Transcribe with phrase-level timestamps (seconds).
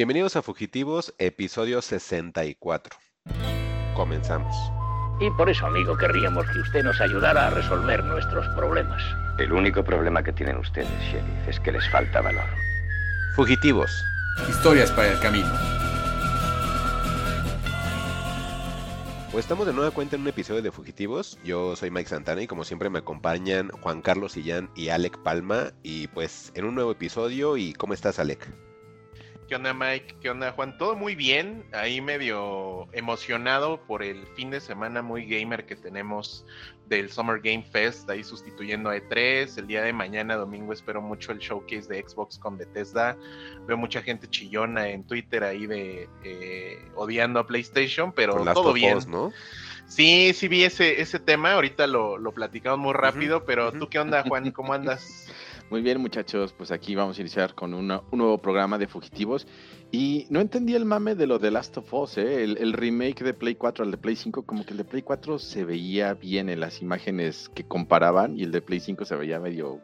[0.00, 2.96] Bienvenidos a Fugitivos, episodio 64.
[3.94, 4.56] Comenzamos.
[5.20, 9.02] Y por eso, amigo, querríamos que usted nos ayudara a resolver nuestros problemas.
[9.38, 12.46] El único problema que tienen ustedes, sheriff, es que les falta valor.
[13.36, 13.90] Fugitivos.
[14.48, 15.52] Historias para el camino.
[19.32, 21.38] Pues estamos de nueva cuenta en un episodio de Fugitivos.
[21.44, 25.74] Yo soy Mike Santana y como siempre me acompañan Juan Carlos Sillán y Alec Palma.
[25.82, 27.58] Y pues en un nuevo episodio.
[27.58, 28.48] ¿Y cómo estás, Alec?
[29.50, 30.14] ¿Qué onda Mike?
[30.20, 30.78] ¿Qué onda Juan?
[30.78, 36.46] Todo muy bien, ahí medio emocionado por el fin de semana muy gamer que tenemos
[36.86, 39.58] del Summer Game Fest, ahí sustituyendo a E3.
[39.58, 43.16] El día de mañana, domingo, espero mucho el showcase de Xbox con Bethesda.
[43.66, 49.00] Veo mucha gente chillona en Twitter ahí de eh, odiando a PlayStation, pero todo bien.
[49.08, 49.32] ¿no?
[49.88, 53.98] Sí, sí vi ese, ese tema, ahorita lo, lo platicamos muy rápido, pero tú qué
[53.98, 55.26] onda Juan, ¿cómo andas?
[55.70, 59.46] Muy bien, muchachos, pues aquí vamos a iniciar con un nuevo programa de Fugitivos.
[59.92, 62.42] Y no entendí el mame de lo de Last of Us, ¿eh?
[62.42, 65.38] el, remake de Play 4 al de Play 5, como que el de Play 4
[65.38, 69.38] se veía bien en las imágenes que comparaban y el de Play 5 se veía
[69.38, 69.80] medio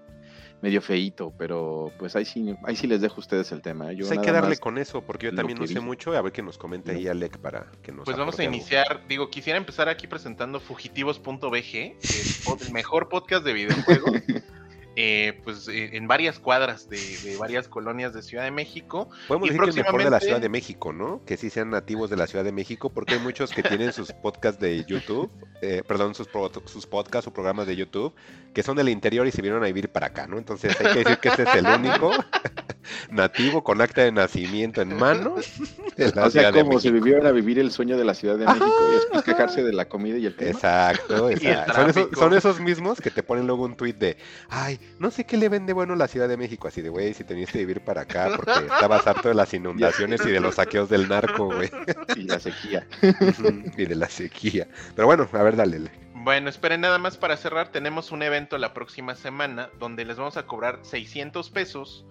[0.63, 3.93] medio feito, pero pues ahí sí, ahí sí les dejo a ustedes el tema.
[3.93, 3.97] ¿eh?
[3.97, 6.33] Yo pues hay que darle con eso, porque yo también no sé mucho, a ver
[6.33, 8.07] que nos comente ahí Alec para que nos...
[8.07, 13.53] Pues vamos a iniciar, digo, quisiera empezar aquí presentando fugitivos.bg, el, el mejor podcast de
[13.53, 14.23] videojuegos.
[14.99, 19.11] Eh, pues eh, en varias cuadras de, varias colonias de Ciudad de México.
[19.29, 21.23] Podemos decir que es mejor de la Ciudad de México, ¿no?
[21.27, 24.13] Que sí sean nativos de la Ciudad de México, porque hay muchos que tienen sus
[24.13, 25.31] podcasts de YouTube,
[25.61, 26.29] eh, perdón, sus,
[26.65, 28.15] sus podcasts o programas de YouTube,
[28.55, 30.39] que son del interior y se vinieron a vivir para acá, ¿no?
[30.39, 32.11] Entonces hay que decir que este es el único
[33.11, 35.37] nativo con acta de nacimiento en mano.
[35.97, 38.45] De la o sea, como si vivieran a vivir el sueño de la Ciudad de
[38.45, 40.51] México y después quejarse de la comida y el tema.
[40.51, 41.73] Exacto, exacto.
[41.73, 44.19] Son esos, son esos mismos que te ponen luego un tuit de,
[44.51, 47.25] ay, no sé qué le vende bueno la Ciudad de México, así de, güey, si
[47.25, 50.91] tenías que vivir para acá porque estabas harto de las inundaciones y de los saqueos
[50.91, 51.71] del narco, güey.
[52.15, 52.87] Y la sequía.
[53.79, 54.69] y de la sequía.
[54.95, 56.06] Pero bueno, a ver, dale.
[56.27, 57.69] Bueno, esperen nada más para cerrar.
[57.69, 62.05] Tenemos un evento la próxima semana donde les vamos a cobrar 600 pesos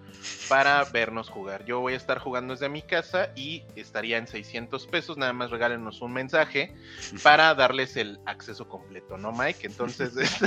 [0.48, 1.66] para vernos jugar.
[1.66, 5.18] Yo voy a estar jugando desde mi casa y estaría en 600 pesos.
[5.18, 6.74] Nada más regálenos un mensaje
[7.22, 9.66] para darles el acceso completo, ¿no, Mike?
[9.66, 10.14] Entonces,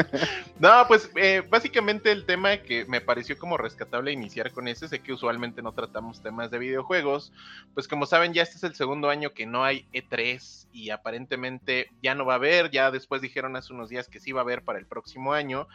[0.58, 5.00] no, pues eh, básicamente el tema que me pareció como rescatable iniciar con ese, sé
[5.00, 7.30] que usualmente no tratamos temas de videojuegos.
[7.74, 11.90] Pues como saben, ya este es el segundo año que no hay E3 y aparentemente
[12.02, 14.44] ya no va a haber ya después dijeron hace unos días que sí va a
[14.44, 15.68] haber para el próximo año,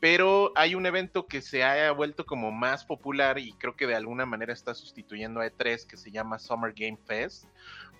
[0.00, 3.94] pero hay un evento que se ha vuelto como más popular y creo que de
[3.94, 7.44] alguna manera está sustituyendo a E3 que se llama Summer Game Fest.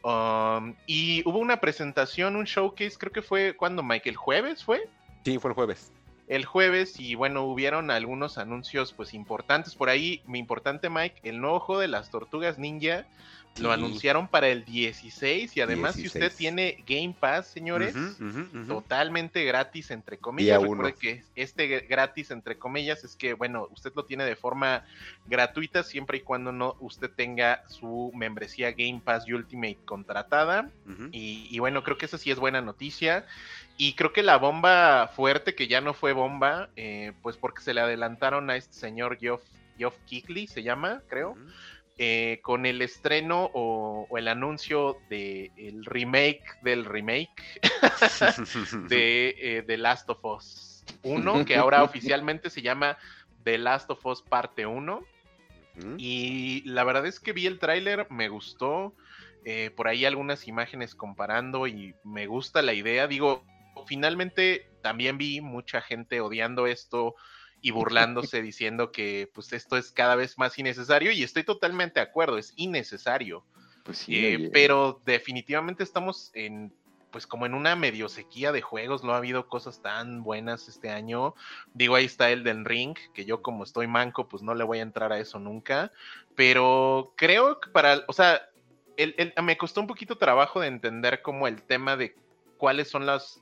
[0.02, 4.88] Um, y hubo una presentación, un showcase, creo que fue cuando Mike, el jueves fue.
[5.24, 5.92] Sí, fue el jueves
[6.30, 10.22] el jueves y bueno, hubieron algunos anuncios pues importantes por ahí.
[10.26, 13.04] Mi importante Mike, el nuevo juego de las tortugas ninja
[13.58, 17.94] lo anunciaron para el 16 y además si usted tiene Game Pass, señores,
[18.66, 20.60] totalmente gratis entre comillas.
[20.60, 24.84] Recuerde que este gratis entre comillas es que bueno, usted lo tiene de forma
[25.26, 30.70] gratuita siempre y cuando no usted tenga su membresía Game Pass Ultimate contratada.
[31.12, 33.26] y, y bueno, creo que eso sí es buena noticia.
[33.76, 37.72] Y creo que la bomba fuerte, que ya no fue bomba, eh, pues porque se
[37.72, 39.40] le adelantaron a este señor Geoff,
[39.78, 39.94] Geoff
[40.48, 41.34] se llama, creo,
[42.02, 47.60] eh, con el estreno o, el anuncio del el remake del remake
[48.88, 52.96] de eh, The Last of Us 1, que ahora oficialmente se llama
[53.44, 55.04] The Last of Us Parte 1.
[55.98, 58.94] Y la verdad es que vi el tráiler, me gustó.
[59.76, 63.08] por ahí algunas imágenes comparando y me gusta la idea.
[63.08, 63.44] Digo,
[63.86, 67.14] finalmente también vi mucha gente odiando esto
[67.60, 72.06] y burlándose diciendo que pues esto es cada vez más innecesario y estoy totalmente de
[72.06, 73.44] acuerdo, es innecesario.
[73.84, 76.72] Pues eh, pero definitivamente estamos en
[77.10, 80.90] pues como en una medio sequía de juegos, no ha habido cosas tan buenas este
[80.90, 81.34] año.
[81.74, 84.78] Digo, ahí está el del Ring, que yo como estoy manco, pues no le voy
[84.78, 85.92] a entrar a eso nunca.
[86.36, 88.40] Pero creo que para, o sea,
[89.42, 92.14] me costó un poquito trabajo de entender como el tema de
[92.56, 93.40] cuáles son los,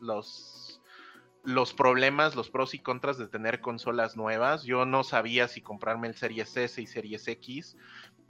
[1.44, 4.64] los problemas, los pros y contras de tener consolas nuevas.
[4.64, 7.76] Yo no sabía si comprarme el Series S y Series X.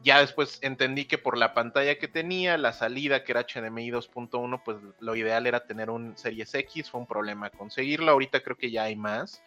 [0.02, 4.62] Ya después entendí que por la pantalla que tenía, la salida que era HDMI 2.1,
[4.64, 6.90] pues lo ideal era tener un Series X.
[6.90, 8.12] Fue un problema conseguirlo.
[8.12, 9.42] Ahorita creo que ya hay más.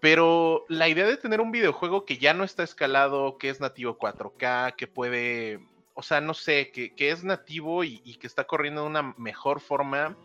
[0.00, 3.98] Pero la idea de tener un videojuego que ya no está escalado, que es nativo
[3.98, 5.60] 4K, que puede
[6.00, 10.16] o sea, no sé, que, es nativo y, que está corriendo de una mejor forma,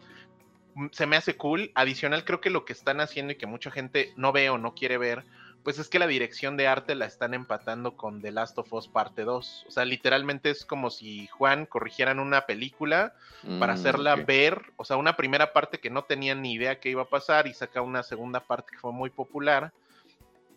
[0.91, 1.71] se me hace cool.
[1.75, 4.73] Adicional, creo que lo que están haciendo y que mucha gente no ve o no
[4.75, 5.25] quiere ver,
[5.63, 8.87] pues es que la dirección de arte la están empatando con The Last of Us
[8.87, 9.65] parte 2.
[9.67, 13.15] O sea, literalmente es como si Juan corrigieran una película
[13.59, 16.89] para Mm, hacerla ver, o sea, una primera parte que no tenían ni idea que
[16.89, 19.73] iba a pasar y saca una segunda parte que fue muy popular.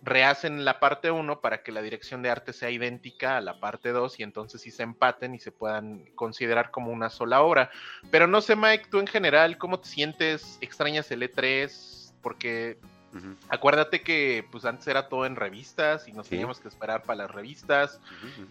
[0.02, 3.90] Rehacen la parte 1 para que la dirección de arte sea idéntica a la parte
[3.90, 7.70] 2 y entonces sí se empaten y se puedan considerar como una sola obra.
[8.10, 10.58] Pero no sé, Mike, tú en general, ¿cómo te sientes?
[10.60, 12.12] ¿Extrañas el E3?
[12.22, 12.78] Porque
[13.48, 16.30] Acuérdate que pues antes era todo en revistas y nos Sí.
[16.30, 18.00] teníamos que esperar para las revistas.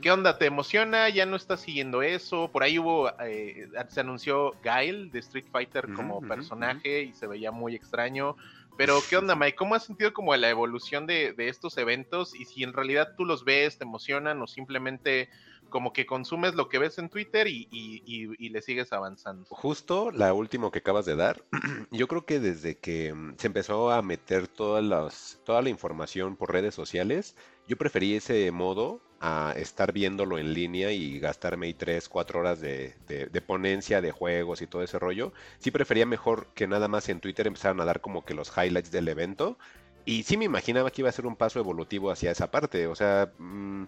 [0.01, 0.37] ¿Qué onda?
[0.39, 1.09] ¿Te emociona?
[1.09, 2.49] ¿Ya no estás siguiendo eso?
[2.51, 7.51] Por ahí hubo, eh, se anunció Guile de Street Fighter como personaje y se veía
[7.51, 8.35] muy extraño.
[8.77, 9.55] Pero ¿qué onda, Mike?
[9.55, 12.33] ¿Cómo has sentido como la evolución de, de estos eventos?
[12.35, 15.29] Y si en realidad tú los ves, te emocionan o simplemente
[15.69, 19.45] como que consumes lo que ves en Twitter y, y- y- le sigues avanzando.
[19.49, 21.43] Justo la última que acabas de dar,
[21.91, 26.37] yo creo que desde que mm, se empezó a meter todas las, toda la información
[26.37, 27.35] por redes sociales,
[27.67, 32.61] yo preferí ese modo a estar viéndolo en línea y gastarme ahí 3, 4 horas
[32.61, 35.33] de, de- de ponencia de juegos y todo ese rollo.
[35.59, 38.91] Sí prefería mejor que nada más en Twitter empezaran a dar como que los highlights
[38.91, 39.57] del evento.
[40.05, 42.87] Y sí me imaginaba que iba a ser un paso evolutivo hacia esa parte.
[42.87, 43.85] O sea, mm,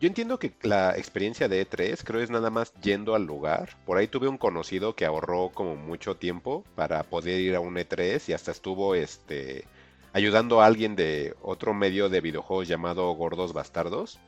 [0.00, 3.70] yo entiendo que la experiencia de E3 creo es nada más yendo al lugar.
[3.86, 7.76] Por ahí tuve un conocido que ahorró como mucho tiempo para poder ir a un
[7.78, 9.68] E3 y hasta estuvo este
[10.12, 14.20] ayudando a alguien de otro medio de videojuegos llamado Gordos Bastardos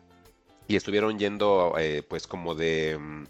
[0.66, 3.24] y estuvieron yendo eh, pues como de mm,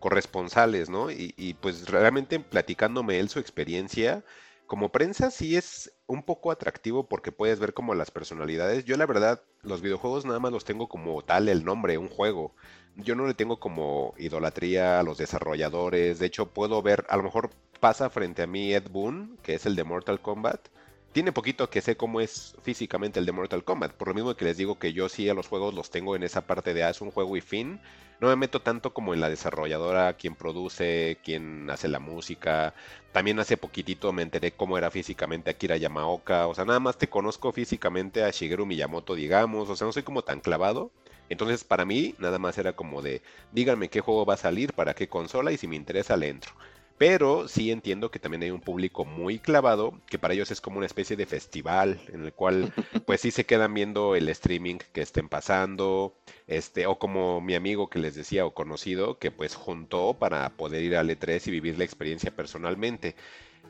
[0.00, 1.10] corresponsales, ¿no?
[1.10, 4.24] Y, y, pues realmente platicándome él su experiencia.
[4.66, 8.84] Como prensa sí es un poco atractivo porque puedes ver como las personalidades.
[8.84, 12.54] Yo la verdad, los videojuegos nada más los tengo como tal el nombre, un juego.
[12.96, 16.18] Yo no le tengo como idolatría a los desarrolladores.
[16.18, 19.66] De hecho, puedo ver, a lo mejor pasa frente a mí Ed Boon, que es
[19.66, 20.68] el de Mortal Kombat.
[21.12, 23.92] Tiene poquito que sé cómo es físicamente el de Mortal Kombat.
[23.94, 26.22] Por lo mismo que les digo que yo sí a los juegos los tengo en
[26.22, 27.80] esa parte de, ah, es un juego y fin.
[28.20, 32.74] No me meto tanto como en la desarrolladora, quien produce, quien hace la música.
[33.12, 36.46] También hace poquitito me enteré cómo era físicamente Akira Yamaoka.
[36.46, 39.68] O sea, nada más te conozco físicamente a Shigeru Miyamoto, digamos.
[39.68, 40.92] O sea, no soy como tan clavado.
[41.28, 44.94] Entonces, para mí, nada más era como de, díganme qué juego va a salir, para
[44.94, 46.52] qué consola y si me interesa le entro.
[47.00, 50.76] Pero sí entiendo que también hay un público muy clavado, que para ellos es como
[50.76, 52.74] una especie de festival, en el cual
[53.06, 56.14] pues sí se quedan viendo el streaming que estén pasando,
[56.46, 60.82] este, o como mi amigo que les decía o conocido, que pues juntó para poder
[60.82, 63.16] ir al E3 y vivir la experiencia personalmente.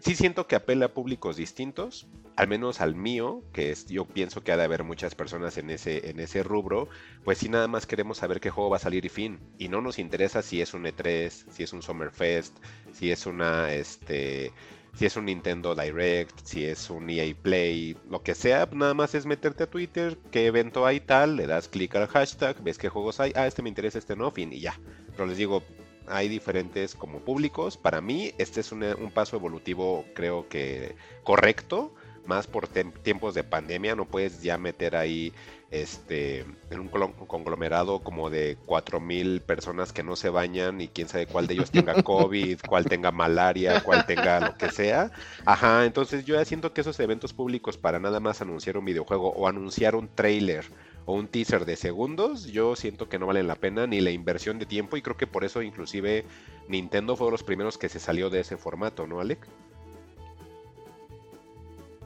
[0.00, 2.06] Sí siento que apela a públicos distintos,
[2.36, 5.68] al menos al mío, que es, yo pienso que ha de haber muchas personas en
[5.68, 6.88] ese, en ese rubro,
[7.22, 9.38] pues sí nada más queremos saber qué juego va a salir y fin.
[9.58, 12.56] Y no nos interesa si es un E3, si es un Summerfest,
[12.92, 14.52] si es una, este,
[14.94, 19.14] si es un Nintendo Direct, si es un EA Play, lo que sea, nada más
[19.14, 22.88] es meterte a Twitter, qué evento hay tal, le das clic al hashtag, ves qué
[22.88, 24.80] juegos hay, ah, este me interesa, este no, fin, y ya.
[25.12, 25.62] Pero les digo,
[26.10, 27.76] hay diferentes como públicos.
[27.76, 31.94] Para mí, este es una- un paso evolutivo, creo que correcto,
[32.26, 33.96] más por tiempos de pandemia.
[33.96, 35.32] No puedes ya meter ahí
[35.70, 36.40] este
[36.70, 41.46] en un conglomerado como de 4000 personas que no se bañan y quién sabe cuál
[41.46, 45.10] de ellos tenga COVID, cuál tenga malaria, cuál tenga lo que sea.
[45.44, 49.30] Ajá, entonces yo ya siento que esos eventos públicos para nada más anunciar un videojuego
[49.30, 50.64] o anunciar un trailer
[51.10, 54.60] o un teaser de segundos, yo siento que no valen la pena ni la inversión
[54.60, 56.24] de tiempo y creo que por eso inclusive
[56.68, 59.44] Nintendo fue de los primeros que se salió de ese formato, ¿no, Alec?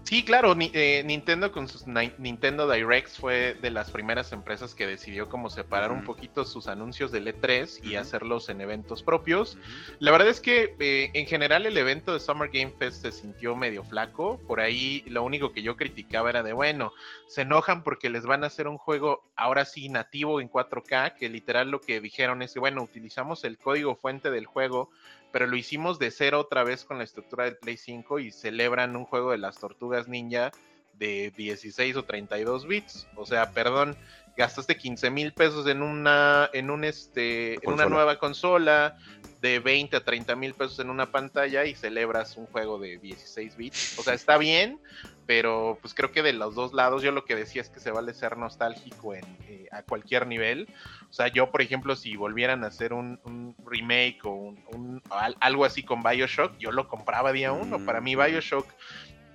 [0.05, 4.75] Sí, claro, ni- eh, Nintendo con sus Ni- Nintendo Directs fue de las primeras empresas
[4.75, 9.57] que decidió como separar un poquito sus anuncios del E3 y hacerlos en eventos propios.
[10.01, 13.57] La verdad es que eh, en general el evento de Summer Game Fest se sintió
[13.57, 14.39] medio flaco.
[14.47, 16.93] Por ahí lo único que yo criticaba era de, bueno,
[17.27, 21.31] se enojan porque les van a hacer un juego ahora sí nativo en 4K, que
[21.31, 24.91] literal lo que dijeron es que, bueno, utilizamos el código fuente del juego,
[25.35, 28.95] pero lo hicimos de cero otra vez con la estructura del Play 5 y celebran
[28.95, 30.53] un juego de las tortugas ninja
[30.93, 33.09] de 16 o 32 bits.
[33.17, 33.97] O sea, perdón,
[34.37, 38.97] gastaste 15 mil pesos en una, en un este, en una nueva consola
[39.41, 43.57] de 20 a 30 mil pesos en una pantalla y celebras un juego de 16
[43.57, 43.99] bits.
[43.99, 44.81] O sea, está bien,
[45.27, 47.91] pero pues creo que de los dos lados yo lo que decía es que se
[47.91, 50.67] vale ser nostálgico en, eh, a cualquier nivel.
[51.11, 55.03] O sea, yo por ejemplo, si volvieran a hacer un, un remake o un, un-
[55.11, 57.85] al- algo así con Bioshock, yo lo compraba día uno.
[57.85, 58.25] Para mí Mm.
[58.25, 58.67] Bioshock,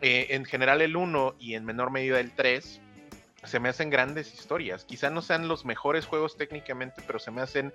[0.02, 2.82] eh, en general el 1 y en menor medida el 3,
[3.44, 4.86] se me hacen grandes historias.
[4.86, 7.74] Quizá no sean los mejores juegos técnicamente, pero se me hacen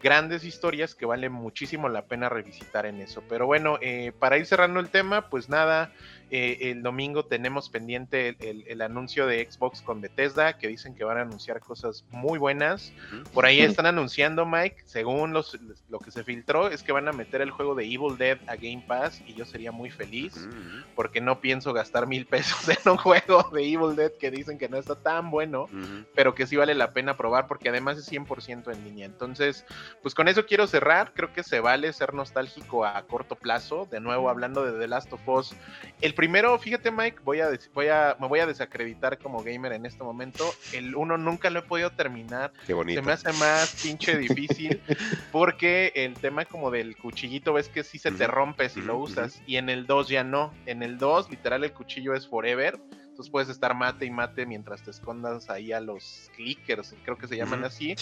[0.00, 3.22] grandes historias que vale muchísimo la pena revisitar en eso.
[3.28, 5.92] Pero bueno, eh, para ir cerrando el tema, pues nada,
[6.30, 11.18] Eh, el domingo tenemos pendiente el, anuncio de Xbox con Bethesda, que dicen que van
[11.18, 12.92] a anunciar cosas muy buenas.
[13.32, 17.12] Por ahí están anunciando, Mike, según los, lo que se filtró, es que van a
[17.12, 20.48] meter el juego de Evil Dead a Game Pass y yo sería muy feliz
[20.94, 24.68] porque no pienso gastar mil pesos en un juego de Evil Dead que dicen que
[24.68, 25.68] no está tan bueno,
[26.14, 29.06] pero que sí vale la pena probar porque además es 100% en línea.
[29.06, 29.64] Entonces,
[30.02, 31.12] pues con eso quiero cerrar.
[31.14, 33.86] Creo que se vale ser nostálgico a corto plazo.
[33.90, 35.54] De nuevo, hablando de The Last of Us,
[36.00, 39.84] el primero, fíjate Mike, voy a, voy a, me voy a desacreditar como gamer en
[39.84, 40.54] este momento.
[40.72, 42.50] El uno nunca lo he podido terminar.
[42.66, 42.98] Qué bonito.
[42.98, 44.80] Se me hace más pinche difícil
[45.32, 49.42] porque el tema como del cuchillito, ves que si se te rompe si lo usas
[49.46, 50.54] y en el 2 ya no.
[50.64, 52.78] En el 2 literal el cuchillo es forever.
[52.90, 57.28] Entonces puedes estar mate y mate mientras te escondas ahí a los clickers, creo que
[57.28, 57.96] se llaman así.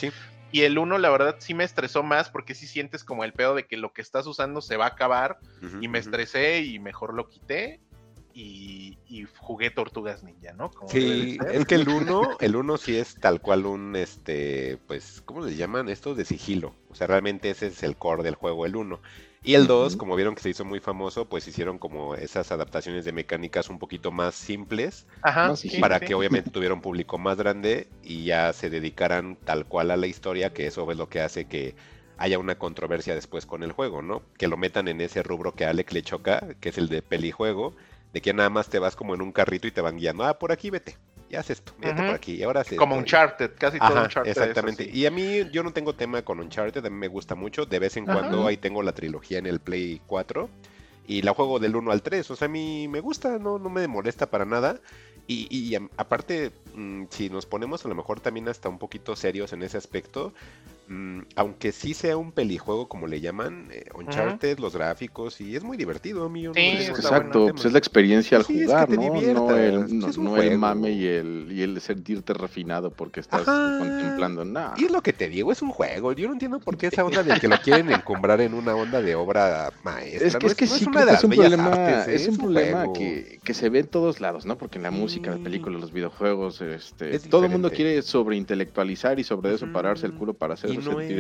[0.52, 3.56] Y el 1, la verdad, sí me estresó más porque sí sientes como el pedo
[3.56, 5.40] de que lo que estás usando se va a acabar.
[5.80, 7.80] y me estresé y mejor lo quité
[8.34, 8.98] y,
[9.38, 10.70] jugué Tortugas Ninja, ¿no?
[10.86, 15.44] sí, es que el 1, el 1 sí es tal cual un, este, pues, ¿cómo
[15.44, 16.14] le llaman esto?
[16.14, 16.74] De sigilo.
[16.90, 19.00] O sea, realmente ese es el core del juego, el 1.
[19.44, 23.04] Y el 2, como vieron que se hizo muy famoso, pues hicieron como esas adaptaciones
[23.04, 25.06] de mecánicas un poquito más simples
[25.80, 29.96] para que obviamente tuviera un público más grande y ya se dedicaran tal cual a
[29.96, 31.74] la historia, que eso es lo que hace que
[32.18, 34.22] haya una controversia después con el juego, ¿no?
[34.38, 37.02] Que lo metan en ese rubro que a Alec le choca, que es el de
[37.02, 37.74] pelijuego,
[38.12, 40.38] de que nada más te vas como en un carrito y te van guiando, ah,
[40.38, 40.96] por aquí vete,
[41.30, 42.76] ya haces esto, vete por aquí, y ahora sí.
[42.76, 44.30] Como Uncharted, casi todo Uncharted.
[44.30, 47.66] Exactamente, y a mí yo no tengo tema con Uncharted, a mí me gusta mucho,
[47.66, 50.48] de vez en cuando ahí tengo la trilogía en el Play 4
[51.06, 53.68] y la juego del 1 al 3, o sea, a mí me gusta, no, no
[53.68, 54.80] me molesta para nada.
[55.28, 59.52] Y, y aparte, mm, si nos ponemos a lo mejor también hasta un poquito serios
[59.52, 60.34] en ese aspecto,
[61.36, 65.76] aunque sí sea un pelijuego como le llaman, eh, Uncharted, los gráficos, y es muy
[65.76, 66.52] divertido, mío.
[66.54, 69.02] Sí, exacto, pues es la experiencia al jugar, ¿no?
[69.02, 74.74] No el, no, el, mame y el, y el sentirte refinado porque estás contemplando nada.
[74.76, 76.12] Y es lo que te digo, es un juego.
[76.12, 79.00] Yo no entiendo por qué esa onda de que lo quieren encumbrar en una onda
[79.00, 80.26] de obra maestra.
[80.28, 80.92] Es que, es, que sí, es un
[81.30, 84.56] problema, es, un, problema que, que, se ve en todos lados, ¿no?
[84.56, 89.24] Porque en la música, las películas, los videojuegos, este, todo el mundo quiere sobreintelectualizar y
[89.24, 90.70] sobre eso pararse el culo para hacer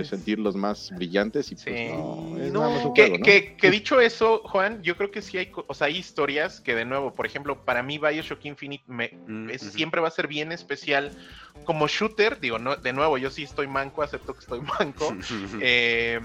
[0.04, 5.22] sentir, los más brillantes y pues no, que, que, dicho eso, Juan, yo creo que
[5.22, 8.84] sí hay, o sea, hay historias que de nuevo, por ejemplo, para mí Bioshock Infinite
[8.86, 11.12] me, mm, siempre va a ser bien especial
[11.64, 15.14] como shooter, digo, no, de nuevo, yo sí estoy manco, acepto que estoy manco.
[15.60, 16.20] eh,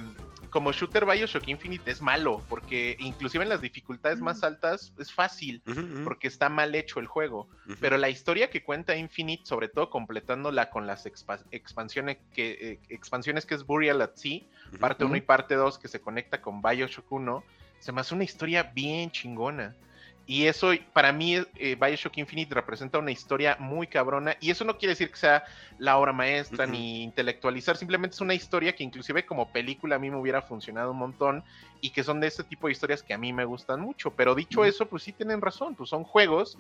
[0.57, 5.61] como shooter Bioshock Infinite es malo, porque inclusive en las dificultades más altas es fácil,
[6.03, 7.47] porque está mal hecho el juego.
[7.79, 13.45] Pero la historia que cuenta Infinite, sobre todo completándola con las expansiones, que, eh, expansiones
[13.45, 14.41] que es Burial at Sea,
[14.79, 17.43] parte 1 y parte 2, que se conecta con Bioshock 1,
[17.77, 19.75] se me hace una historia bien chingona.
[20.29, 24.36] Y eso, para mí, eh, Bioshock Infinite representa una historia muy cabrona.
[24.41, 25.46] Y eso no quiere decir que sea
[25.79, 27.77] la obra maestra ni intelectualizar.
[27.77, 31.46] Simplemente es una historia que, inclusive como película, a mí me hubiera funcionado un montón.
[31.79, 34.12] Y que son de este tipo de historias que a mí me gustan mucho.
[34.12, 35.75] Pero dicho eso, pues sí tienen razón.
[35.75, 36.57] Pues son juegos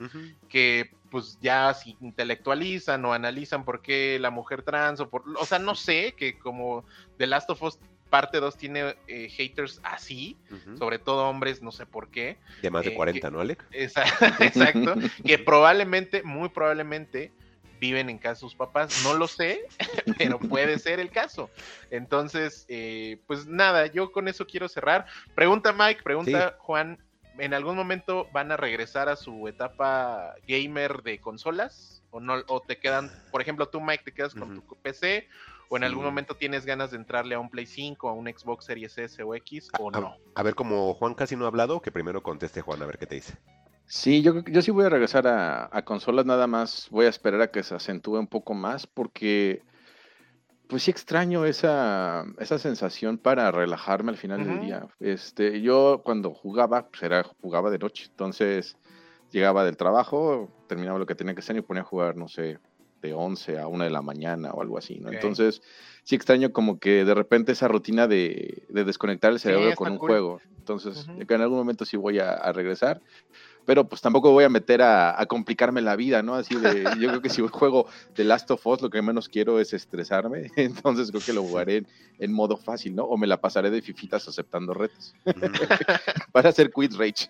[0.47, 5.23] que, pues ya si intelectualizan o analizan por qué la mujer trans o por.
[5.37, 6.85] O sea, no sé, que como
[7.17, 10.37] The Last of Us parte 2 tiene eh, haters así,
[10.77, 12.37] sobre todo hombres, no sé por qué.
[12.61, 13.63] De más de 40, eh, ¿no, Alec?
[13.71, 14.95] Exacto,
[15.25, 17.31] que probablemente, muy probablemente,
[17.79, 19.61] viven en casa de sus papás, no lo sé,
[20.17, 21.49] pero puede ser el caso.
[21.91, 25.05] Entonces, eh, pues nada, yo con eso quiero cerrar.
[25.35, 26.97] Pregunta Mike, pregunta Juan,
[27.37, 32.03] ¿en algún momento van a regresar a su etapa gamer de consolas?
[32.09, 32.41] ¿O no?
[32.47, 35.27] ¿O te quedan, por ejemplo, tú Mike, te quedas con tu PC?
[35.69, 38.65] O en algún momento tienes ganas de entrarle a un Play 5, a un Xbox
[38.65, 40.15] Series S o X, o no.
[40.35, 43.05] A, ver, como Juan casi no ha hablado, que primero conteste Juan, a ver qué
[43.05, 43.37] te dice.
[43.85, 47.51] Sí, yo, yo sí voy a regresar a, consolas, nada más voy a esperar a
[47.51, 49.63] que se acentúe un poco más, porque
[50.67, 54.87] pues sí extraño esa, esa sensación para relajarme al final del día.
[54.99, 58.77] Este, yo cuando jugaba, pues era, jugaba de noche, entonces
[59.31, 62.59] llegaba del trabajo, terminaba lo que tenía que hacer y ponía a jugar, no sé,
[63.01, 65.11] de 11 a 1 de la mañana o algo así, ¿no?
[65.11, 65.61] Entonces,
[66.03, 70.39] sí extraño como que de repente esa rutina de, desconectar el cerebro con un juego.
[70.57, 73.01] Entonces, que en algún momento sí voy a, regresar,
[73.65, 76.35] pero pues tampoco voy a meter a, complicarme la vida, ¿no?
[76.35, 79.59] Así de, yo creo que si juego The Last of Us, lo que menos quiero
[79.59, 81.85] es estresarme, entonces creo que lo jugaré
[82.19, 83.03] en, modo fácil, ¿no?
[83.03, 85.13] O me la pasaré de fifitas aceptando retos.
[86.31, 87.27] Para hacer quit rage.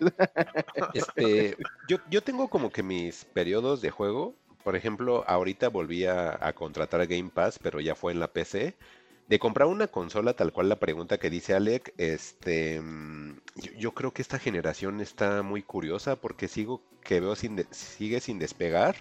[0.94, 1.56] Este,
[1.88, 4.34] yo, yo tengo como que mis periodos de juego
[4.68, 8.76] por ejemplo, ahorita volví a, contratar Game Pass, pero ya fue en la PC.
[9.26, 13.38] De comprar una consola, tal cual la pregunta que dice Alec, este, mm,
[13.78, 18.38] yo, creo que esta generación está muy curiosa porque sigo que veo sin sigue sin
[18.38, 18.96] despegar.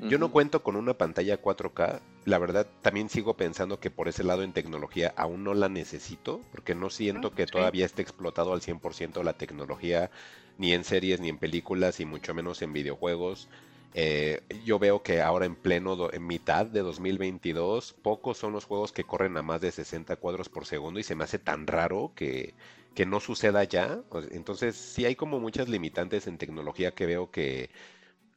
[0.00, 2.00] Yo no cuento con una pantalla 4K.
[2.24, 6.40] La verdad, también sigo pensando que por ese lado en tecnología aún no la necesito,
[6.50, 10.10] porque no siento que todavía esté explotado al 100% la tecnología,
[10.56, 13.50] ni en series, ni en películas, y mucho menos en videojuegos.
[13.94, 18.92] Eh, yo veo que ahora en pleno, en mitad de 2022, pocos son los juegos
[18.92, 22.12] que corren a más de 60 cuadros por segundo y se me hace tan raro
[22.14, 22.54] que,
[22.94, 24.02] que no suceda ya.
[24.30, 27.70] Entonces, sí hay como muchas limitantes en tecnología que veo que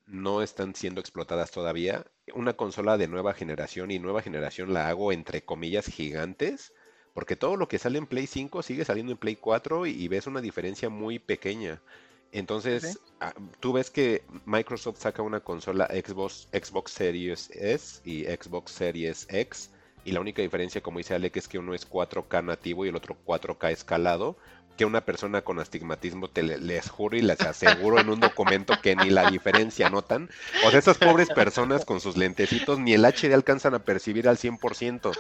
[0.08, 2.06] no están siendo explotadas todavía.
[2.34, 6.74] Una consola de nueva generación y nueva generación la hago entre comillas gigantes,
[7.14, 10.28] porque todo lo que sale en Play 5 sigue saliendo en Play 4 y, ves
[10.28, 11.82] una diferencia muy pequeña.
[12.34, 18.72] Entonces, ah, tú ves que Microsoft saca una consola Xbox, Xbox Series S y Xbox
[18.72, 19.70] Series X
[20.04, 22.96] y la única diferencia, como dice Alec, es que uno es 4K nativo y el
[22.96, 24.36] otro 4K escalado.
[24.76, 28.96] Que una persona con astigmatismo te les juro y les aseguro en un documento que
[28.96, 30.32] ni la diferencia notan.
[30.66, 34.38] O sea, esas pobres personas con sus lentecitos ni el HD alcanzan a percibir al
[34.38, 35.12] 100%.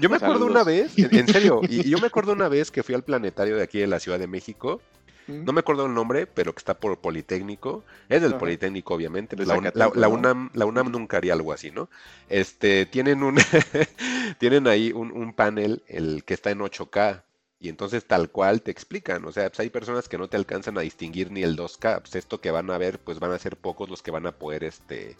[0.00, 2.96] Yo me acuerdo una vez, en, serio, y yo me acuerdo una vez que fui
[2.96, 4.82] al planetario de aquí de la Ciudad de México
[5.28, 7.84] no me acuerdo el nombre, pero que está por Politécnico.
[8.08, 9.36] Es del Politécnico, obviamente.
[9.36, 9.56] La,
[10.08, 11.88] UNAM, la UNAM nunca haría algo así, ¿no?
[12.28, 13.36] Este, tienen un
[14.38, 17.22] tienen ahí un, panel el que está en 8K.
[17.58, 20.76] Y entonces tal cual te explican, o sea, pues hay personas que no te alcanzan
[20.76, 23.56] a distinguir ni el 2K, pues esto que van a ver, pues van a ser
[23.56, 25.16] pocos los que van a poder este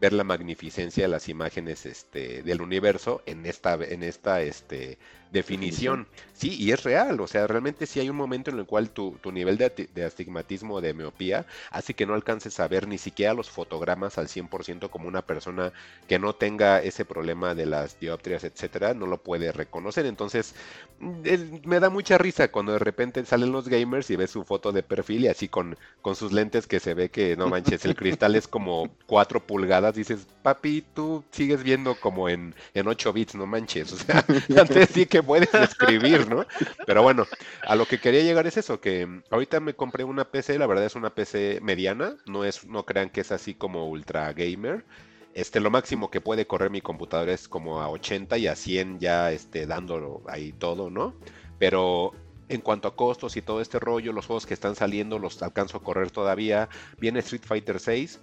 [0.00, 4.98] ver la magnificencia de las imágenes este del universo en esta en esta este
[5.32, 6.06] definición.
[6.32, 9.18] Sí, y es real, o sea, realmente sí hay un momento en el cual tu,
[9.30, 13.50] nivel de, de, astigmatismo, de miopía, hace que no alcances a ver ni siquiera los
[13.50, 15.72] fotogramas al 100% como una persona
[16.08, 20.06] que no tenga ese problema de las dioptrias, etcétera, no lo puede reconocer.
[20.06, 20.54] Entonces,
[20.98, 24.82] me da mucha risa cuando de repente salen los gamers y ves su foto de
[24.82, 28.34] perfil y así con, con sus lentes que se ve que, no manches, el cristal
[28.34, 33.46] es como 4 pulgadas, dices, papi, tú sigues viendo como en, en 8 bits, no
[33.46, 34.24] manches, o sea,
[34.58, 36.46] antes sí que puedes escribir, ¿no?
[36.86, 37.26] Pero bueno,
[37.66, 40.84] a lo que quería llegar es eso, que ahorita me compré una PC, la verdad
[40.84, 44.84] es una PC mediana, no es, no crean que es así como ultra gamer.
[45.32, 48.98] Este, lo máximo que puede correr mi computadora es como a 80 y a 100
[48.98, 51.14] ya este, dándolo ahí todo, ¿no?
[51.58, 52.12] Pero
[52.50, 55.78] en cuanto a costos y todo este rollo, los juegos que están saliendo los alcanzo
[55.78, 56.68] a correr todavía.
[56.98, 58.20] Viene Street Fighter 6.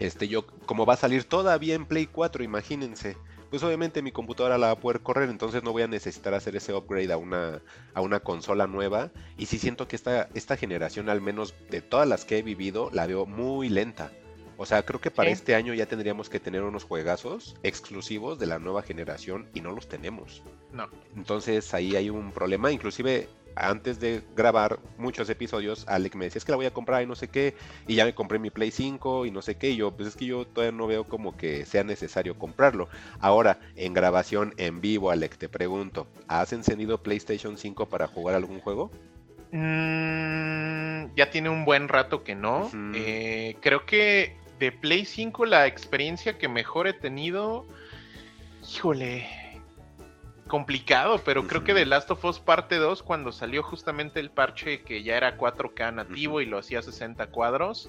[0.00, 3.16] Este, yo, como va a salir todavía en Play 4, imagínense
[3.50, 6.54] pues obviamente mi computadora la va a poder correr, entonces no voy a necesitar hacer
[6.54, 7.60] ese upgrade a una,
[7.94, 9.10] a una consola nueva.
[9.36, 12.90] Y sí siento que esta, esta generación, al menos de todas las que he vivido,
[12.92, 14.12] la veo muy lenta.
[14.56, 18.46] O sea, creo que para este año ya tendríamos que tener unos juegazos exclusivos de
[18.46, 20.42] la nueva generación y no los tenemos.
[20.72, 20.88] No.
[21.16, 22.70] Entonces ahí hay un problema.
[22.70, 27.02] Inclusive antes de grabar muchos episodios, Alec me decía, es que la voy a comprar
[27.02, 27.54] y no sé qué,
[27.86, 30.16] y ya me compré mi Play 5 y no sé qué, y yo, pues es
[30.16, 32.88] que yo todavía no veo como que sea necesario comprarlo.
[33.20, 38.60] Ahora, en grabación en vivo, Alec, te pregunto, ¿has encendido PlayStation 5 para jugar algún
[38.60, 38.90] juego?
[39.52, 42.70] Mm, ya tiene un buen rato que no.
[42.94, 47.66] Eh, creo que de Play 5 la experiencia que mejor he tenido,
[48.72, 49.26] híjole,
[50.50, 54.82] complicado, pero creo que The Last of Us parte 2, cuando salió justamente el parche
[54.82, 57.88] que ya era 4K nativo y lo hacía 60 cuadros,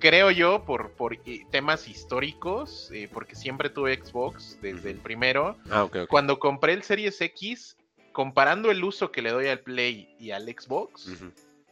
[0.00, 1.18] creo yo, por, por
[1.50, 7.20] temas históricos, eh, porque siempre tuve Xbox desde el primero, ah, cuando compré el Series
[7.20, 7.76] X,
[8.12, 11.12] comparando el uso que le doy al Play y al Xbox,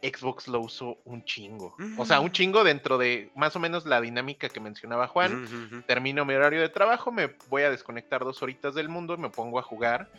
[0.01, 1.75] Xbox lo usó un chingo.
[1.97, 5.83] O sea, un chingo dentro de más o menos la dinámica que mencionaba Juan.
[5.87, 9.59] Termino mi horario de trabajo, me voy a desconectar dos horitas del mundo, me pongo
[9.59, 10.09] a jugar.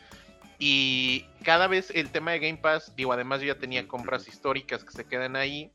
[0.58, 4.84] Y cada vez el tema de Game Pass, digo, además yo ya tenía compras históricas
[4.84, 5.70] que se quedan ahí.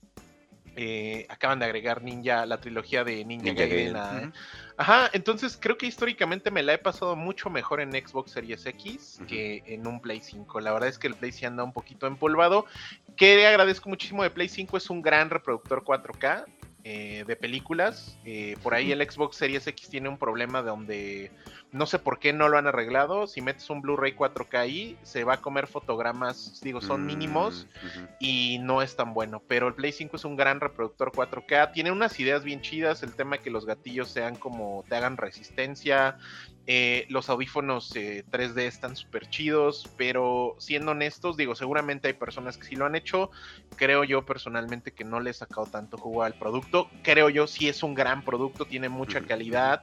[0.76, 4.34] Eh, acaban de agregar Ninja, la trilogía de Ninja, Gaiden.
[4.76, 9.22] Ajá, entonces creo que históricamente me la he pasado mucho mejor en Xbox Series X
[9.28, 10.60] que en un Play 5.
[10.62, 12.66] La verdad es que el Play sí anda un poquito empolvado.
[13.16, 16.46] Que agradezco muchísimo de Play 5, es un gran reproductor 4K.
[16.86, 18.20] Eh, de películas.
[18.26, 21.32] Eh, por ahí el Xbox Series X tiene un problema donde
[21.74, 23.26] no sé por qué no lo han arreglado.
[23.26, 28.04] Si metes un Blu-ray 4K ahí, se va a comer fotogramas, digo, son mínimos mm,
[28.20, 29.42] y no es tan bueno.
[29.48, 31.74] Pero el Play 5 es un gran reproductor 4K.
[31.74, 33.02] Tiene unas ideas bien chidas.
[33.02, 36.18] El tema que los gatillos sean como te hagan resistencia.
[36.66, 42.66] Eh, los audífonos 3D están súper chidos, pero siendo honestos, digo, seguramente hay personas que
[42.66, 43.32] sí lo han hecho.
[43.76, 46.90] Creo yo personalmente que no le he sacado tanto jugo al producto.
[47.02, 49.82] Creo yo sí es un gran producto, tiene mucha calidad.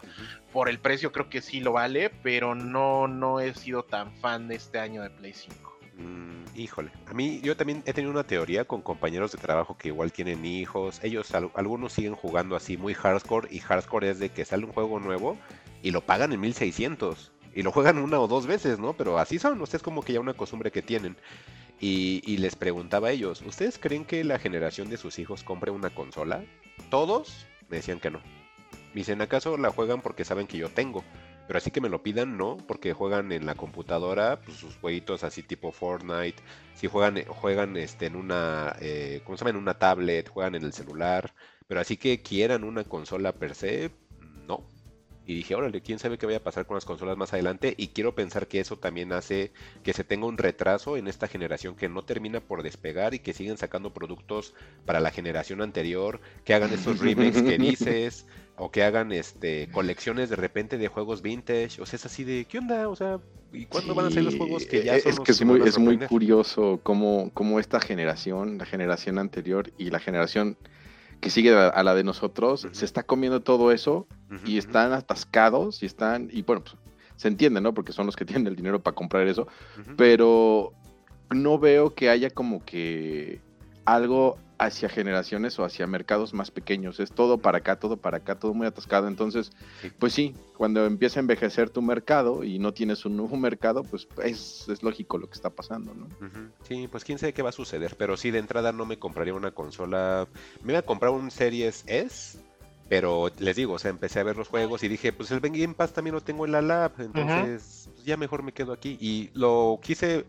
[0.53, 4.49] Por el precio creo que sí lo vale, pero no, no he sido tan fan
[4.49, 5.79] de este año de Play 5.
[5.97, 9.89] Mm, híjole, a mí yo también he tenido una teoría con compañeros de trabajo que
[9.89, 10.99] igual tienen hijos.
[11.05, 14.99] Ellos, algunos siguen jugando así muy hardcore y hardcore es de que sale un juego
[14.99, 15.39] nuevo
[15.83, 18.95] y lo pagan en 1600 y lo juegan una o dos veces, ¿no?
[18.95, 21.17] Pero así son, ustedes como que ya una costumbre que tienen.
[21.81, 25.71] Y, y, les preguntaba a ellos, ¿ustedes creen que la generación de sus hijos compre
[25.71, 26.45] una consola?
[26.91, 28.21] Todos me decían que no.
[28.93, 31.05] Me dicen, ¿acaso la juegan porque saben que yo tengo?
[31.47, 35.25] Pero así que me lo pidan, no, porque juegan en la computadora, pues sus jueguitos
[35.25, 36.41] así tipo Fortnite.
[36.75, 39.51] Si juegan, juegan este, en una, eh, ¿cómo se llama?
[39.51, 41.35] En una tablet, juegan en el celular.
[41.67, 43.91] Pero así que quieran una consola per se,
[44.47, 44.65] no.
[45.27, 47.75] Y dije, órale, quién sabe qué vaya a pasar con las consolas más adelante.
[47.77, 49.53] Y quiero pensar que eso también hace
[49.85, 53.33] que se tenga un retraso en esta generación que no termina por despegar y que
[53.33, 54.55] siguen sacando productos
[54.87, 58.27] para la generación anterior, que hagan esos remakes que dices,
[58.57, 62.45] o que hagan este colecciones de repente de juegos vintage, o sea, es así de,
[62.45, 62.89] ¿qué onda?
[62.89, 63.19] O sea,
[63.53, 65.61] ¿y cuándo van a ser los juegos que ya e, son Es que es muy,
[65.63, 70.57] es muy curioso cómo, cómo esta generación, la generación anterior y la generación
[71.21, 74.07] que sigue a, la de nosotros, se está comiendo todo eso
[74.47, 76.77] y están atascados y están, y bueno, pues,
[77.17, 77.75] se entiende, ¿no?
[77.75, 79.47] Porque son los que tienen el dinero para comprar eso,
[79.97, 80.73] pero
[81.31, 83.41] no veo que haya como que
[83.85, 87.01] algo hacia generaciones o hacia mercados más pequeños.
[87.01, 89.09] Es todo para acá, todo para acá, todo muy atascado.
[89.09, 89.53] Entonces,
[89.99, 94.07] pues sí, cuando empieza a envejecer tu mercado y no tienes un nuevo mercado, pues
[94.23, 96.09] es, es lógico lo que está pasando, ¿no?
[96.63, 97.97] Sí, pues quién sabe qué va a suceder.
[97.97, 100.29] Pero sí, de entrada no me compraría una consola.
[100.63, 102.39] Me iba a comprar un Series S.
[102.91, 105.53] Pero les digo, o sea, empecé a ver los juegos y dije, pues el Ben
[105.53, 108.99] Game Pass también lo tengo en la lab, entonces pues, ya mejor me quedo aquí.
[109.01, 110.27] Y lo quise,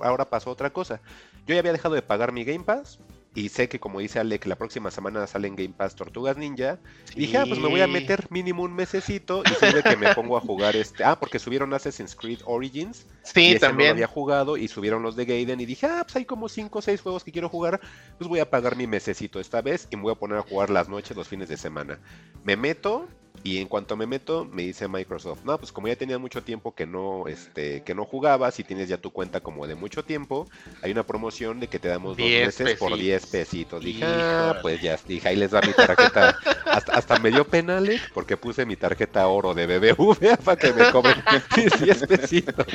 [0.00, 1.00] ahora pasó otra cosa.
[1.44, 3.00] Yo ya había dejado de pagar mi Game Pass,
[3.34, 6.78] y sé que como dice Ale que la próxima semana salen Game Pass Tortugas Ninja.
[7.16, 10.14] Y dije, ah, pues me voy a meter mínimo un mesecito y sirve que me
[10.14, 11.02] pongo a jugar este.
[11.02, 13.06] Ah, porque subieron Assassin's Creed Origins.
[13.24, 13.88] Sí, también.
[13.88, 16.78] No había jugado y subieron los de Gaiden y dije, ah, pues hay como 5
[16.78, 17.80] o 6 juegos que quiero jugar.
[18.18, 20.70] Pues voy a pagar mi mesecito esta vez y me voy a poner a jugar
[20.70, 21.98] las noches, los fines de semana.
[22.44, 23.08] Me meto,
[23.44, 26.74] y en cuanto me meto, me dice Microsoft, no, pues como ya tenía mucho tiempo
[26.74, 30.48] que no, este, que no jugabas y tienes ya tu cuenta como de mucho tiempo,
[30.80, 33.84] hay una promoción de que te damos dos meses por 10 pesitos.
[33.84, 36.38] Dije, ah, pues ya, dije, ahí les va mi tarjeta.
[36.94, 37.80] hasta, me dio pena,
[38.12, 41.22] porque puse mi tarjeta oro de BBV para que me cobren
[41.56, 42.66] 10 pesitos.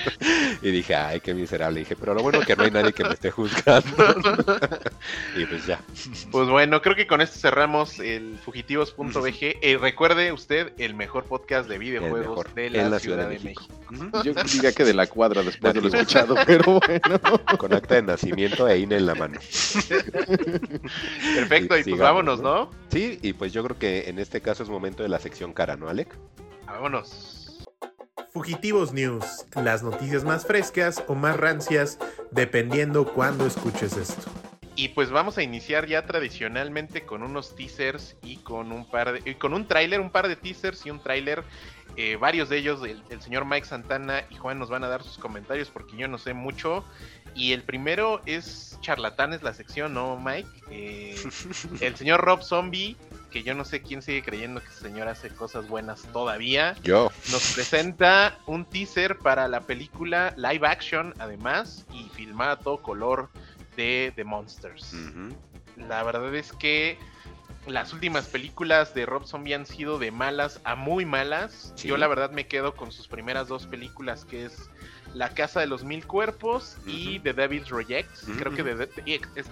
[0.62, 1.80] Y dije, ay, qué miserable.
[1.80, 4.16] dije, pero lo bueno que no hay nadie que me esté juzgando.
[5.36, 5.80] y pues ya.
[6.32, 9.58] Pues bueno, creo que con esto cerramos el fugitivos.bg.
[9.62, 13.74] Eh, recuerde usted el mejor podcast de videojuegos de la, Ciudad, de, México.
[14.24, 17.20] Yo diría que de la cuadra después de lo escuchado, pero bueno.
[17.58, 19.40] Con acta de nacimiento e INE en la mano.
[21.36, 22.72] Perfecto, y, pues vámonos, ¿no?
[22.90, 25.76] Sí, y pues yo creo que en este caso es momento de la sección cara,
[25.76, 26.16] ¿no, Alec?
[26.66, 27.66] Vámonos.
[28.34, 31.98] Fugitivos News, las noticias más frescas o más rancias,
[32.32, 34.30] dependiendo cuándo escuches esto.
[34.76, 39.38] Y pues vamos a iniciar ya tradicionalmente con unos teasers y con un par de,
[39.38, 41.44] con un tráiler, un par de teasers y un tráiler.
[41.98, 45.18] Eh, varios de ellos, el, señor Mike Santana y Juan nos van a dar sus
[45.18, 46.86] comentarios porque yo no sé mucho.
[47.40, 50.50] Y el primero es charlatanes, la sección, ¿no, Mike?
[50.72, 51.16] Eh,
[51.80, 52.98] el señor Rob Zombie,
[53.32, 56.76] que yo no sé quién sigue creyendo que ese señor hace cosas buenas todavía.
[56.84, 57.10] Yo.
[57.32, 63.30] Nos presenta un teaser para la película live action, además, y filmada a todo color
[63.78, 64.94] de The Monsters.
[65.78, 67.00] La verdad es que
[67.68, 71.74] las últimas películas de Rob Zombie han sido de malas a muy malas.
[71.78, 74.70] Yo la verdad me quedo con sus primeras dos películas que es
[75.14, 78.10] La Casa de los Mil Cuerpos y The Devil's Reject.
[78.38, 78.90] Creo que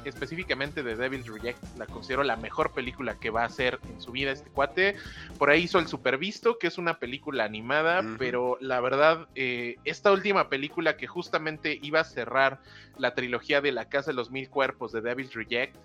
[0.05, 4.11] específicamente The Devil's Reject la considero la mejor película que va a hacer en su
[4.11, 4.95] vida este cuate.
[5.37, 10.11] Por ahí hizo El Supervisto, que es una película animada, pero la verdad, eh, esta
[10.11, 12.59] última película que justamente iba a cerrar
[12.97, 15.75] la trilogía de La Casa de los Mil Cuerpos de Devil's Reject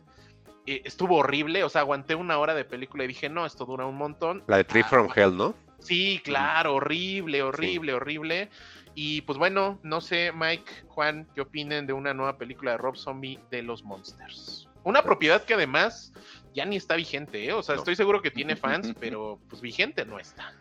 [0.64, 3.84] eh, estuvo horrible, o sea, aguanté una hora de película y dije, no, esto dura
[3.84, 4.44] un montón.
[4.46, 5.54] La de Tree ah, from Hell, ¿no?
[5.80, 8.48] Sí, claro, horrible, horrible, horrible.
[8.94, 12.96] Y pues bueno, no sé, Mike, Juan, ¿qué opinen de una nueva película de Rob
[12.96, 14.68] Zombie de los Monsters?
[14.84, 16.12] Una propiedad que además
[16.54, 17.52] ya ni está vigente, ¿eh?
[17.52, 20.52] O sea, estoy seguro que tiene fans, pero pues vigente no está.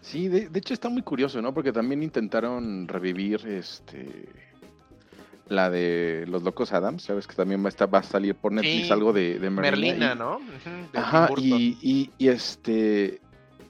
[0.00, 1.54] Sí, de, de, hecho está muy curioso, ¿no?
[1.54, 4.28] Porque también intentaron revivir este
[5.48, 8.52] la de Los Locos Adams, sabes que también va a, estar, va a salir por
[8.52, 10.14] Netflix algo de, de Merlina.
[10.14, 10.40] ¿no?
[10.94, 13.20] Ajá, y, y, este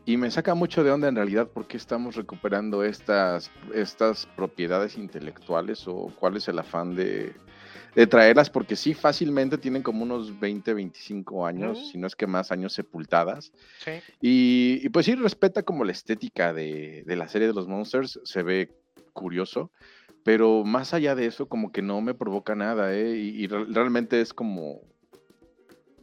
[0.06, 5.86] y me saca mucho de onda en realidad porque estamos recuperando estas, estas propiedades intelectuales
[5.86, 7.34] o cuál es el afán de,
[7.94, 12.26] de traerlas, porque sí, fácilmente tienen como unos 20, 25 años, si no es que
[12.26, 13.52] más años sepultadas.
[13.84, 13.90] Sí.
[14.20, 18.20] Y, y, pues sí, respeta como la estética de, de la serie de los Monsters,
[18.24, 18.70] se ve
[19.12, 19.70] curioso
[20.22, 23.16] Pero más allá de eso, como que no me provoca nada, ¿eh?
[23.16, 24.80] Y, y re- realmente es como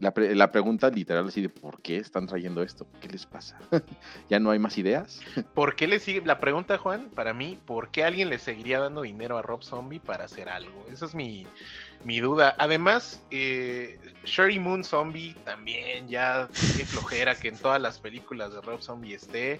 [0.03, 2.85] la, pre- la pregunta literal así de ¿por qué están trayendo esto?
[3.01, 3.57] ¿Qué les pasa?
[4.29, 5.21] ¿Ya no hay más ideas?
[5.55, 6.21] ¿Por qué le sigue?
[6.25, 9.99] La pregunta, Juan, para mí, ¿por qué alguien le seguiría dando dinero a Rob Zombie
[9.99, 10.85] para hacer algo?
[10.91, 11.47] Esa es mi,
[12.03, 12.53] mi duda.
[12.59, 18.61] Además, eh, Sherry Moon Zombie también, ya qué flojera que en todas las películas de
[18.61, 19.59] Rob Zombie esté.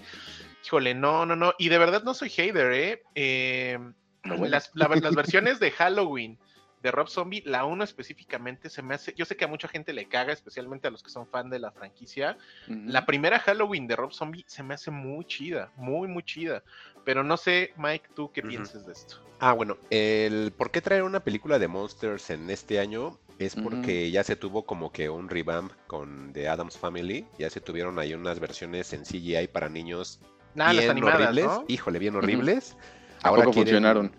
[0.64, 1.54] Híjole, no, no, no.
[1.58, 3.02] Y de verdad no soy hater, ¿eh?
[3.14, 3.78] Eh,
[4.24, 6.38] las, la- las versiones de Halloween
[6.84, 9.94] de Rob Zombie, la 1 específicamente se me hace, yo sé que a mucha gente
[9.94, 12.36] le caga, especialmente a los que son fan de la franquicia,
[12.68, 16.62] la primera Halloween de Rob Zombie se me hace muy chida, muy, muy chida.
[17.06, 19.16] Pero no sé, Mike, tú qué piensas de esto.
[19.40, 24.10] Ah, bueno, el por qué traer una película de Monsters en este año es porque
[24.10, 28.12] ya se tuvo como que un revamp con The Addams Family, ya se tuvieron ahí
[28.12, 30.20] unas versiones en CGI para niños
[30.54, 31.64] Nada, las bien animadas, horribles, ¿no?
[31.66, 32.76] híjole, bien horribles.
[33.22, 34.12] ¿A poco quieren- funcionaron?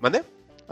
[0.00, 0.22] ¿Mande?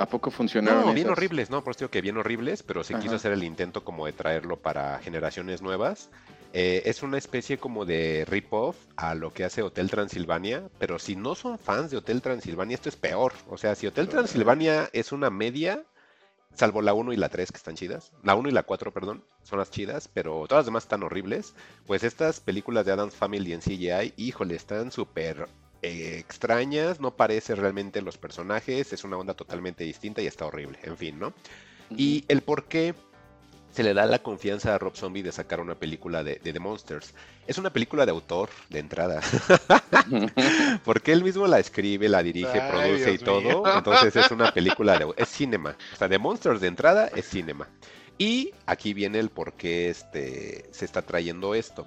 [0.00, 0.86] ¿A poco funcionaron?
[0.86, 1.18] No, bien esas?
[1.18, 4.06] horribles, no, por eso digo que bien horribles, pero se quiso hacer el intento como
[4.06, 6.08] de traerlo para generaciones nuevas.
[6.54, 11.16] Eh, es una especie como de rip-off a lo que hace Hotel Transilvania, pero si
[11.16, 13.34] no son fans de Hotel Transilvania, esto es peor.
[13.50, 15.84] O sea, si Hotel Transilvania es una media,
[16.54, 19.22] salvo la 1 y la 3 que están chidas, la 1 y la 4, perdón,
[19.42, 21.54] son las chidas, pero todas las demás están horribles,
[21.86, 25.46] pues estas películas de Adam's Family en CGI, híjole, están súper
[25.82, 30.78] eh, extrañas, no parece realmente los personajes, es una onda totalmente distinta y está horrible,
[30.82, 31.32] en fin, ¿no?
[31.96, 32.94] Y el por qué
[33.72, 36.60] se le da la confianza a Rob Zombie de sacar una película de, de The
[36.60, 37.14] Monsters.
[37.46, 39.20] Es una película de autor, de entrada,
[40.84, 43.62] porque él mismo la escribe, la dirige, Ay, produce y todo, mío.
[43.76, 45.12] entonces es una película de...
[45.16, 47.68] es cinema, o sea, The Monsters de entrada es cinema.
[48.18, 51.86] Y aquí viene el por qué este, se está trayendo esto.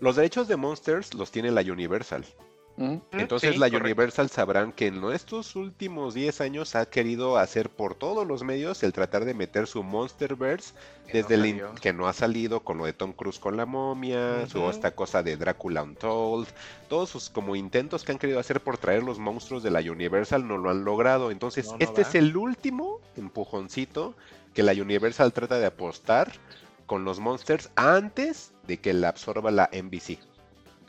[0.00, 2.26] Los derechos de Monsters los tiene la Universal.
[3.12, 3.78] Entonces Sí, la correcto.
[3.84, 8.82] Universal sabrán que en estos últimos 10 años ha querido hacer por todos los medios
[8.82, 10.74] el tratar de meter su Monsterverse
[11.06, 13.66] Que desde no el que no ha salido con lo de Tom Cruise con la
[13.66, 14.70] momia, su Ujú.
[14.70, 16.48] esta cosa de Drácula Untold,
[16.88, 20.46] todos sus como intentos que han querido hacer por traer los monstruos de la Universal
[20.46, 21.30] no lo han logrado.
[21.30, 22.02] Entonces No, no este va.
[22.02, 24.16] es el último empujoncito
[24.54, 26.32] que la Universal trata de apostar
[26.86, 30.18] con los Monsters antes de que la absorba la NBC.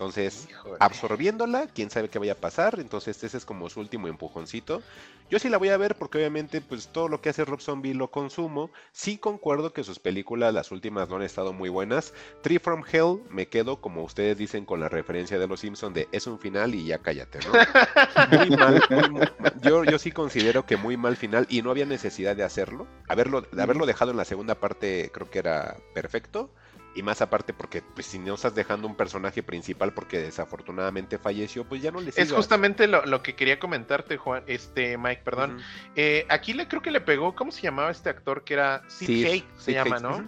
[0.04, 0.76] Entonces, Híjole.
[0.82, 2.78] absorbiéndola, quién sabe qué vaya a pasar.
[2.80, 4.82] Entonces, ese es como su último empujoncito.
[5.30, 7.94] Yo sí la voy a ver porque obviamente, pues todo lo que hace Rob Zombie
[7.94, 8.70] lo consumo.
[8.92, 12.14] Sí concuerdo que sus películas, las últimas, no han estado muy buenas.
[12.42, 16.10] Tree from Hell, me quedo, como ustedes dicen, con la referencia de los Simpsons de
[16.12, 18.38] es un final y ya cállate, ¿no?
[18.38, 19.22] Muy mal, muy.
[19.62, 22.88] Yo, yo sí considero que muy mal final y no había necesidad de hacerlo.
[23.08, 26.50] Haberlo, de haberlo dejado en la segunda parte creo que era perfecto.
[26.96, 31.66] Y más aparte porque pues si no estás dejando un personaje principal porque desafortunadamente falleció,
[31.66, 32.32] pues ya no le Es sigas.
[32.34, 35.60] justamente lo, lo que quería comentarte, Juan, este Mike, perdón.
[35.96, 39.26] Eh, aquí le creo que le pegó, ¿cómo se llamaba este actor que era Sid,
[39.28, 40.28] se Sid llama, ¿no?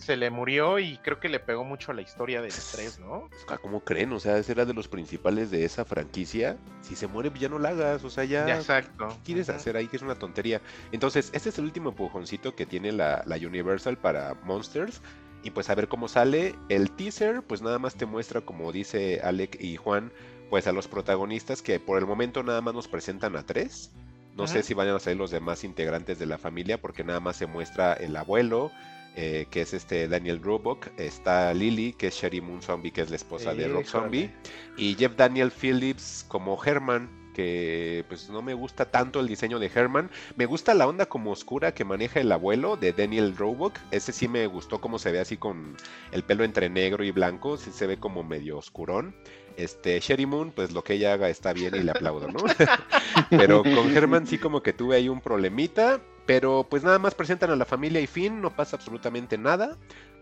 [0.00, 3.28] Se le murió y creo que le pegó mucho a la historia del estrés, ¿no?
[3.60, 4.12] ¿Cómo creen?
[4.12, 6.56] O sea, ese era de los principales de esa franquicia.
[6.82, 8.04] Si se muere, pues ya no la hagas.
[8.04, 8.46] O sea, ya.
[8.46, 9.08] Ya, exacto.
[9.08, 9.88] ¿Qué quieres hacer ahí?
[9.88, 10.60] Que es una tontería.
[10.92, 15.02] Entonces, este es el último empujoncito que tiene la, la Universal para Monsters.
[15.44, 16.54] Y pues a ver cómo sale.
[16.68, 20.10] El teaser, pues nada más te muestra, como dice Alec y Juan,
[20.50, 23.92] pues a los protagonistas que por el momento nada más nos presentan a tres.
[24.36, 27.36] No sé si vayan a salir los demás integrantes de la familia, porque nada más
[27.36, 28.72] se muestra el abuelo,
[29.14, 30.88] eh, que es este Daniel Roebuck.
[30.96, 33.84] Está Lily, que es Sherry Moon Zombie, que es la esposa de Rob.
[33.84, 34.32] Zombie
[34.76, 39.70] y Jeff Daniel Phillips como Herman que pues no me gusta tanto el diseño de
[39.74, 40.10] Herman.
[40.36, 43.74] Me gusta la onda como oscura que maneja el abuelo de Daniel Roebuck.
[43.90, 45.76] Ese sí me gustó cómo se ve así con
[46.12, 47.58] el pelo entre negro y blanco.
[47.58, 49.14] Sí se ve como medio oscurón.
[49.56, 52.40] Este Sherry Moon pues lo que ella haga está bien y le aplaudo no
[53.30, 56.00] pero con Herman sí como que tuve ahí un problemita.
[56.26, 59.76] Pero pues nada más presentan a la familia y fin no pasa absolutamente nada.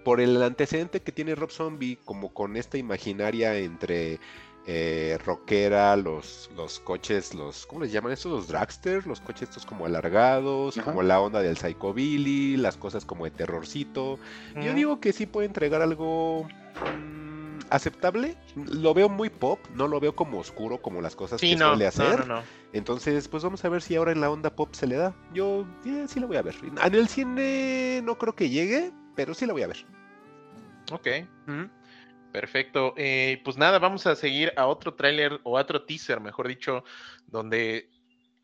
[0.05, 4.19] Por el antecedente que tiene Rob Zombie, como con esta imaginaria entre
[4.67, 8.31] eh, rockera, los, los coches, los, ¿cómo les llaman estos?
[8.31, 10.85] Los dragsters, los coches estos como alargados, Ajá.
[10.91, 14.19] como la onda del psychobilly, las cosas como de terrorcito.
[14.63, 18.37] Yo digo que sí puede entregar algo mm, aceptable.
[18.55, 21.69] Lo veo muy pop, no lo veo como oscuro como las cosas Sí, que no,
[21.71, 22.27] suele hacer.
[22.27, 22.43] no, no.
[22.73, 25.15] Entonces, pues vamos a ver si ahora en la onda pop se le da.
[25.35, 26.55] Yo eh, sí la voy a ver.
[26.83, 29.85] En el cine no creo que llegue, pero sí la voy a ver.
[30.91, 31.07] Ok.
[32.33, 32.95] Perfecto.
[32.97, 36.83] Eh, pues nada, vamos a seguir a otro tráiler o a otro teaser, mejor dicho,
[37.27, 37.91] donde,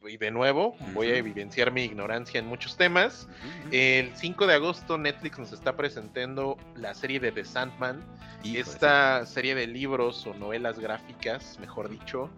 [0.07, 3.29] y de nuevo, voy a evidenciar mi ignorancia en muchos temas.
[3.72, 8.05] El 5 de agosto Netflix nos está presentando la serie de The Sandman,
[8.44, 12.31] Híjole, esta serie de libros o novelas gráficas, mejor dicho,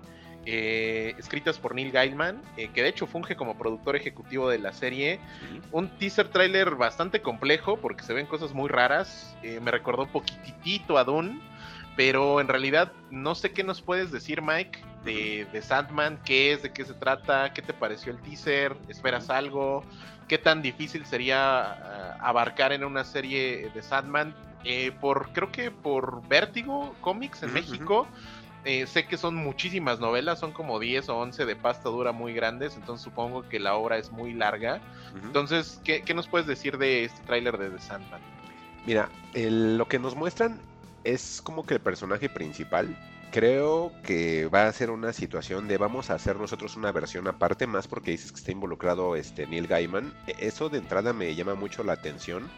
[0.47, 4.73] eh, escritas por Neil Gaiman, eh, que de hecho funge como productor ejecutivo de la
[4.73, 5.21] serie.
[5.71, 9.37] Un teaser trailer bastante complejo porque se ven cosas muy raras.
[9.43, 11.39] Eh, me recordó poquitito a Dune,
[11.95, 16.63] pero en realidad no sé qué nos puedes decir, Mike, de, de Sandman, qué es,
[16.63, 19.85] de qué se trata, qué te pareció el teaser, esperas algo,
[20.27, 24.35] qué tan difícil sería abarcar en una serie de Sandman.
[25.03, 28.07] por creo que por Vértigo Comics en México
[28.65, 32.35] eh, sé que son muchísimas novelas, son como 10 o 11 de pasta dura muy
[32.35, 34.81] grandes, entonces supongo que la obra es muy larga.
[35.23, 38.21] Entonces, ¿qué, nos puedes decir de este tráiler de The Sandman?
[38.87, 40.61] Mira, lo que nos muestran
[41.05, 42.97] es como que el personaje principal.
[43.33, 47.67] Creo que va a ser una situación de vamos a hacer nosotros una versión aparte,
[47.67, 50.13] más porque dices que está involucrado este Neil Gaiman.
[50.27, 52.51] E, eso de entrada me llama mucho la atención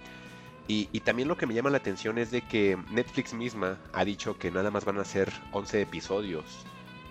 [0.68, 4.38] y, también lo que me llama la atención es de que Netflix misma ha dicho
[4.38, 6.44] que nada más van a ser 11 episodios.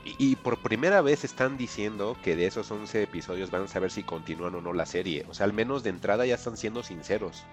[0.04, 4.04] Y, por primera vez están diciendo que de esos 11 episodios van a saber si
[4.04, 5.26] continúan o no la serie.
[5.30, 7.44] O sea, al menos de entrada ya están siendo sinceros.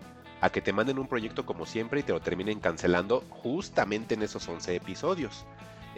[0.40, 4.22] A que te manden un proyecto como siempre y te lo terminen cancelando justamente en
[4.22, 5.44] esos 11 episodios.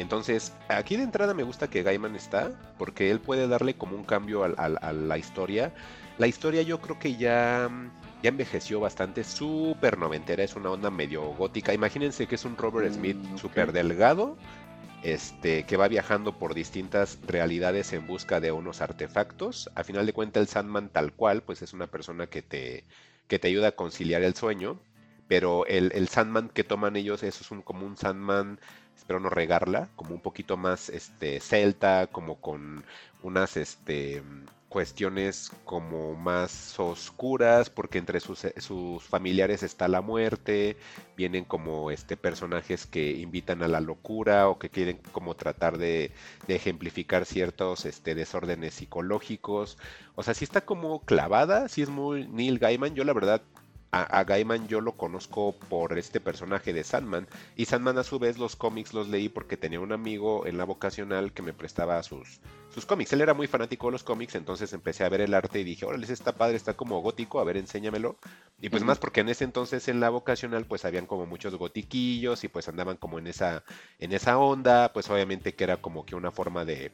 [0.00, 4.04] Entonces, aquí de entrada me gusta que Gaiman está, porque él puede darle como un
[4.04, 5.72] cambio a la historia.
[6.18, 7.70] La historia yo creo que ya
[8.22, 11.72] ya envejeció bastante, súper noventera, es una onda medio gótica.
[11.72, 14.36] Imagínense que es un Robert mm, Smith súper delgado,
[15.02, 19.70] este, que va viajando por distintas realidades en busca de unos artefactos.
[19.74, 22.84] A final de cuentas, el Sandman tal cual, pues es una persona que te,
[23.26, 24.80] que te ayuda a conciliar el sueño.
[25.26, 28.58] Pero el, el Sandman que toman ellos, eso es un, como un Sandman,
[29.00, 32.84] espero no regarla, como un poquito más este, celta, como con
[33.22, 34.22] unas este,
[34.68, 40.76] cuestiones como más oscuras, porque entre sus, eh, sus, familiares está la muerte,
[41.16, 46.12] vienen como este personajes que invitan a la locura o que quieren como tratar de,
[46.46, 49.78] ejemplificar ciertos este, desórdenes psicológicos.
[50.14, 52.94] O sea, si está como clavada, si es muy Neil Gaiman.
[52.94, 53.42] Yo la verdad
[53.92, 57.26] a, Gaiman yo lo conozco por este personaje de Sandman.
[57.56, 60.64] Y Sandman a su vez los cómics los leí porque tenía un amigo en la
[60.64, 62.40] vocacional que me prestaba sus,
[62.72, 63.12] sus cómics.
[63.12, 65.84] Él era muy fanático de los cómics, entonces empecé a ver el arte y dije,
[65.86, 68.16] órale, está padre, está como gótico, a ver, enséñamelo.
[68.60, 72.44] Y pues más porque en ese entonces en la vocacional pues habían como muchos gotiquillos
[72.44, 73.64] y pues andaban como en esa,
[73.98, 76.92] en esa onda, pues obviamente que era como que una forma de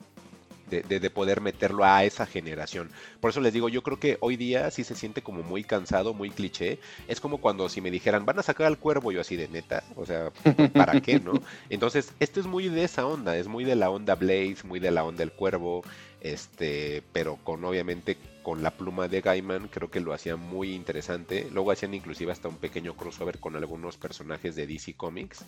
[0.71, 2.91] de, poder meterlo a esa generación.
[3.21, 6.15] Por eso les digo, yo creo que hoy día sí se siente como muy cansado,
[6.15, 6.79] muy cliché.
[7.09, 9.85] Es como cuando si me dijeran, van a sacar al cuervo, yo así de neta,
[9.95, 10.31] o sea,
[10.75, 11.35] ¿para qué, no?
[11.71, 14.91] Entonces, esto es muy de esa onda, es muy de la onda Blaze, muy de
[14.91, 15.83] la onda del cuervo,
[16.21, 21.49] este, pero con obviamente con la pluma de Gaiman, creo que lo hacía muy interesante.
[21.53, 25.45] Luego hacían inclusive hasta un pequeño crossover con algunos personajes de DC Comics.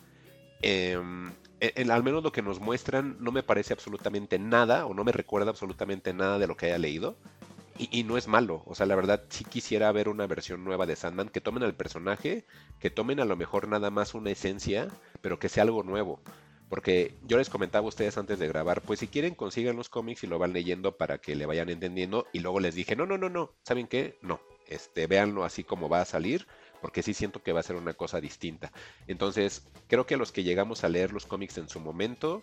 [0.63, 1.33] Em,
[1.91, 5.51] al menos lo que nos muestran no me parece absolutamente nada o no me recuerda
[5.51, 7.17] absolutamente nada de lo que haya leído.
[7.79, 10.97] Y, no es malo, o sea, la verdad sí quisiera ver una versión nueva de
[10.97, 12.45] Sandman, que tomen al personaje,
[12.81, 14.89] que tomen a lo mejor nada más una esencia,
[15.21, 16.21] pero que sea algo nuevo.
[16.69, 20.25] Porque yo les comentaba a ustedes antes de grabar, pues si quieren consigan los cómics
[20.25, 22.27] y lo van leyendo para que le vayan entendiendo.
[22.33, 24.19] Y luego les dije, no, no, no, no, ¿saben qué?
[24.23, 26.49] No, este, véanlo así como va a salir
[26.81, 28.73] porque sí siento que va a ser una cosa distinta.
[29.07, 32.43] Entonces, creo que los que llegamos a leer los cómics en su momento,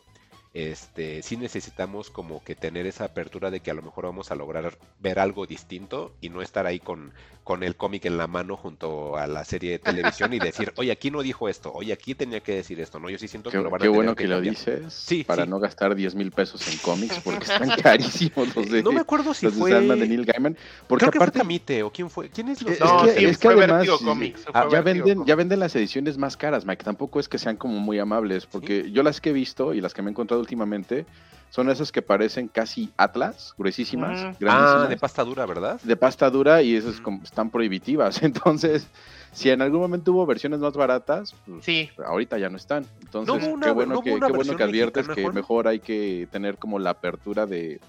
[0.53, 4.35] este, sí necesitamos como que tener esa apertura de que a lo mejor vamos a
[4.35, 7.13] lograr ver algo distinto y no estar ahí con,
[7.45, 10.91] con el cómic en la mano junto a la serie de televisión y decir, oye,
[10.91, 13.07] aquí no dijo esto, oye, aquí tenía que decir esto, ¿no?
[13.07, 15.59] Yo sí siento que lo van a Qué bueno que, lo dices, sí, para no
[15.59, 19.47] gastar 10 mil pesos en cómics porque están carísimos los de No me acuerdo si
[19.49, 19.71] fue...
[19.79, 21.39] de Neil Gaiman, porque Creo aparte...
[21.39, 22.79] que fue o quién fue, ¿quién es los...
[22.79, 26.35] No, es que, es que además, Comics, ah, ya, venden, ya venden las ediciones más
[26.35, 29.75] caras, Mike, tampoco es que sean como muy amables, porque yo las que he visto
[29.75, 31.05] y las que me he encontrado últimamente
[31.49, 34.35] son esas que parecen casi Atlas, gruesísimas.
[34.47, 35.79] Ah, de pasta dura, ¿verdad?
[35.81, 38.21] De pasta dura y esas están prohibitivas.
[38.23, 38.87] Entonces,
[39.31, 41.89] si en algún momento hubo versiones más baratas, pues, sí.
[42.05, 42.85] ahorita ya no están.
[43.01, 46.91] Entonces, qué bueno, que, qué bueno que adviertes que mejor hay que tener como la
[46.91, 47.79] apertura de,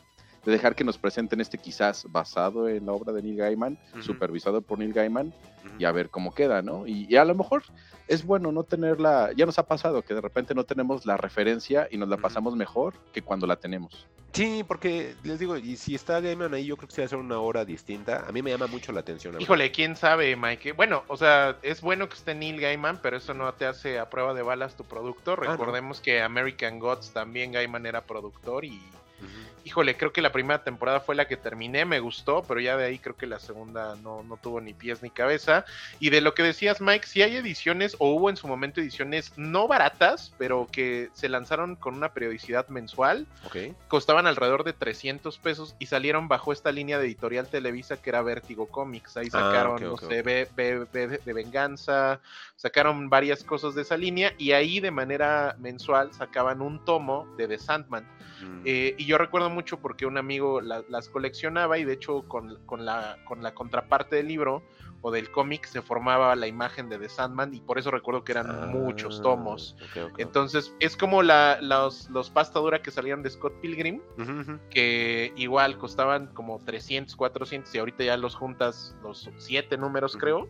[0.45, 4.79] dejar que nos presenten este quizás basado en la obra de Neil Gaiman, supervisado por
[4.79, 5.35] Neil Gaiman,
[5.79, 6.87] y a ver cómo queda, ¿no?
[6.87, 7.64] y, a lo mejor
[8.09, 11.88] es bueno no tenerla, ya nos ha pasado que de repente no tenemos la referencia
[11.90, 14.07] y nos la pasamos mejor que cuando la tenemos.
[14.33, 17.07] Sí, porque les digo, y si está Gaiman ahí, yo creo que se va a
[17.07, 18.26] hacer una hora distinta.
[18.28, 19.41] A mí me llama mucho la atención.
[19.41, 20.72] Híjole, quién sabe, Mike.
[20.72, 24.11] Bueno, o sea, es bueno que esté Neil Gaiman, pero eso no te hace a
[24.11, 25.43] prueba de balas tu productor.
[25.47, 28.78] Ah, Recordemos que American Gods también Gaiman era productor y
[29.67, 32.85] híjole, creo que la primera temporada fue la que terminé, me gustó, pero ya de
[32.85, 35.64] ahí creo que la segunda no, no tuvo ni pies ni cabeza.
[35.99, 39.33] Y de lo que decías, Mike, si hay ediciones, o hubo en su momento ediciones
[39.37, 43.27] no baratas, pero que se lanzaron con una periodicidad mensual.
[43.89, 48.23] Costaban alrededor de 300 pesos y salieron bajo esta línea de editorial Televisa que era
[48.23, 49.17] Vértigo Comics.
[49.17, 52.21] Ahí ah, sacaron, no sé, de Venganza,
[52.55, 57.49] sacaron varias cosas de esa línea y ahí de manera mensual sacaban un tomo de
[57.49, 58.07] The Sandman.
[58.41, 58.62] Mm.
[58.64, 63.19] Eh, y yo recuerdo mucho porque un amigo las coleccionaba y de hecho con, la,
[63.25, 64.63] con la contraparte del libro
[65.01, 68.33] o del cómic se formaba la imagen de The Sandman y por eso recuerdo que
[68.33, 69.77] eran muchos ah, tomos.
[70.19, 74.01] Entonces es como la, los, los pasta dura que salían de Scott Pilgrim,
[74.71, 80.49] que igual costaban como 300, 400 y ahorita ya los juntas los siete números creo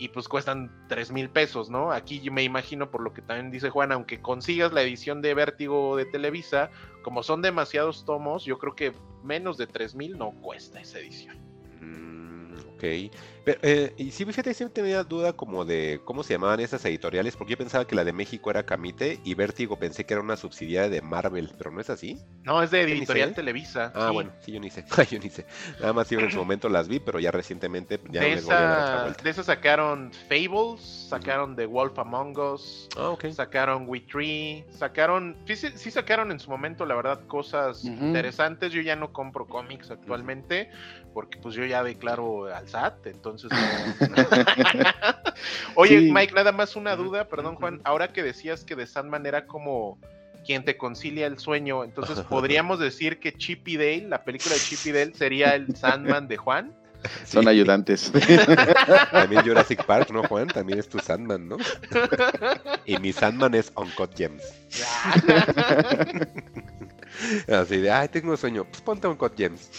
[0.00, 1.92] y pues cuestan 3 mil pesos, ¿no?
[1.92, 5.94] Aquí me imagino, por lo que también dice Juan, aunque consigas la edición de Vértigo
[5.94, 6.70] de Televisa,
[7.02, 11.36] como son demasiados tomos, yo creo que menos de 3 mil no cuesta esa edición.
[11.82, 13.12] Mm, ok.
[13.44, 17.36] Pero, eh, y sí, fíjate, siempre tenía duda como de cómo se llamaban esas editoriales,
[17.36, 20.36] porque yo pensaba que la de México era Camite y Vértigo pensé que era una
[20.36, 22.20] subsidiaria de Marvel, pero no es así.
[22.44, 23.92] No, es de Editorial Televisa.
[23.94, 24.84] Ah, bueno, sí, yo ni sé.
[25.10, 25.46] yo ni sé.
[25.80, 29.30] Nada más yo en su momento las vi, pero ya recientemente ya de, esa, de
[29.30, 35.90] esas sacaron Fables, sacaron The Wolf Among Us, ah, sacaron We Tree, sacaron, sí, sí,
[35.90, 38.72] sacaron en su momento, la verdad, cosas interesantes.
[38.72, 40.70] Yo ya no compro cómics actualmente,
[41.14, 44.46] porque pues yo ya declaro al SAT, entonces entonces
[45.74, 47.80] Oye, Mike, nada más una duda, perdón, Juan.
[47.84, 49.98] Ahora que decías que de Sandman era como
[50.44, 54.92] quien te concilia el sueño, entonces podríamos decir que Chippy Dale, la película de Chippy
[54.92, 56.74] Dale, sería el Sandman de Juan.
[57.24, 58.12] Son ayudantes.
[59.10, 60.48] También Jurassic Park, ¿no, Juan?
[60.48, 61.56] También es tu Sandman, ¿no?
[62.84, 64.42] Y mi Sandman es Uncut Gems.
[67.48, 68.64] Así de, ay, tengo sueño.
[68.64, 69.70] Pues ponte Uncut Gems.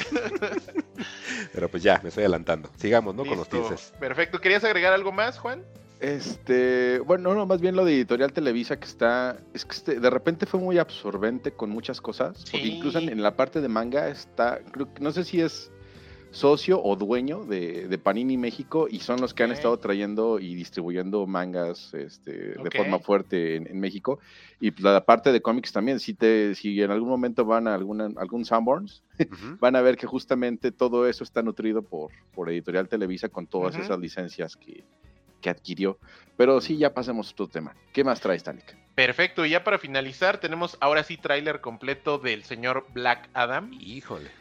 [1.53, 2.69] Pero pues ya, me estoy adelantando.
[2.77, 3.25] Sigamos, ¿no?
[3.25, 3.93] Con los tinces.
[3.99, 4.39] Perfecto.
[4.39, 5.63] ¿Querías agregar algo más, Juan?
[6.01, 10.09] Este, bueno, no, más bien lo de Editorial Televisa que está, es que este, de
[10.09, 14.61] repente fue muy absorbente con muchas cosas, porque incluso en, la parte de manga está,
[14.71, 15.71] creo, no sé si es
[16.31, 21.27] socio o dueño de, Panini México y son los que han estado trayendo y distribuyendo
[21.27, 24.19] mangas este, de forma fuerte en, México.
[24.59, 27.75] Y pues, la parte de cómics también, si, te, si en algún momento van a
[27.75, 29.03] alguna, algún Sanborns,
[29.59, 33.75] van a ver que justamente todo eso está nutrido por, por Editorial Televisa con todas
[33.75, 34.83] esas licencias que,
[35.41, 35.99] que adquirió.
[36.37, 37.75] Pero sí, ya pasemos a otro tema.
[37.91, 38.75] ¿Qué más traes, Tanik?
[38.95, 43.71] Perfecto, y ya para finalizar, tenemos ahora sí tráiler completo del señor Black Adam.
[43.73, 44.40] Híjole.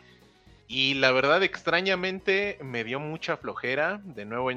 [0.72, 4.00] Y la verdad, extrañamente, me dio mucha flojera.
[4.04, 4.52] De nuevo,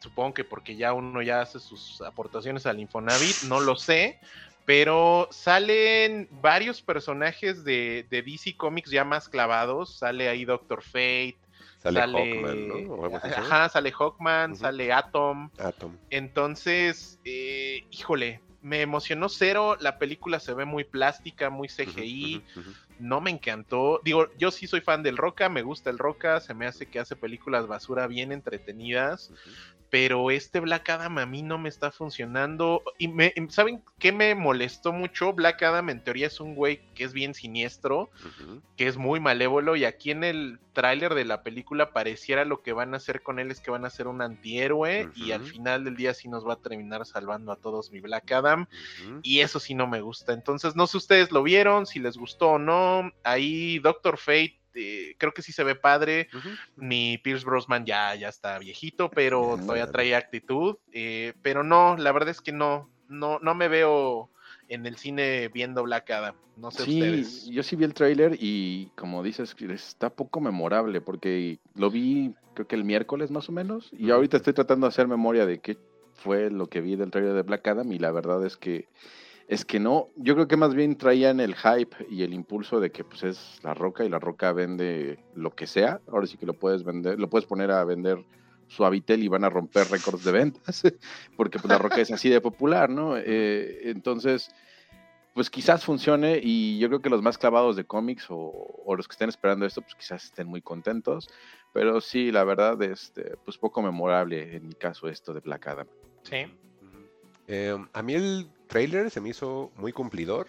[0.00, 4.18] supongo que porque ya uno ya hace sus aportaciones al Infonavit, no lo sé.
[4.64, 9.98] Pero salen varios personajes de, DC Comics ya más clavados.
[9.98, 11.36] Sale ahí Doctor Fate.
[11.82, 13.04] Sale, Hawkman, ¿no?
[13.14, 15.50] Ajá, sale Hawkman, sale Atom.
[15.58, 15.98] Atom.
[16.08, 19.76] Entonces, eh, híjole, me emocionó cero.
[19.80, 22.42] La película se ve muy plástica, muy CGI
[22.98, 24.00] no me encantó.
[24.04, 26.98] Digo, yo sí soy fan del Roca, me gusta el Roca, se me hace que
[26.98, 29.32] hace películas basura bien entretenidas,
[29.90, 32.82] pero este Black Adam a mí no me está funcionando.
[32.98, 35.32] Y me, ¿saben qué me molestó mucho?
[35.32, 38.10] Black Adam en teoría es un güey que es bien siniestro,
[38.76, 42.72] que es muy malévolo, y aquí en el tráiler de la película pareciera lo que
[42.72, 45.84] van a hacer con él es que van a ser un antihéroe, y al final
[45.84, 48.66] del día sí nos va a terminar salvando a todos mi Black Adam,
[49.22, 50.32] y eso sí no me gusta.
[50.32, 53.10] Entonces, no sé ustedes lo vieron, si les gustó o no.
[53.22, 56.28] Ahí Doctor Fate este, creo que sí se ve padre.
[56.76, 60.76] Mi Pierce Brosnan ya, ya está viejito, pero todavía trae actitud.
[60.92, 64.30] Eh, pero no, la verdad es que no, no, no me veo
[64.68, 66.34] en el cine viendo Black Adam.
[66.56, 71.58] No sé sí, Yo sí vi el tráiler y como dices, está poco memorable porque
[71.74, 75.06] lo vi creo que el miércoles más o menos y ahorita estoy tratando de hacer
[75.06, 75.76] memoria de qué
[76.14, 78.88] fue lo que vi del tráiler de Black Adam y la verdad es que
[79.48, 82.90] es que no, yo creo que más bien traían el hype y el impulso de
[82.90, 86.00] que pues es la roca y la roca vende lo que sea.
[86.08, 88.24] Ahora sí que lo puedes vender, lo puedes poner a vender
[88.66, 90.82] Suavitel y van a romper récords de ventas,
[91.36, 93.16] porque pues la roca es así de popular, ¿no?
[93.16, 94.50] Eh, entonces,
[95.32, 99.12] pues quizás funcione y yo creo que los más clavados de cómics o, los que
[99.12, 101.28] estén esperando esto, pues quizás estén muy contentos,
[101.72, 105.86] pero sí, la verdad, este, pues poco memorable en mi caso esto de Black Adam.
[106.22, 106.46] Sí.
[107.46, 110.48] Em, a mí el trailer se me hizo muy cumplidor,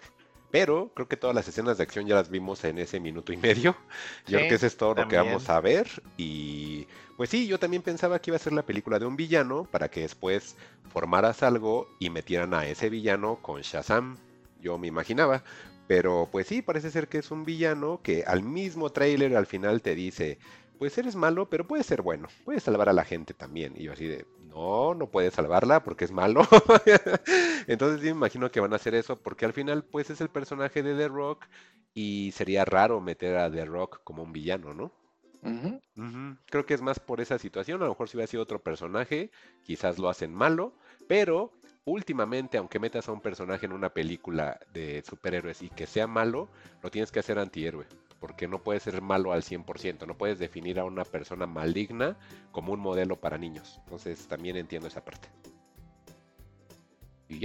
[0.50, 3.36] pero creo que todas las escenas de acción ya las vimos en ese minuto y
[3.36, 3.76] medio.
[4.26, 5.88] yo creo que eso es todo lo que vamos a ver.
[6.16, 9.64] Y pues sí, yo también pensaba que iba a ser la película de un villano
[9.70, 10.56] para que después
[10.90, 14.16] formaras algo y metieran a ese villano con Shazam.
[14.60, 15.42] Yo me imaginaba.
[15.86, 19.80] Pero pues sí, parece ser que es un villano que al mismo trailer al final
[19.80, 20.38] te dice,
[20.78, 23.72] pues eres malo, pero puedes ser bueno, puedes salvar a la gente también.
[23.76, 26.42] Y yo así de, no, no puedes salvarla porque es malo.
[27.66, 30.30] Entonces sí me imagino que van a hacer eso porque al final pues es el
[30.30, 31.46] personaje de The Rock
[31.94, 34.92] y sería raro meter a The Rock como un villano, ¿no?
[36.50, 37.80] Creo que es más por esa situación.
[37.82, 39.30] A lo mejor si hubiera sido otro personaje,
[39.62, 40.74] quizás lo hacen malo,
[41.06, 41.52] pero
[41.84, 46.50] últimamente, aunque metas a un personaje en una película de superhéroes y que sea malo,
[46.82, 47.86] lo tienes que hacer antihéroe.
[48.20, 52.16] Porque no puede ser malo al 100%, no puedes definir a una persona maligna
[52.52, 53.80] como un modelo para niños.
[53.84, 55.28] Entonces también entiendo esa parte.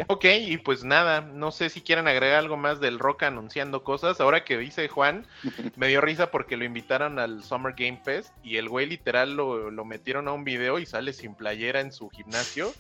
[0.07, 4.21] Ok, y pues nada, no sé si quieren agregar algo más del rock anunciando cosas.
[4.21, 5.27] Ahora que dice Juan,
[5.75, 9.71] me dio risa porque lo invitaron al Summer Game Fest y el güey literal lo,
[9.71, 12.73] lo, metieron a un video y sale sin playera en su gimnasio.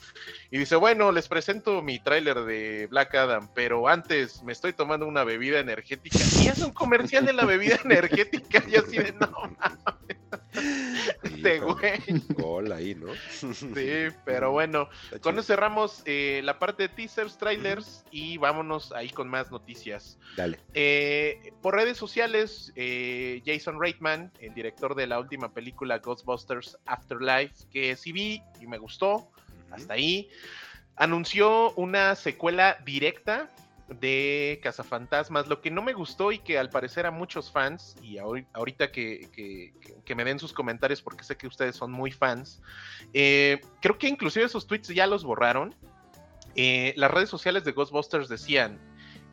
[0.49, 5.05] Y dice, bueno, les presento mi tráiler de Black Adam, pero antes me estoy tomando
[5.05, 6.17] una bebida energética.
[6.41, 9.29] Y es un comercial de la bebida energética y así de no
[11.23, 11.99] este güey.
[12.29, 13.13] Gol ahí, ¿no?
[13.29, 13.75] sí,
[14.25, 14.89] pero bueno,
[15.21, 20.17] con eso cerramos eh, la parte de teasers, trailers y vámonos ahí con más noticias.
[20.35, 20.59] Dale.
[20.73, 27.65] Eh, por redes sociales, eh, Jason Reitman, el director de la última película Ghostbusters Afterlife,
[27.71, 29.29] que sí vi y me gustó,
[29.71, 30.29] hasta ahí,
[30.95, 33.49] anunció una secuela directa
[33.99, 35.47] de Cazafantasmas.
[35.47, 39.73] Lo que no me gustó y que al parecer a muchos fans, y ahorita que,
[40.15, 42.61] me den sus comentarios porque sé que ustedes son muy fans,
[43.13, 45.75] eh, creo que inclusive esos tweets ya los borraron.
[46.55, 48.79] Eh, las redes sociales de Ghostbusters decían,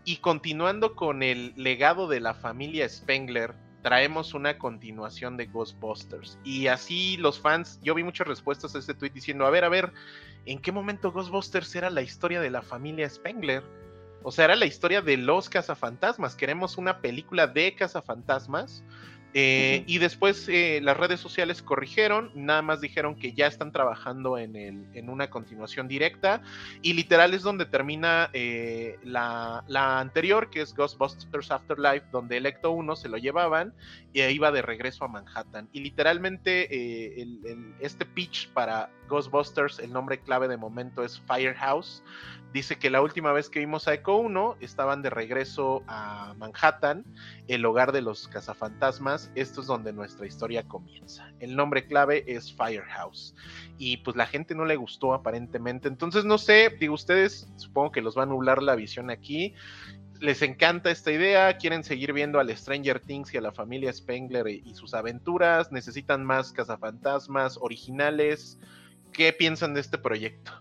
[0.05, 6.39] y continuando con el legado de la familia Spengler, traemos una continuación de Ghostbusters.
[6.45, 9.69] Y así los fans, yo vi muchas respuestas a este tweet diciendo, a ver, a
[9.69, 9.93] ver,
[10.47, 13.63] ¿en qué momento Ghostbusters era la historia de la familia Spengler?
[14.23, 16.35] O sea, era la historia de los cazafantasmas.
[16.35, 18.85] Queremos una película de cazafantasmas.
[19.33, 24.37] Eh, y después eh, las redes sociales corrigieron, nada más dijeron que ya están trabajando
[24.39, 26.43] en, el, en una continuación directa.
[26.83, 32.73] Y literal es donde termina eh, la, la, anterior, que es Ghostbusters Afterlife, donde Electo
[32.73, 33.73] 1 se lo llevaban
[34.13, 35.69] y iba de regreso a Manhattan.
[35.73, 37.23] Y literalmente
[37.81, 42.03] este pitch para Ghostbusters, el nombre clave de momento es Firehouse
[42.53, 47.05] Dice que la última vez que vimos a Echo 1 estaban de regreso a Manhattan,
[47.47, 49.31] el hogar de los cazafantasmas.
[49.37, 51.33] Esto es donde nuestra historia comienza.
[51.39, 53.37] El nombre clave es Firehouse.
[53.79, 55.87] Y pues la gente no le gustó aparentemente.
[55.87, 59.55] Entonces no sé, digo ustedes, supongo que los va a nublar la visión aquí.
[60.19, 64.49] Les encanta esta idea, quieren seguir viendo al Stranger Things y a la familia Spengler
[64.49, 68.59] y sus aventuras, necesitan más cazafantasmas originales.
[69.13, 70.53] ¿Qué piensan de este proyecto?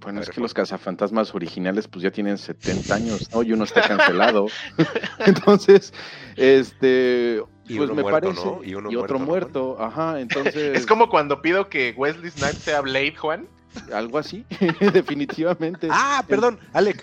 [0.00, 3.42] Bueno, es que los cazafantasmas originales pues ya tienen 70 años, ¿no?
[3.42, 4.48] Y uno está cancelado.
[5.26, 5.92] entonces,
[6.36, 8.40] este, pues me parece.
[8.64, 10.76] Y, otro muerto, ajá, entonces...
[10.76, 13.48] Es como cuando pido que Wesley Snipes sea Blade, Juan.
[13.92, 14.44] Algo así,
[14.92, 15.88] definitivamente.
[15.90, 17.02] Ah, perdón, Alec.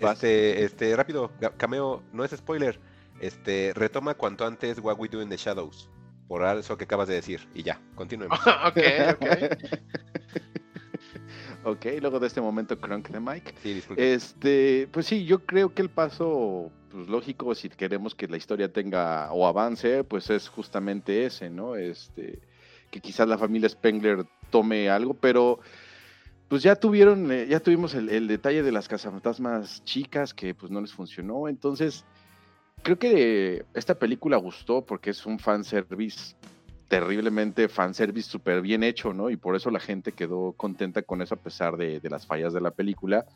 [0.00, 2.78] Este, este, rápido, cameo, no es spoiler.
[3.20, 5.88] Este, retoma cuanto antes What We Do in the Shadows.
[6.30, 7.40] Por eso que acabas de decir.
[7.56, 8.38] Y ya, continuemos.
[8.66, 8.78] ok,
[9.14, 9.26] ok.
[11.62, 13.54] Ok, luego de este momento crunk de Mike.
[13.62, 14.14] Sí, disculpe.
[14.14, 18.72] Este, pues sí, yo creo que el paso pues, lógico si queremos que la historia
[18.72, 21.76] tenga o avance, pues es justamente ese, ¿no?
[21.76, 22.38] Este,
[22.90, 25.60] que quizás la familia Spengler tome algo, pero
[26.48, 30.72] pues ya tuvieron, eh, ya tuvimos el, el detalle de las cazafantasmas chicas que pues
[30.72, 32.06] no les funcionó, entonces
[32.82, 36.34] creo que esta película gustó porque es un fanservice
[36.90, 39.30] terriblemente fanservice súper bien hecho, ¿no?
[39.30, 42.60] Y por eso la gente quedó contenta con eso a pesar de, las fallas de
[42.60, 43.26] la película.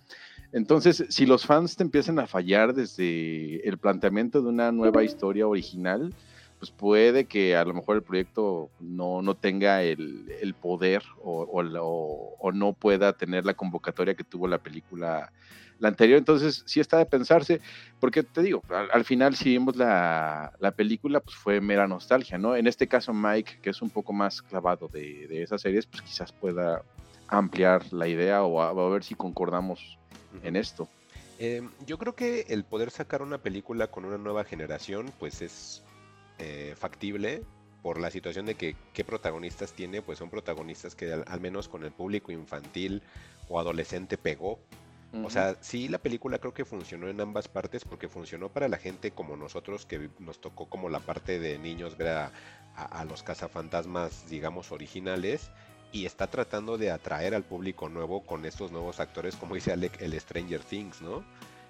[0.53, 5.47] Entonces, si los fans te empiezan a fallar desde el planteamiento de una nueva historia
[5.47, 6.13] original,
[6.59, 12.53] pues puede que a lo mejor el proyecto no, no tenga el, poder o, o,
[12.53, 15.31] no pueda tener la convocatoria que tuvo la película
[15.79, 17.61] la anterior, entonces sí está de pensarse,
[18.01, 18.63] porque te digo,
[18.93, 22.57] al, final si vimos la, película, pues fue mera nostalgia, ¿no?
[22.57, 26.33] En este caso Mike, que es un poco más clavado de, esas series, pues quizás
[26.33, 26.83] pueda
[27.29, 29.99] ampliar la idea o a, ver si concordamos
[30.43, 30.89] en esto.
[31.39, 35.83] Em, yo creo que el poder sacar una película con una nueva generación, pues es
[36.39, 37.43] eh, factible
[37.85, 41.85] por la situación de que qué protagonistas tiene, pues son protagonistas que al menos con
[41.85, 43.03] el público infantil
[43.49, 44.59] o adolescente pegó.
[45.23, 48.79] O sea, sí, la película creo que funcionó en ambas partes porque funcionó para la
[48.79, 54.29] gente como nosotros, que nos tocó como la parte de niños ver a, los cazafantasmas,
[54.29, 55.51] digamos, originales,
[55.93, 60.01] y está tratando de atraer al público nuevo con estos nuevos actores, como dice Alec,
[60.03, 61.25] el Stranger Things, ¿no?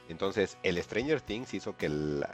[0.09, 1.88] Entonces, el Stranger Things hizo que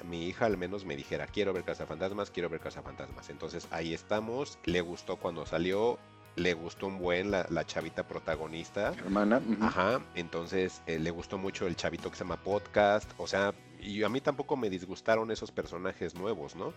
[0.04, 3.30] mi hija al menos me dijera, quiero ver Fantasmas, quiero ver Fantasmas.
[3.30, 4.58] Entonces, ahí estamos.
[4.64, 5.98] Le gustó cuando salió.
[6.37, 8.93] Le gustó un buen la, chavita protagonista.
[8.99, 9.43] Hermana.
[9.61, 10.01] Ajá.
[10.14, 13.11] Entonces, eh, le gustó mucho el chavito que se llama Podcast.
[13.18, 16.72] O sea, y a mí tampoco me disgustaron esos personajes nuevos, ¿no?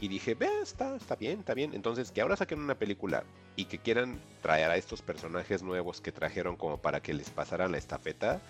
[0.00, 1.72] Y dije, ve, está, está bien, está bien.
[1.74, 3.24] Entonces, que ahora saquen una película
[3.56, 7.72] y que quieran traer a estos personajes nuevos que trajeron como para que les pasaran
[7.72, 8.42] la estafeta,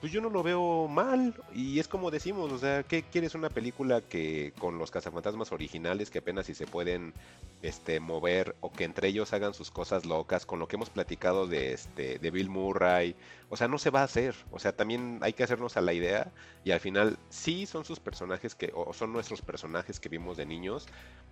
[0.00, 1.34] pues yo no lo veo mal.
[1.54, 6.10] Y es como decimos, o sea, ¿qué quieres una película que con los cazafantasmas originales
[6.10, 7.14] que apenas si se pueden
[7.62, 11.46] este, mover o que entre ellos hagan sus cosas locas, con lo que hemos platicado
[11.46, 13.16] de, este, de Bill Murray?
[13.50, 14.34] O sea, no se va a hacer.
[14.50, 16.32] O sea, también hay que hacernos a la idea
[16.64, 20.46] y al final sí son sus personajes que, o son nuestros personajes que vimos de
[20.46, 20.86] niños,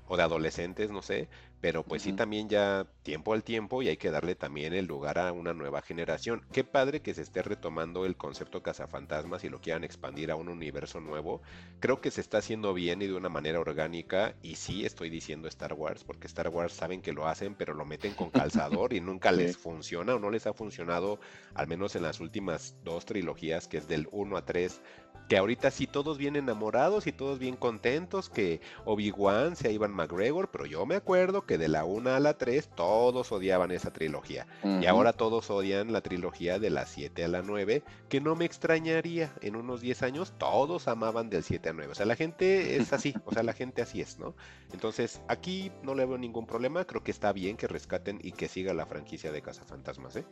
[0.08, 1.28] o de adolescentes, no sé,
[1.60, 5.18] pero pues sí también ya tiempo al tiempo y hay que darle también el lugar
[5.18, 6.44] a una nueva generación.
[6.52, 10.48] Qué padre que se esté retomando el concepto cazafantasmas y lo quieran expandir a un
[10.48, 11.42] universo nuevo.
[11.80, 15.48] Creo que se está haciendo bien y de una manera orgánica y sí estoy diciendo
[15.48, 19.00] Star Wars porque Star Wars saben que lo hacen pero lo meten con calzador y
[19.00, 21.18] nunca les funciona o no les ha funcionado
[21.54, 24.80] al menos en las últimas dos trilogías que es del 1 a 3
[25.28, 30.50] que ahorita sí todos bien enamorados y todos bien contentos, que Obi-Wan sea Ivan McGregor,
[30.50, 34.46] pero yo me acuerdo que de la 1 a la 3 todos odiaban esa trilogía.
[34.62, 38.44] Y ahora todos odian la trilogía de la 7 a la 9, que no me
[38.44, 41.92] extrañaría, en unos 10 años todos amaban del 7 a 9.
[41.92, 44.34] O sea, la gente es así, o sea, la gente así es, ¿no?
[44.72, 48.48] Entonces, aquí no le veo ningún problema, creo que está bien que rescaten y que
[48.48, 50.24] siga la franquicia de Cazafantasmas, ¿eh?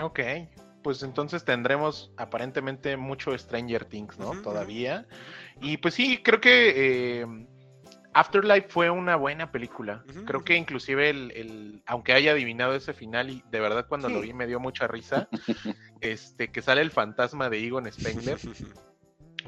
[0.00, 0.20] Ok,
[0.82, 4.40] pues entonces tendremos aparentemente mucho Stranger Things, ¿no?
[4.42, 5.06] Todavía.
[5.60, 7.26] Y pues sí, creo que eh,
[8.14, 10.04] Afterlife fue una buena película.
[10.24, 14.32] creo que inclusive el, aunque haya adivinado ese final y de verdad cuando lo vi
[14.32, 15.28] me dio mucha risa,
[16.00, 18.38] este que sale el fantasma de Egon Spengler.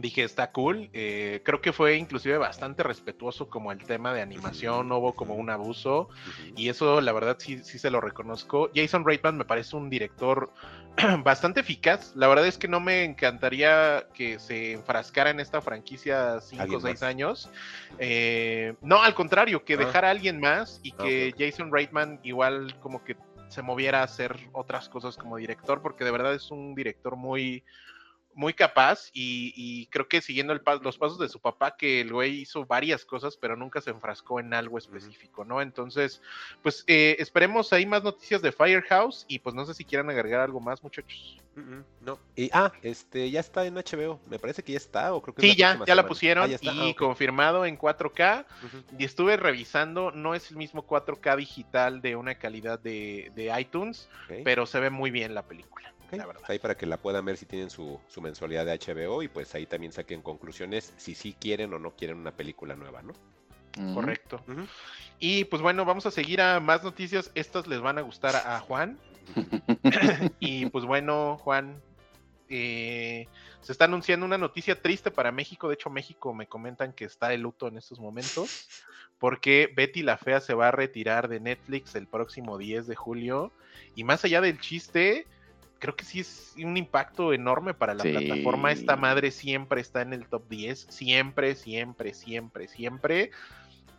[0.01, 0.90] dije, está cool.
[0.92, 5.34] Eh, creo que fue inclusive bastante respetuoso como el tema de animación, no hubo como
[5.34, 6.09] un abuso.
[6.57, 8.70] Y eso, la verdad, sí, sí se lo reconozco.
[8.74, 10.53] Jason Reitman me parece un director
[11.24, 12.14] bastante eficaz.
[12.16, 16.80] La verdad es que no me encantaría que se enfrascara en esta franquicia 5 o
[16.80, 17.51] 6 años.
[17.99, 19.78] Eh, no, al contrario, que ah.
[19.78, 23.16] dejara a alguien más y ah, que Jason Reitman igual como que
[23.49, 27.64] se moviera a hacer otras cosas como director, porque de verdad es un director muy
[28.39, 32.64] muy capaz y, creo que siguiendo los pasos de su papá, que el güey hizo
[32.64, 35.61] varias cosas, pero nunca se enfrascó en algo específico, ¿no?
[35.61, 36.22] Entonces,
[36.62, 40.41] pues eh, esperemos ahí más noticias de Firehouse y pues no sé si quieran agregar
[40.41, 41.36] algo más, muchachos.
[42.01, 42.20] No.
[42.36, 45.43] Y, ah, este, ya está en HBO, me parece que ya está, o creo que
[45.43, 48.47] Sí, ya, ya la pusieron ah, y ah, confirmado en 4K.
[49.01, 54.09] Y estuve revisando, no es el mismo 4K digital de una calidad de, iTunes,
[54.45, 55.93] pero se ve muy bien la película.
[56.46, 59.66] Ahí para que la puedan ver si tienen su, mensualidad de HBO y pues ahí
[59.66, 63.12] también saquen conclusiones si sí quieren o no quieren una película nueva, ¿no?
[63.94, 64.42] Correcto.
[65.20, 67.30] Y pues bueno, vamos a seguir a más noticias.
[67.34, 68.98] Estas les van a gustar a, Juan.
[70.40, 71.80] y pues bueno, Juan,
[72.48, 73.28] eh,
[73.61, 75.68] se está anunciando una noticia triste para México.
[75.68, 78.68] De hecho, México me comentan que está de luto en estos momentos.
[79.18, 83.52] Porque Betty la Fea se va a retirar de Netflix el próximo 10 de julio.
[83.94, 85.26] Y más allá del chiste,
[85.78, 88.72] creo que sí es un impacto enorme para la plataforma.
[88.72, 93.30] Esta madre siempre está en el top 10, siempre, siempre, siempre, siempre.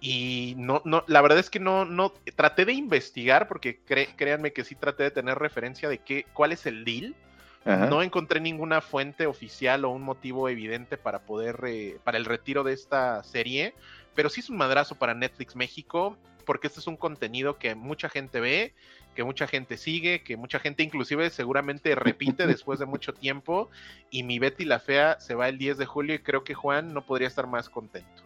[0.02, 3.80] Y no, no, la verdad es que no, no, traté de investigar, porque
[4.16, 7.16] créanme que sí traté de tener referencia de qué, cuál es el deal.
[7.66, 12.64] No encontré ninguna fuente oficial o un motivo evidente para poder, eh, para el retiro
[12.64, 13.76] de esta serie,
[14.16, 18.10] pero sí es un madrazo para Netflix México, porque este es un contenido que mucha
[18.10, 18.74] gente ve
[19.20, 23.70] que mucha gente sigue, que mucha gente inclusive seguramente repite después de mucho tiempo.
[24.10, 26.94] Y mi Betty la Fea se va el 10 de julio y creo que Juan
[26.94, 28.24] no podría estar más contento.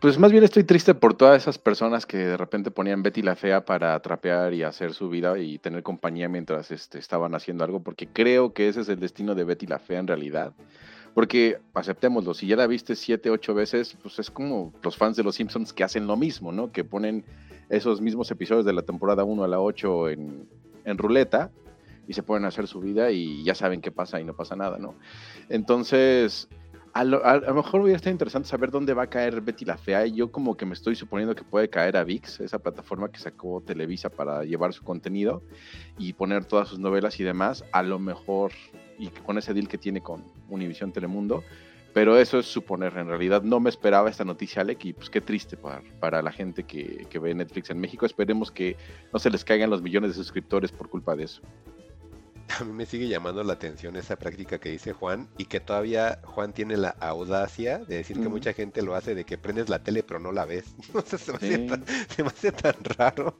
[0.00, 3.36] Pues más bien estoy triste por todas esas personas que de repente ponían Betty la
[3.36, 7.80] Fea para trapear y hacer su vida y tener compañía mientras este, estaban haciendo algo,
[7.80, 10.54] porque creo que ese es el destino de Betty la Fea en realidad.
[11.14, 15.22] Porque, aceptémoslo, si ya la viste siete, ocho veces, pues es como los fans de
[15.22, 16.72] Los Simpsons que hacen lo mismo, ¿no?
[16.72, 17.24] Que ponen
[17.70, 20.48] esos mismos episodios de la temporada 1 a la 8 en,
[20.84, 21.50] en ruleta
[22.06, 24.78] y se pueden hacer su vida y ya saben qué pasa y no pasa nada,
[24.78, 24.94] ¿no?
[25.48, 26.48] Entonces,
[26.92, 29.76] a lo, a lo, mejor hubiera estado interesante saber dónde va a caer Betty la
[29.76, 30.06] Fea.
[30.06, 33.20] Y yo como que me estoy suponiendo que puede caer a VIX, esa plataforma que
[33.20, 35.42] sacó Televisa para llevar su contenido
[35.98, 37.64] y poner todas sus novelas y demás.
[37.72, 38.52] A lo mejor,
[38.98, 41.44] y con ese deal que tiene con Univision Telemundo,
[41.92, 45.20] pero eso es suponer, en realidad no me esperaba esta noticia, Alec, y pues qué
[45.20, 48.06] triste para, para la gente que, que, ve Netflix en México.
[48.06, 48.76] Esperemos que
[49.12, 51.42] no se les caigan los millones de suscriptores por culpa de eso.
[52.60, 56.18] a mí me sigue llamando la atención esa práctica que dice Juan y que todavía
[56.24, 59.82] Juan tiene la audacia de decir que mucha gente lo hace de que prendes la
[59.82, 60.64] tele pero no la ves.
[60.94, 61.66] No sé, se me, hace Sí.
[61.66, 61.84] tan,
[62.16, 63.38] se me hace tan raro.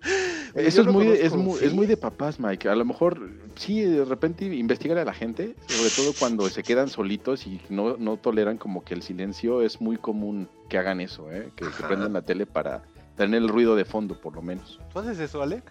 [0.54, 1.64] Eh, Eso es muy, de- es, muy, sí.
[1.66, 2.68] es muy de papás, Mike.
[2.68, 6.88] A lo mejor, sí, de repente investigar a la gente, sobre todo cuando se quedan
[6.88, 11.30] solitos y no, no toleran como que el silencio, es muy común que hagan eso,
[11.32, 11.50] ¿eh?
[11.56, 12.82] que, que prendan la tele para
[13.16, 14.80] tener el ruido de fondo, por lo menos.
[14.92, 15.64] ¿Tú haces eso, Alec?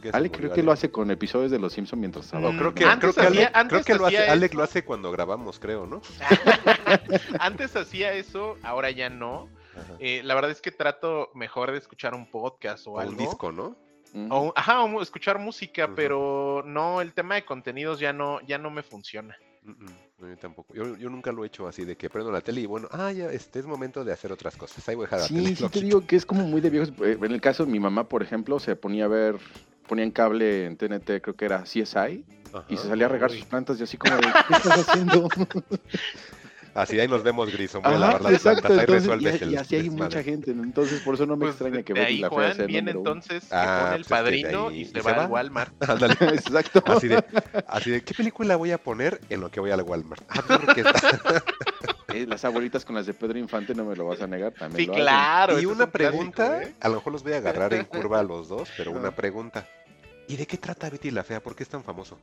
[0.00, 2.58] Creo que Alec creo que lo hace con episodios de Los Simpsons mientras O trabaja.
[2.58, 4.62] creo que, Antes creo que hacía- Alec, creo antes que lo hace, hacía Alec lo
[4.62, 6.00] hace cuando grabamos, creo, ¿no?
[7.40, 9.48] Antes hacía eso, ahora ya no.
[9.98, 13.12] Eh, la verdad es que trato mejor de escuchar un podcast o, O algo.
[13.12, 13.76] un disco, ¿no?
[14.30, 18.70] O, ajá, o escuchar música, pero no, el tema de contenidos ya no, ya no
[18.70, 19.36] me funciona.
[19.62, 20.72] Mm, mm, a mí tampoco.
[20.72, 23.12] Yo, yo nunca lo he hecho así de que prendo la tele y bueno, ah,
[23.12, 24.88] ya este es momento de hacer otras cosas.
[24.88, 25.48] Ahí voy a dejar la tele.
[25.48, 26.92] Sí, sí te digo que es como muy de viejos.
[27.02, 29.36] Eh, En el caso de mi mamá, por ejemplo, se ponía a ver,
[29.86, 32.64] ponía en cable en TNT, creo que era CSI, y Ajá.
[32.68, 35.30] se salía a regar sus plantas y así como de, ¿qué estás haciendo?
[36.76, 37.82] Así ahí nos vemos, Grison.
[37.82, 38.70] Voy a lavar las exacto, plantas.
[38.78, 40.04] Ahí entonces, resuelves y, el y así hay desmadre.
[40.04, 42.38] mucha gente, entonces por eso no me Pues extraña que de Betty ahí la Fea
[42.38, 44.80] Juan sea viene entonces Ah, que pone el pues es que de padrino ahí- y
[44.80, 45.24] ¿y se se va va?
[45.24, 45.82] al Walmart.
[45.90, 46.14] Ándale.
[46.20, 46.82] Exacto.
[46.86, 47.24] Así de,
[47.66, 50.22] así de, ¿qué película voy a poner en lo que voy al Walmart?
[50.28, 51.44] Ah, porque está-
[52.14, 54.78] Eh, las abuelitas con las de Pedro Infante no me lo vas a negar también.
[54.78, 55.02] Sí, lo hacen.
[55.04, 55.60] claro.
[55.60, 56.74] y una un clásico, pregunta, ¿eh?
[56.80, 59.16] a lo mejor los voy a agarrar en curva a los dos, pero una Ajá.
[59.16, 59.66] pregunta.
[60.28, 61.42] ¿Y de qué trata Betty la Fea?
[61.42, 62.18] ¿Por qué es tan famoso?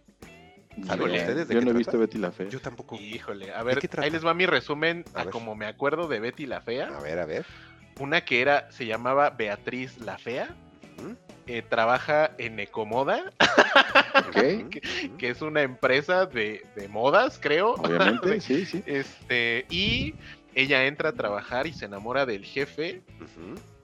[0.85, 1.19] ¿Saben Híjole.
[1.19, 1.77] ustedes de Yo no he trata?
[1.77, 2.49] visto Betty la Fea.
[2.49, 2.99] Yo tampoco.
[2.99, 6.61] Híjole, a ver, ahí les va mi resumen A como me acuerdo de Betty la
[6.61, 6.87] Fea.
[6.87, 7.45] A ver, a ver.
[7.99, 10.55] Una que era, se llamaba Beatriz la Fea.
[11.45, 13.29] Eh, trabaja en Ecomoda,
[14.29, 14.37] Ok,
[15.09, 15.17] Ujú.
[15.17, 17.73] que es una empresa de, de modas, creo.
[17.73, 18.81] obviamente, sí, sí.
[18.85, 20.15] Este, y
[20.55, 23.01] ella entra a trabajar y se enamora del jefe.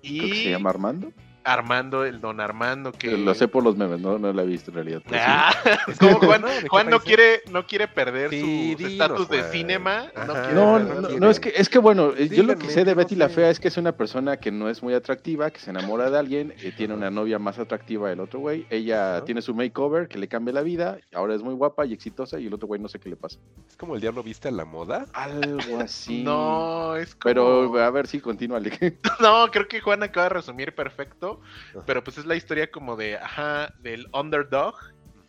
[0.02, 1.12] Y Creo que se llama Armando.
[1.44, 3.18] Armando, el don Armando, que.
[3.18, 5.02] Lo sé por los memes, no, no la he visto en realidad.
[5.08, 5.16] sí.
[5.18, 5.54] Ah,
[5.88, 6.28] Es como que,
[6.70, 7.00] Juan, ¿no?
[7.00, 10.06] Quiere, no quiere perder Sí, su estatus de cinema.
[10.16, 10.52] No, Ajá.
[10.54, 12.92] No, no, no, es que, es que bueno, eh, yo lo que sé de que
[12.92, 13.36] no Betty la sé.
[13.36, 16.20] Fea es que es una persona que no es muy atractiva, que se enamora de
[16.20, 20.18] alguien, eh, tiene una novia más atractiva del otro güey, ella tiene su makeover que
[20.18, 22.88] le cambia la vida, ahora es muy guapa y exitosa y el otro güey no
[22.88, 23.40] sé qué le pasa.
[23.68, 25.06] Es como el diablo viste a la moda.
[25.14, 26.24] Algo así.
[26.30, 27.24] No, es como...
[27.24, 28.72] Pero a ver, sí, continúale.
[29.20, 31.29] No, creo que Juan acaba de resumir perfecto.
[31.32, 31.84] Ajá.
[31.86, 34.76] Pero pues es la historia como de, ajá, del underdog.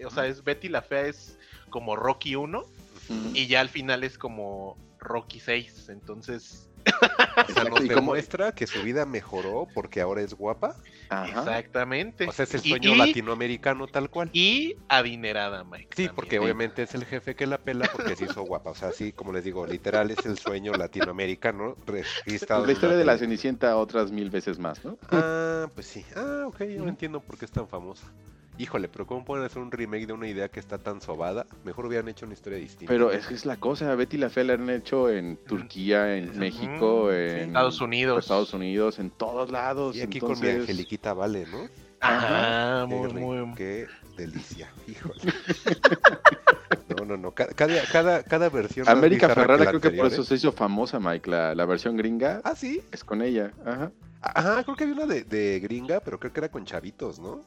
[0.05, 1.38] O sea, es Betty la Fea es
[1.68, 2.62] como Rocky 1
[3.34, 5.88] y ya al final es como Rocky 6.
[5.90, 6.70] Entonces,
[7.49, 10.76] O sea, nos ¿Y cómo- demuestra que su vida mejoró porque ahora es guapa.
[11.09, 11.41] Ajá.
[11.41, 12.28] exactamente.
[12.28, 14.31] O sea, es el sueño y- latinoamericano tal cual.
[14.33, 15.85] Y adinerada, Mike.
[15.91, 16.14] Sí, también.
[16.16, 18.70] porque obviamente es el jefe que la pela porque se hizo guapa.
[18.70, 22.66] O sea, sí, como les digo, literal es el sueño latinoamericano registrado.
[22.66, 23.16] La historia de la.
[23.18, 24.99] Cenicienta otras mil veces más, ¿no?
[25.11, 26.05] Ah, pues sí.
[26.16, 28.07] Ah, ok, yo entiendo por qué es tan famosa.
[28.61, 31.47] Híjole, pero ¿cómo pueden hacer un remake de una idea que está tan sobada?
[31.65, 32.93] Mejor hubieran hecho una historia distinta.
[32.93, 36.39] Pero es que es la cosa, Betty la Fea la han hecho en Turquía, en
[36.39, 38.19] México, sí, en Estados Unidos.
[38.23, 39.97] Estados Unidos, en todos lados.
[39.97, 41.69] Y aquí con mi entonces- Angeliquita Vale, ¿no?
[42.01, 43.55] Ajá, Qué, muy, rico, muy.
[43.57, 43.87] qué
[44.19, 44.71] delicia.
[44.87, 45.33] Híjole.
[46.99, 47.31] No, no, no.
[47.33, 48.89] ca- Cada, cada, cada versión.
[48.89, 50.25] América Ferrara creo que por eso ¿eh?
[50.25, 51.31] se hizo famosa, Mike.
[51.31, 52.83] La, la versión gringa Ah, sí.
[52.93, 53.53] es con ella.
[53.65, 53.91] Ajá.
[54.23, 57.43] Ajá, creo que había una de, de gringa, pero creo que era con chavitos, ¿no?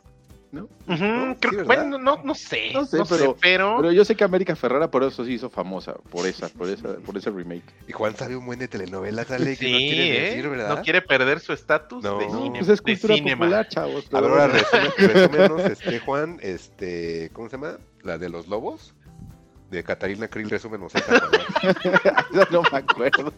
[0.53, 0.69] ¿No?
[0.95, 4.55] Sí, bueno, no, no sé, No no sé, sé, pero- pero, yo sé que América
[4.55, 7.63] Ferrara por eso se hizo famosa, por esa, por esa, por ese remake.
[7.87, 10.29] Y Juan sabe un buen de telenovelas, dale, que no sí, quiere ¿eh?
[10.29, 10.77] decir, ¿verdad?
[10.77, 12.19] no quiere perder su estatus No.
[12.19, 14.05] de, cine- Pues es de cultura popular, chavos.
[14.05, 17.77] A pero ver, ahora resúmenos, este, Juan, este, ¿cómo se llama?
[18.03, 18.93] La de los lobos.
[19.71, 20.93] De Catarina Krill, resúmenos.
[21.63, 23.33] Esa no me acuerdo.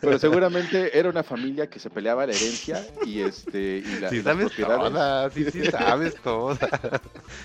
[0.00, 4.16] Pero seguramente era una familia que se peleaba la herencia y este y, la, Sí
[4.16, 6.58] y sabes todas, sí, sí sabes todas.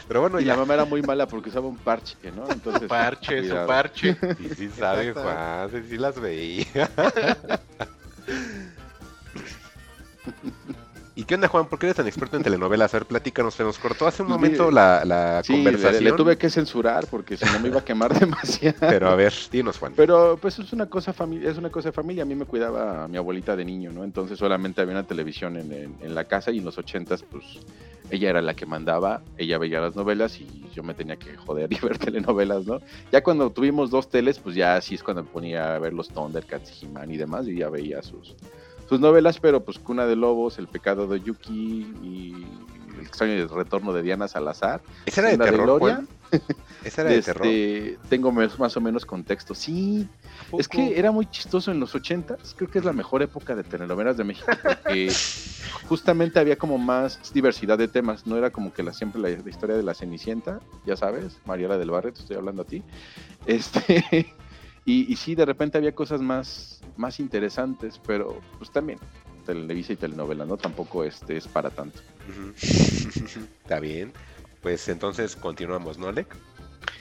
[0.07, 2.49] Pero bueno, Y la mamá era muy mala porque usaba un parche, ¿no?
[2.49, 3.67] Entonces, Parche, su cuidado.
[3.67, 4.17] parche.
[4.38, 5.13] Sí, sí sabe.
[5.13, 6.65] Juan, sí, sí las veía.
[11.28, 11.67] qué onda, Juan?
[11.67, 12.93] ¿Por qué eres tan experto en telenovelas?
[12.93, 13.53] A ver, platícanos.
[13.53, 16.03] Se nos cortó hace un momento la, la Sí, le, conversación.
[16.03, 18.78] le tuve que censurar porque si no me iba a quemar demasiado.
[18.80, 19.93] Pero a ver, dinos, Juan.
[19.95, 22.23] Pero pues es una cosa familia, es una cosa de familia.
[22.23, 24.03] A mí me cuidaba a mi abuelita de niño, ¿no?
[24.03, 27.43] Entonces solamente había una televisión en, en- en la casa y en los ochentas, pues
[28.09, 31.67] ella era la que mandaba, ella veía las novelas y yo me tenía que joder
[31.73, 32.80] y ver telenovelas, ¿no?
[33.11, 36.09] Ya cuando tuvimos dos teles, pues ya así es cuando me ponía a ver los
[36.09, 38.36] Thundercats, He-Man y demás, y ya veía sus,
[38.88, 42.45] sus novelas, pero pues Cuna de Lobos, El pecado de Yuki y
[42.95, 44.81] El extraño retorno de Diana Salazar.
[45.05, 45.79] ¿Esa era de la de terror.
[45.79, 46.07] Juan?
[46.83, 48.07] Esa era de Este, terror.
[48.09, 49.53] Tengo más más o menos contexto.
[49.53, 50.07] Sí,
[50.53, 53.55] ¿A es que era muy chistoso en los 80 Creo que es la mejor época
[53.55, 54.47] de telenovelas de México.
[54.63, 55.11] Porque
[55.88, 58.25] justamente había como más diversidad de temas.
[58.25, 61.77] No era como que la, siempre la, la historia de la Cenicienta, ya sabes, Mariola
[61.77, 62.83] del Barrio, te estoy hablando a ti.
[63.45, 64.33] Este,
[64.85, 68.99] y, y sí, de repente había cosas más, más interesantes, pero pues también
[69.45, 70.57] Televisa y telenovela, ¿no?
[70.57, 72.01] Tampoco este es para tanto.
[72.61, 74.11] Está bien.
[74.61, 76.35] Pues entonces continuamos, ¿no, Alec?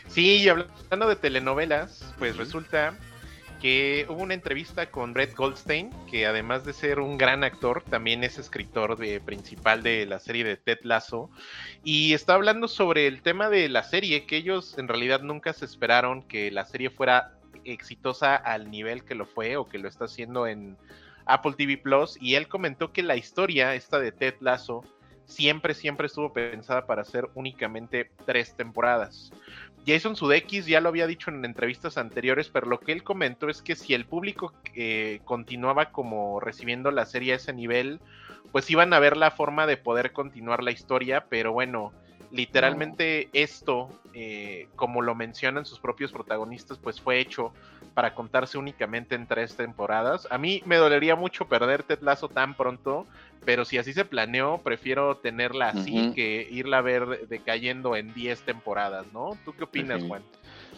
[0.08, 2.96] Sí, y hablando de telenovelas, pues resulta
[3.60, 8.22] que hubo una entrevista con Brett Goldstein, que además de ser un gran actor, también
[8.22, 11.30] es escritor de, principal de la serie de Ted Lasso,
[11.82, 15.64] y está hablando sobre el tema de la serie, que ellos en realidad nunca se
[15.64, 17.35] esperaron que la serie fuera
[17.72, 20.76] exitosa al nivel que lo fue o que lo está haciendo en
[21.26, 24.84] Apple TV Plus, y él comentó que la historia, esta de Ted Lasso,
[25.26, 29.32] siempre, siempre estuvo pensada para ser únicamente tres temporadas.
[29.86, 33.62] Jason Sudeikis ya lo había dicho en entrevistas anteriores, pero lo que él comentó es
[33.62, 38.00] que si el público eh, continuaba como recibiendo la serie a ese nivel,
[38.50, 41.92] pues iban a ver la forma de poder continuar la historia, pero bueno,
[42.30, 47.52] literalmente esto, eh, como lo mencionan sus propios protagonistas, pues fue hecho
[47.94, 50.28] para contarse únicamente en tres temporadas.
[50.30, 53.06] A mí me dolería mucho perder Ted Lasso tan pronto,
[53.44, 58.42] pero si así se planeó, prefiero tenerla así que irla a ver decayendo en 10
[58.42, 59.30] temporadas, ¿no?
[59.44, 60.02] ¿Tú qué opinas.
[60.02, 60.22] Juan?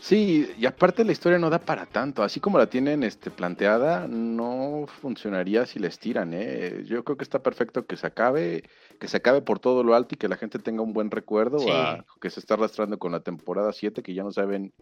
[0.01, 2.23] Sí, y aparte la historia no da para tanto.
[2.23, 6.33] Así como la tienen este, planteada, no funcionaría si la estiran.
[6.35, 6.83] ¿eh?
[6.85, 8.65] Yo creo que está perfecto que se acabe,
[9.01, 11.59] que se acabe por todo lo alto y que la gente tenga un buen recuerdo.
[11.59, 11.71] Sí.
[11.71, 14.73] a que se está arrastrando con la temporada 7, que ya no saben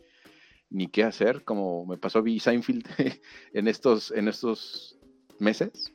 [0.70, 2.86] ni qué hacer, como me pasó a Seinfeld
[3.52, 4.98] en estos, en estos
[5.38, 5.92] meses.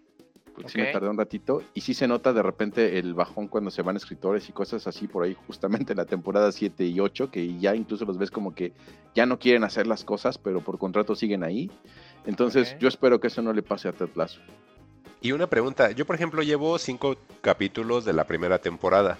[0.54, 1.64] Porque sí me tardé un ratito.
[1.74, 5.08] Y sí se nota de repente el bajón cuando se van escritores y cosas así
[5.08, 8.54] por ahí, justamente en la temporada 7 y 8, que ya incluso los ves como
[8.54, 8.74] que
[9.16, 11.72] ya no quieren hacer las cosas, pero por contrato siguen ahí.
[12.26, 14.42] Entonces, yo espero que eso no le pase a Ted Lasso.
[15.22, 19.20] Y una pregunta, yo por ejemplo llevo cinco capítulos de la primera temporada.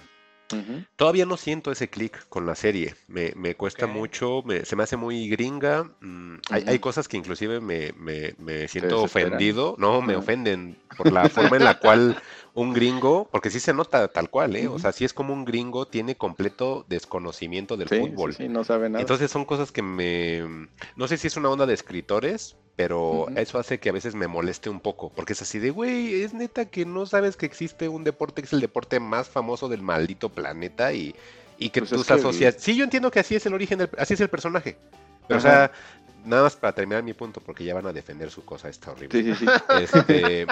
[0.96, 2.94] Todavía no siento ese clic con la serie.
[3.08, 5.84] Me, me cuesta mucho, me- se me hace muy gringa.
[6.00, 9.74] mm, hay, hay cosas que inclusive me, me- me siento ofendido.
[9.78, 12.16] No, me ofenden por la forma en la cual
[12.54, 14.68] un gringo, porque sí se nota tal cual, ¿eh?
[14.68, 18.32] O sea, sí es como un gringo tiene completo desconocimiento del Sí, sí, fútbol.
[18.34, 19.00] sí, no sabe nada.
[19.02, 20.68] Entonces son cosas que me...
[20.96, 24.26] No sé si es una onda de escritores, pero eso hace que a veces me
[24.26, 27.88] moleste un poco, porque es así de, güey, es neta que no sabes que existe
[27.88, 31.14] un deporte que es el deporte más famoso del maldito planeta y,
[31.58, 32.56] y que Pues tú que- asocias...
[32.58, 34.76] Sí, yo entiendo que así es el origen, del, así es el personaje,
[35.28, 35.70] pero o sea,
[36.24, 39.22] nada más para terminar mi punto, porque ya van a defender su cosa, está horrible.
[39.22, 39.74] Sí, sí, sí.
[39.80, 40.46] Este, eh,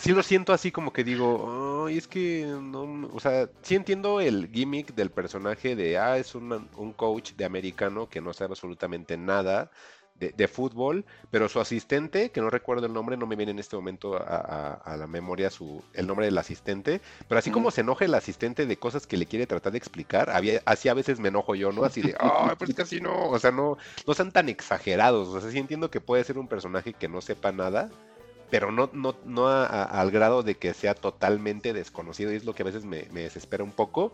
[0.00, 4.20] sí lo siento así como que digo, "Ay, es que no, o sea, sí entiendo
[4.22, 8.52] el gimmick del personaje de, ah, es un, un coach de americano que no sabe
[8.52, 9.70] absolutamente nada
[10.18, 13.58] de, de fútbol, pero su asistente, que no recuerdo el nombre, no me viene en
[13.58, 17.70] este momento a, a- a la memoria su, el nombre del asistente, pero así como
[17.70, 20.94] se enoja el asistente de cosas que le quiere tratar de explicar, había, así a
[20.94, 21.84] veces me enojo yo, ¿no?
[21.84, 25.50] Así de, ay, pues así no, o sea, no, no sean tan exagerados, o sea,
[25.50, 27.90] sí entiendo que puede ser un personaje que no sepa nada,
[28.50, 32.54] pero no, no, no a- al grado de que sea totalmente desconocido, y es lo
[32.54, 34.12] que a veces me, me desespera un poco.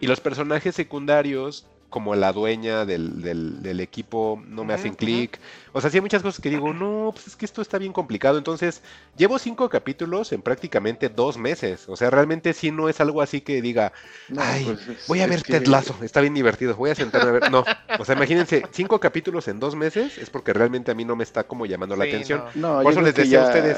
[0.00, 5.38] Y los personajes secundarios, como la dueña del, del- del equipo, no me hacen clic.
[5.72, 7.92] O sea, sí hay muchas cosas que digo, no, pues es que esto está bien
[7.92, 8.38] complicado.
[8.38, 8.82] Entonces,
[9.16, 11.88] llevo cinco capítulos en prácticamente dos meses.
[11.88, 13.92] O sea, realmente sí no es algo así que diga,
[14.28, 16.90] No, Ay, pues es- voy a es ver que- Ted Lasso, está bien divertido, voy
[16.90, 17.50] a sentarme a ver.
[17.52, 17.62] No,
[17.98, 21.22] o sea, imagínense, cinco capítulos en dos meses es porque realmente a mí no me
[21.22, 22.42] está como llamando la atención.
[22.56, 22.78] no.
[22.78, 23.76] No, Por eso les decía a ustedes,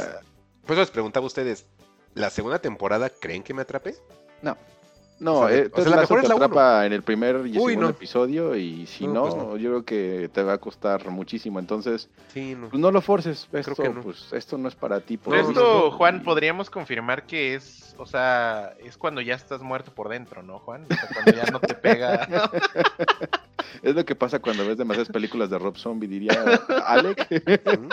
[0.65, 1.67] Por eso les preguntaba a ustedes,
[2.15, 3.97] ¿la segunda temporada creen que me atrape?
[4.41, 4.57] No.
[5.21, 6.45] No, O sea, eh, o sea, Ted la mejor te es la uno.
[6.47, 7.89] atrapa en el primer y el Uy, segundo no.
[7.91, 9.57] episodio y si No, no, pues no.
[9.57, 11.59] yo creo que te va a costar muchísimo.
[11.61, 12.69] Entonces, Sí, no.
[12.69, 13.49] pues no lo forces.
[13.53, 14.01] Esto, que no.
[14.03, 15.17] pues, esto no es para ti.
[15.17, 15.91] por esto.
[15.93, 20.59] Juan, podríamos confirmar que es, o sea, es cuando ya estás muerto por dentro, ¿no,
[20.59, 20.85] Juan?
[20.91, 22.29] O sea, cuando ya no te pega.
[23.83, 26.33] Es lo que pasa cuando ves demasiadas películas de Rob Zombie, diría
[26.87, 27.27] Alec.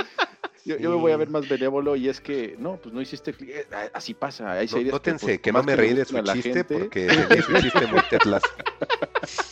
[0.65, 3.33] Yo, yo me voy a ver más benévolo y es que, no, pues no hiciste
[3.33, 3.49] clic.
[3.49, 4.51] Eh, Así pasa.
[4.51, 7.05] Hay No, series nótense pues, que no más me reí de su chiste gente- porque
[7.07, 8.47] es un chiste muy Ted Lasso.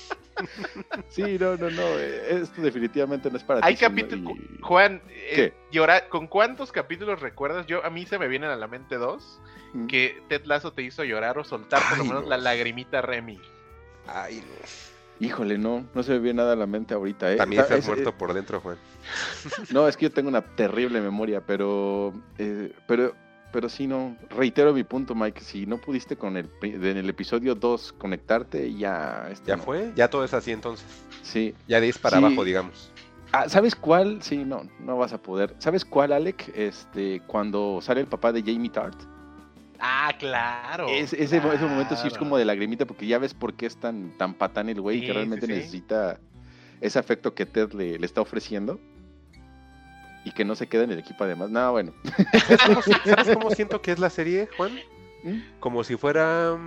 [1.10, 1.82] Sí, no, no, no.
[2.00, 3.82] eh, Esto definitivamente no es para Hay ti.
[3.82, 4.34] capítulos.
[4.38, 5.52] y- Juan, eh,
[6.08, 7.66] ¿con cuántos capítulos recuerdas?
[7.68, 9.42] Yo A mí se me vienen a la mente dos.
[9.74, 9.88] Mm.
[9.88, 12.30] Que Ted Lasso te hizo llorar o soltar por lo menos no.
[12.30, 13.40] la lagrimita Remy.
[14.08, 14.99] Ay, no.
[15.20, 17.32] Híjole, no, no se me viene nada a la mente ahorita.
[17.34, 17.36] ¿eh?
[17.36, 18.78] También Está- estás es- muerto por dentro, Juan.
[19.74, 23.14] No, es que yo tengo una terrible memoria, pero, eh, pero
[23.52, 24.16] pero sí, no.
[24.30, 25.42] Reitero mi punto, Mike.
[25.42, 29.28] Si no pudiste con el, en el episodio 2 conectarte, ya.
[29.32, 30.86] Este ya fue, ya todo es así entonces.
[31.24, 31.56] Sí.
[31.68, 32.92] Ya de para abajo, digamos.
[33.32, 34.22] Ah, ¿Sabes cuál?
[34.22, 35.56] Sí, no, no vas a poder.
[35.58, 36.52] ¿Sabes cuál, Alec?
[36.56, 38.96] Este, cuando sale el papá de Jamie Tart.
[39.80, 40.88] Ah, claro.
[40.90, 44.34] ese, momento sí es como de lagrimita, porque ya ves por qué es tan, tan
[44.34, 46.20] patán el güey que realmente necesita
[46.82, 48.80] ese afecto que Ted le, le, está ofreciendo.
[50.26, 51.50] Y que no se queda en el equipo además.
[51.50, 51.94] Nada, bueno.
[53.06, 54.78] ¿Sabes cómo, siento que es la serie, Juan?
[55.24, 55.40] ¿Mm?
[55.62, 56.58] Como si fuera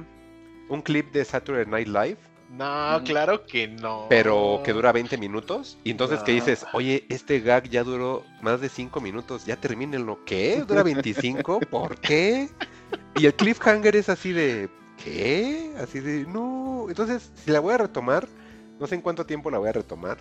[0.69, 2.17] un clip de Saturday Night Live
[2.53, 4.07] no, claro que no.
[4.11, 5.79] Pero que dura 20 minutos.
[5.85, 10.19] Y entonces que dices, oye, este gag ya duró más de 5 minutos, ya termínenlo.
[10.27, 10.63] ¿Qué?
[10.67, 11.61] ¿Dura 25?
[11.71, 12.51] ¿Por qué?
[13.15, 14.71] Y el cliffhanger es así de,
[15.03, 15.75] ¿qué?
[15.79, 16.87] Así de, no.
[16.89, 18.27] Entonces, si la voy a retomar,
[18.81, 20.19] no sé en cuánto tiempo la voy a retomar.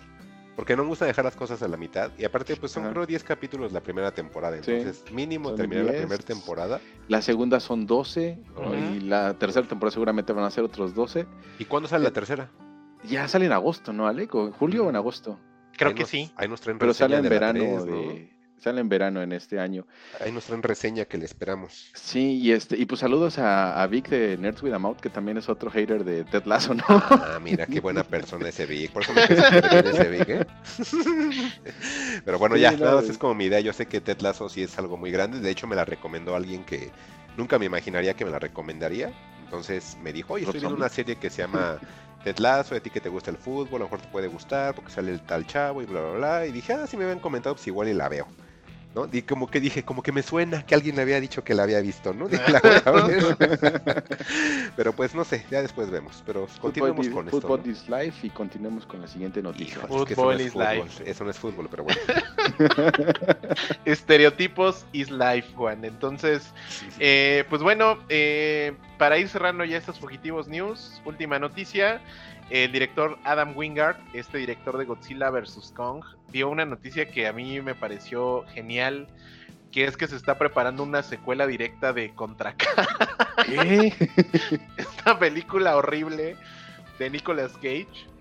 [0.56, 2.10] Porque no me gusta dejar las cosas a la mitad.
[2.18, 4.56] Y aparte, pues son creo 10 capítulos la primera temporada.
[4.56, 6.80] Entonces, mínimo terminar la primera temporada.
[7.08, 8.38] La segunda son 12.
[8.78, 11.26] Y la tercera temporada seguramente van a ser otros 12.
[11.58, 12.50] ¿Y cuándo sale la eh, tercera?
[13.04, 14.34] Ya sale en agosto, ¿no, Alec?
[14.34, 15.38] ¿O julio o en agosto?
[15.76, 16.30] Creo que sí.
[16.36, 18.31] Ahí nos traen Pero sale en verano de,
[18.62, 19.84] Sale en verano en este año.
[20.20, 21.90] Ahí nos traen reseña que le esperamos.
[21.94, 25.36] Sí, y este, y pues saludos a, Vic de Nerds with a Mouth, que también
[25.36, 26.84] es otro hater de Ted Lasso, ¿no?
[26.86, 28.92] Ah, mira, qué buena persona ese Vic.
[28.92, 30.46] Por eso me ese Vic, ¿eh?
[32.24, 33.58] Pero bueno, ya, nada más es como mi idea.
[33.58, 35.40] Yo sé que Ted Lasso sí es algo muy grande.
[35.40, 36.92] De hecho, me la recomendó alguien que
[37.36, 39.12] nunca me imaginaría que me la recomendaría.
[39.42, 41.80] Entonces me dijo, oye, estoy viendo una serie que se llama
[42.22, 44.74] Ted Lasso, a ti que te gusta el fútbol, a lo mejor te puede gustar
[44.74, 46.46] porque sale el tal chavo y bla, bla, bla.
[46.46, 48.28] Y dije, ah, si me habían comentado, pues igual y la veo.
[48.94, 49.08] ¿No?
[49.10, 51.62] Y como que dije, como que me suena que alguien me había dicho que la
[51.62, 52.28] había visto, ¿no?
[54.76, 56.22] Pero pues no sé, ya después vemos.
[56.26, 57.40] Pero continuemos con esto.
[57.40, 59.78] Fútbol is life y continuemos con la siguiente noticia.
[59.86, 61.02] Fútbol is life.
[61.04, 62.00] Eso no es fútbol, pero bueno.
[63.84, 65.84] Estereotipos is life, Juan.
[65.84, 66.52] Entonces,
[66.98, 72.00] eh, pues bueno, eh, para ir cerrando ya estos fugitivos news, última noticia.
[72.50, 75.72] El director Adam Wingard, este director de Godzilla vs.
[75.74, 79.08] Kong, dio una noticia que a mí me pareció genial,
[79.70, 83.94] que es que se está preparando una secuela directa de Contra ¿Qué?
[84.76, 86.36] Esta película horrible
[86.98, 88.12] de Nicolas Cage.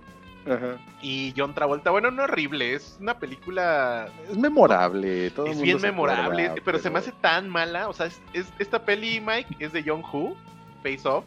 [1.02, 4.10] Y John Travolta, bueno, no horrible, es una película.
[4.30, 7.90] Es memorable, todo Es bien memorable, pero, se me hace tan mala.
[7.90, 8.20] O sea, es,
[8.58, 10.36] esta peli, Mike, es de John Who,
[10.82, 11.26] Face Off.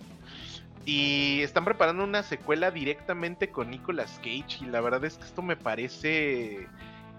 [0.87, 4.59] Y están preparando una secuela directamente con Nicolas Cage.
[4.62, 6.68] Y la verdad es que esto me parece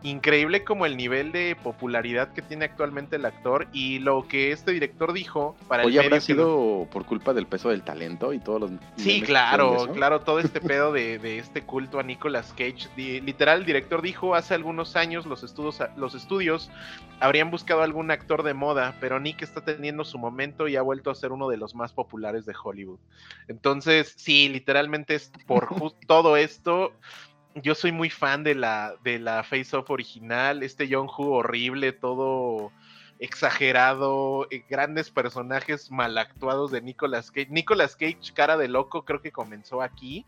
[0.03, 4.71] increíble como el nivel de popularidad que tiene actualmente el actor y lo que este
[4.71, 8.61] director dijo para Oye, el habrá sido por culpa del peso del talento y todos
[8.61, 12.89] los Sí, claro, claro, todo este pedo de, este culto a Nicolas Cage.
[12.95, 16.69] literal, el director dijo hace algunos años los estudios, los estudios
[17.19, 21.09] habrían buscado algún actor de moda, pero Nick está teniendo su momento y ha vuelto
[21.09, 22.99] a ser uno de los más populares de Hollywood.
[23.47, 25.69] Entonces, sí, literalmente es por
[26.07, 26.93] todo esto
[27.55, 31.93] yo soy muy fan de la, de la Face Off original, este Young Hu horrible,
[31.93, 32.71] todo
[33.19, 37.47] exagerado, eh, grandes personajes mal actuados de Nicolas Cage.
[37.49, 40.25] Nicolas Cage, cara de loco, creo que comenzó aquí.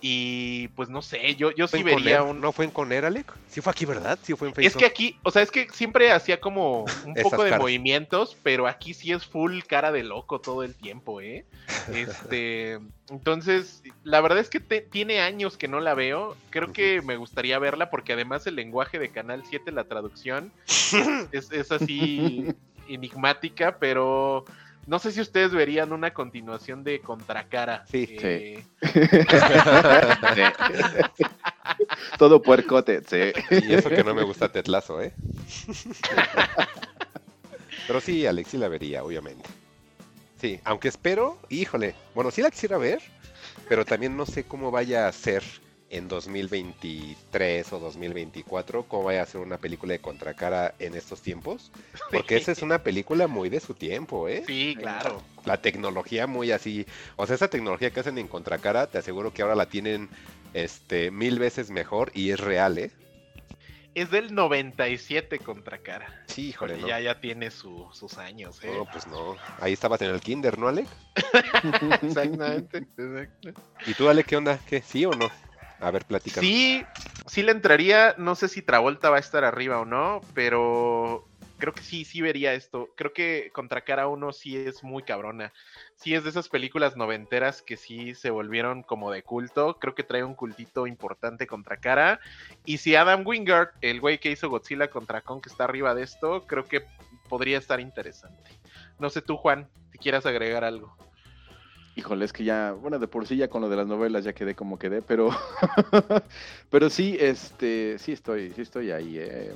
[0.00, 2.40] Y pues no sé, yo, yo sí vería un.
[2.40, 3.32] ¿No fue en Conner, Alec?
[3.48, 4.18] Sí fue aquí, ¿verdad?
[4.22, 4.68] Sí fue en Facebook.
[4.68, 8.66] Es que aquí, o sea, es que siempre hacía como un poco de movimientos, pero
[8.66, 11.44] aquí sí es full cara de loco todo el tiempo, ¿eh?
[11.94, 12.78] Este.
[13.10, 16.36] entonces, la verdad es que tiene años que no la veo.
[16.50, 20.52] Creo que me gustaría verla porque además el lenguaje de Canal 7, la traducción,
[21.32, 22.54] es, es así
[22.88, 24.44] enigmática, pero
[24.86, 27.84] no sé si ustedes verían una continuación de Contracara.
[27.86, 28.90] Sí, eh, sí.
[32.18, 33.32] Todo puercote, sí.
[33.50, 35.12] Y eso que no me gusta Tetlazo, ¿eh?
[37.86, 39.48] Pero sí, Alex, sí la vería, obviamente.
[40.40, 43.02] Sí, aunque espero, híjole, bueno, sí la quisiera ver,
[43.68, 45.42] pero también no sé cómo vaya a ser
[45.90, 51.72] en 2023 o 2024 cómo vaya a ser una película de Contracara en estos tiempos.
[52.10, 54.44] Porque esa es una película muy de su tiempo, ¿eh?
[54.46, 55.20] Sí, claro.
[55.44, 56.86] La tecnología muy así.
[57.16, 60.08] O sea, esa tecnología que hacen en Contracara, te aseguro que ahora la tienen
[60.54, 62.90] este mil veces mejor y es real, ¿eh?
[63.96, 66.22] Es del 97 Contracara.
[66.26, 66.86] Sí, híjole, ¿no?
[66.86, 68.72] Ya, ya tiene sus años, ¿eh?
[68.72, 69.34] No, pues no.
[69.58, 70.86] Ahí estabas en el kinder, ¿no, Alec?
[72.02, 73.60] Exactamente, exacto.
[73.86, 74.60] ¿Y tú, Alec, qué onda?
[74.68, 74.80] ¿Qué?
[74.82, 75.28] ¿Sí o no?
[75.80, 76.46] A ver, platícame.
[76.46, 76.84] Sí,
[77.26, 78.14] sí le entraría.
[78.18, 81.26] No sé si Travolta va a estar arriba o no, pero
[81.60, 82.88] creo que sí, sí vería esto.
[82.96, 85.52] Creo que contra cara uno sí es muy cabrona.
[85.94, 89.78] Sí es de esas películas noventeras que sí se volvieron como de culto.
[89.78, 92.20] Creo que trae un cultito importante contra cara.
[92.64, 96.02] Y si Adam Wingard, el güey que hizo Godzilla contra Kong, que está arriba de
[96.02, 96.84] esto, creo que
[97.28, 98.50] podría estar interesante.
[98.98, 100.96] No sé tú, Juan, si quieras agregar algo.
[102.00, 104.32] Híjole, es que ya, bueno, de por sí ya con lo de las novelas ya
[104.32, 105.28] quedé como quedé, pero,
[106.70, 109.18] pero sí, este, sí estoy, sí estoy ahí.
[109.18, 109.54] Eh.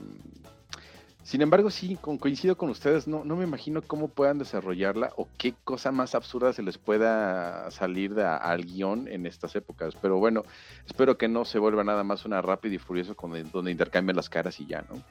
[1.23, 5.55] Sin embargo, sí, coincido con ustedes, no, no me imagino cómo puedan desarrollarla o qué
[5.65, 9.95] cosa más absurda se les pueda salir al guion en estas épocas.
[10.03, 10.45] Pero bueno,
[10.87, 13.15] espero que no se vuelva nada más una rápida y furiosa
[13.55, 15.03] donde intercambian las caras y ya, ¿no?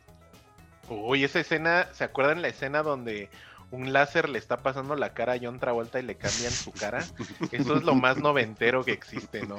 [0.88, 3.30] Uy, esa escena, ¿se acuerdan la escena donde
[3.74, 7.04] un láser le está pasando la cara a John Travolta y le cambian su cara.
[7.52, 9.58] Eso es lo más noventero que existe, ¿no?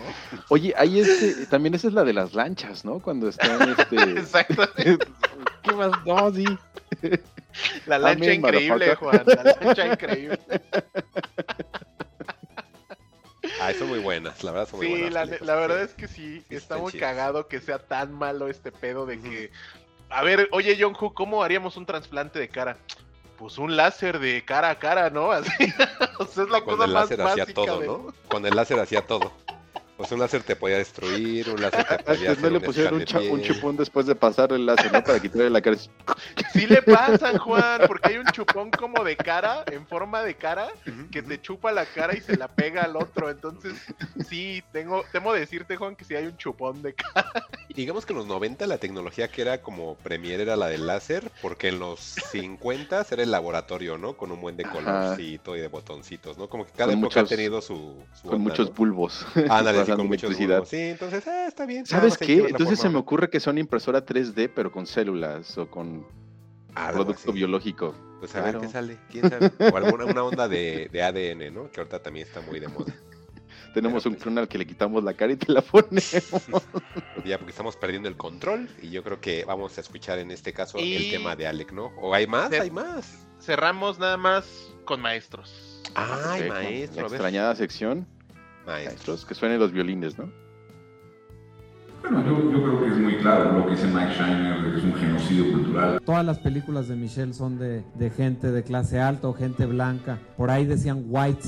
[0.51, 3.01] Oye, ahí este, también esa es la de las lanchas, ¿no?
[3.01, 3.97] Cuando están este.
[4.21, 4.69] Exacto.
[5.63, 5.91] ¿Qué más?
[6.07, 6.45] No, sí.
[7.87, 9.25] La lancha increíble, Juan.
[9.27, 10.39] La lancha increíble.
[13.61, 15.13] Ah, son muy buenas, la verdad son muy sí, buenas.
[15.29, 19.07] La, la, verdad es que sí, está muy cagado que sea tan malo este pedo
[19.07, 19.51] de que.
[20.09, 22.77] A ver, oye, John Hu, ¿cómo haríamos un trasplante de cara?
[23.37, 25.31] Pues un láser de cara a cara, ¿no?
[25.33, 25.51] Así,
[26.19, 28.15] o sea, es la Con cosa el más láser hacía básica todo, de- ¿no?
[28.29, 29.33] Con el láser hacía todo.
[29.97, 32.95] Pues un láser te podía destruir, un láser te podía Antes no hacer le pusieron
[32.95, 35.03] un, cha- chupón después de pasar el láser, ¿no?
[35.05, 35.77] Para quitarle la cara.
[36.53, 40.69] Sí le pasan, Juan, porque hay un chupón como de cara, en forma de cara,
[41.11, 43.29] que te chupa la cara y se la pega al otro.
[43.31, 43.75] Entonces,
[44.29, 47.31] sí, tengo, temo decirte, Juan, que sí hay un chupón de cara.
[47.69, 51.31] Digamos que en los 90 la tecnología que era como premier era la del láser,
[51.43, 54.17] porque en los 50 era el laboratorio, ¿no?
[54.17, 54.73] Con un buen de Ajá.
[54.73, 56.49] colorcito y de botoncitos, ¿no?
[56.49, 58.75] Como que cada Con época muchos- ha tenido su, su Con onda, muchos ¿no?
[58.75, 59.27] bulbos.
[59.49, 60.65] Ándale, con electricidad.
[60.65, 61.87] Sí, entonces, eh, está bien.
[61.87, 62.47] ¿Sabes qué?
[62.49, 66.07] Entonces se me ocurre que son impresora 3D, pero con células o con
[66.75, 67.33] Algo producto así.
[67.33, 67.95] biológico.
[68.21, 69.51] Pues a ver qué sale, quién sabe.
[69.73, 71.71] O alguna una onda de, de ADN, ¿no?
[71.71, 72.95] Que ahorita también está muy de moda.
[73.75, 76.15] Tenemos Pero un pues- clon al que le quitamos la cara y te la ponemos.
[77.25, 80.53] Ya porque estamos perdiendo el control y yo creo que vamos a escuchar en este
[80.53, 81.87] caso el tema de Alec, ¿no?
[82.01, 82.53] ¿O hay más?
[82.53, 83.27] Hay más.
[83.41, 84.45] Cerramos nada más
[84.85, 85.83] con maestros.
[85.95, 87.15] Ay, Ok, con maestro, La a ver.
[87.15, 88.07] extrañada sección.
[88.67, 88.93] Maestro.
[88.93, 90.31] Maestros, que suenen los violines, ¿no?
[92.05, 94.77] Bueno, yo, yo creo que es muy claro lo que dice Mike Shiner, de que
[94.77, 96.03] es un genocidio cultural.
[96.05, 100.19] Todas las películas de Michelle son de, de gente de clase alta o gente blanca.
[100.37, 101.41] Por ahí decían white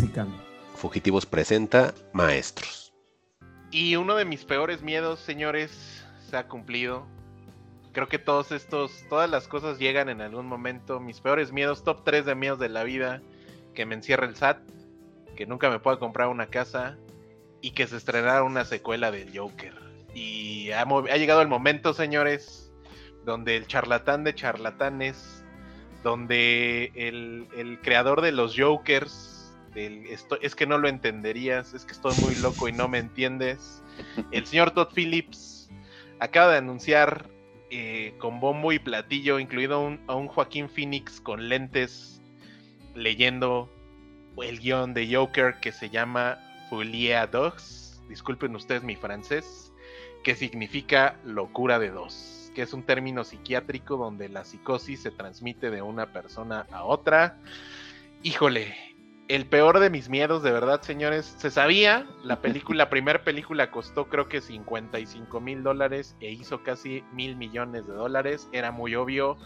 [0.75, 2.95] Fugitivos presenta Maestros.
[3.71, 7.07] Y uno de mis peores miedos, señores, se ha cumplido.
[7.93, 11.01] Creo que todos estos, todas las cosas llegan en algún momento.
[11.01, 13.21] Mis peores miedos, top 3 de miedos de la vida,
[13.75, 14.59] que me encierre el SAT,
[15.37, 16.97] que nunca me pueda comprar una casa
[17.67, 19.75] y que se estrenara una secuela del Joker.
[20.15, 20.85] Y ha,
[21.17, 22.71] llegado el momento, señores,
[23.25, 25.45] donde el charlatán de charlatanes,
[26.05, 31.85] donde el, el creador de los Jokers, del esto- es que no lo entenderías, es
[31.85, 33.83] que estoy muy loco y no me entiendes,
[34.31, 35.69] el señor Todd Phillips
[36.21, 37.29] acaba de anunciar
[37.71, 42.23] eh, con bombo y platillo, incluido un- a un Joaquín Phoenix con lentes,
[42.95, 43.69] leyendo
[44.41, 48.01] el guion de Joker que se llama Folie Dogs.
[48.09, 49.73] Disculpen ustedes mi francés,
[50.23, 55.71] que significa locura de dos, que es un término psiquiátrico donde la psicosis se transmite
[55.71, 57.39] de una persona a otra.
[58.23, 58.75] Híjole,
[59.29, 61.27] el peor de mis miedos, de verdad, señores.
[61.39, 66.63] Se sabía, la película, la primera película costó creo que 55 mil dólares e hizo
[66.63, 68.49] casi mil millones de dólares.
[68.53, 69.37] Era muy obvio.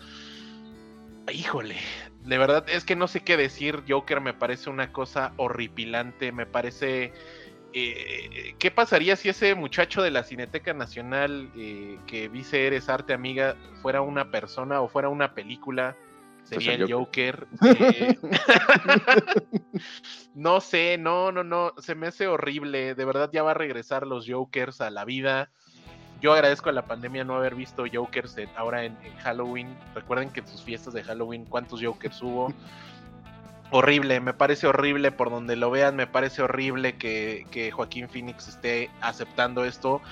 [1.33, 1.77] Híjole,
[2.25, 3.83] de verdad es que no sé qué decir.
[3.89, 6.33] Joker me parece una cosa horripilante.
[6.33, 7.13] Me parece.
[7.73, 13.13] eh, ¿Qué pasaría si ese muchacho de la Cineteca Nacional eh, que dice Eres Arte
[13.13, 15.97] Amiga fuera una persona o fuera una película?
[16.45, 17.47] Sería Pues el el Joker.
[17.65, 18.19] eh,
[20.35, 22.95] no sé, no, no, no, se me hace horrible.
[22.95, 25.51] De verdad ya va a regresar los Jokers a la vida.
[26.21, 29.75] Yo agradezco a la pandemia no haber visto Jokers en- ahora en, en Halloween.
[29.95, 32.53] Recuerden que en sus fiestas de Halloween, ¿cuántos Jokers hubo?
[33.73, 38.49] Horrible, me parece horrible por donde lo vean, me parece horrible que, que Joaquín Phoenix
[38.49, 40.03] esté aceptando esto.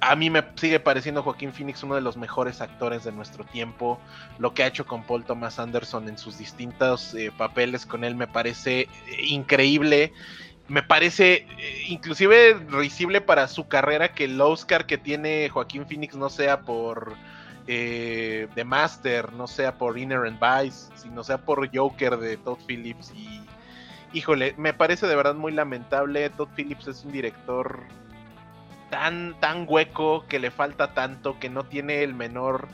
[0.00, 3.98] A mí me sigue pareciendo Joaquín Phoenix uno de los mejores actores de nuestro tiempo.
[4.38, 8.14] Lo que ha hecho con Paul Thomas Anderson en sus distintos eh, papeles con él
[8.14, 8.88] me parece eh,
[9.26, 10.12] increíble.
[10.66, 16.14] Me parece eh, inclusive risible para su carrera que el Oscar que tiene Joaquín Phoenix
[16.14, 17.14] no sea por
[17.66, 23.12] eh, The Master, no sea por Inherent Vice, sino sea por Joker de Todd Phillips.
[23.14, 23.42] Y
[24.14, 26.30] híjole, me parece de verdad muy lamentable.
[26.30, 27.80] Todd Phillips es un director
[28.90, 32.68] tan, tan hueco que le falta tanto, que no tiene el menor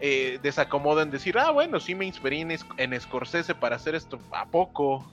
[0.00, 4.20] eh, desacomodo en decir, ah, bueno, sí me inspiré en, en Scorsese para hacer esto.
[4.32, 5.10] ¿A poco?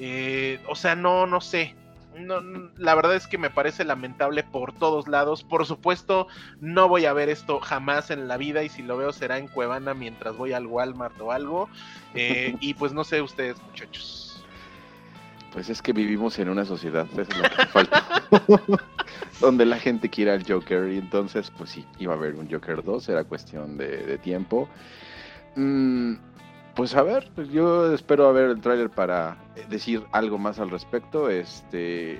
[0.00, 1.74] Eh, o sea, no, no sé.
[2.18, 2.40] no,
[2.76, 5.44] la verdad es que me parece lamentable por todos lados.
[5.44, 6.26] Por supuesto,
[6.60, 9.46] no voy a ver esto jamás en la vida y si lo veo será en
[9.46, 11.68] Cuevana mientras voy al Walmart o algo.
[12.14, 14.30] Eh, y pues no sé ustedes, muchachos.
[15.52, 18.04] Pues es que vivimos en una sociedad, eso es lo que falta.
[19.40, 22.84] Donde la gente quiere al Joker y entonces, pues sí, iba a haber un Joker
[22.84, 24.68] 2, era cuestión de, tiempo.
[25.56, 26.14] Mm,
[26.80, 29.36] pues a ver, pues yo espero a ver el tráiler para
[29.68, 31.28] decir algo más al respecto.
[31.28, 32.18] Este,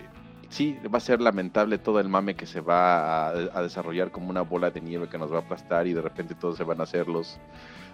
[0.51, 4.43] sí, va a ser lamentable todo el mame que se va a, desarrollar como una
[4.43, 6.83] bola de nieve que nos va a aplastar y de repente todos se van a
[6.83, 7.41] hacer los,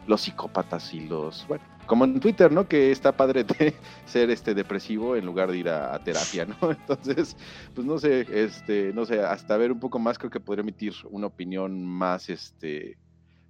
[0.08, 2.66] los psicópatas y los, bueno, como en Twitter, ¿no?
[2.66, 3.72] Que está padre de
[4.04, 6.56] ser este depresivo en lugar de ir a, terapia, ¿no?
[6.72, 7.36] Entonces,
[7.76, 10.94] pues no sé, este, no sé, hasta ver un poco más creo que podría emitir
[11.12, 12.98] una opinión más, este,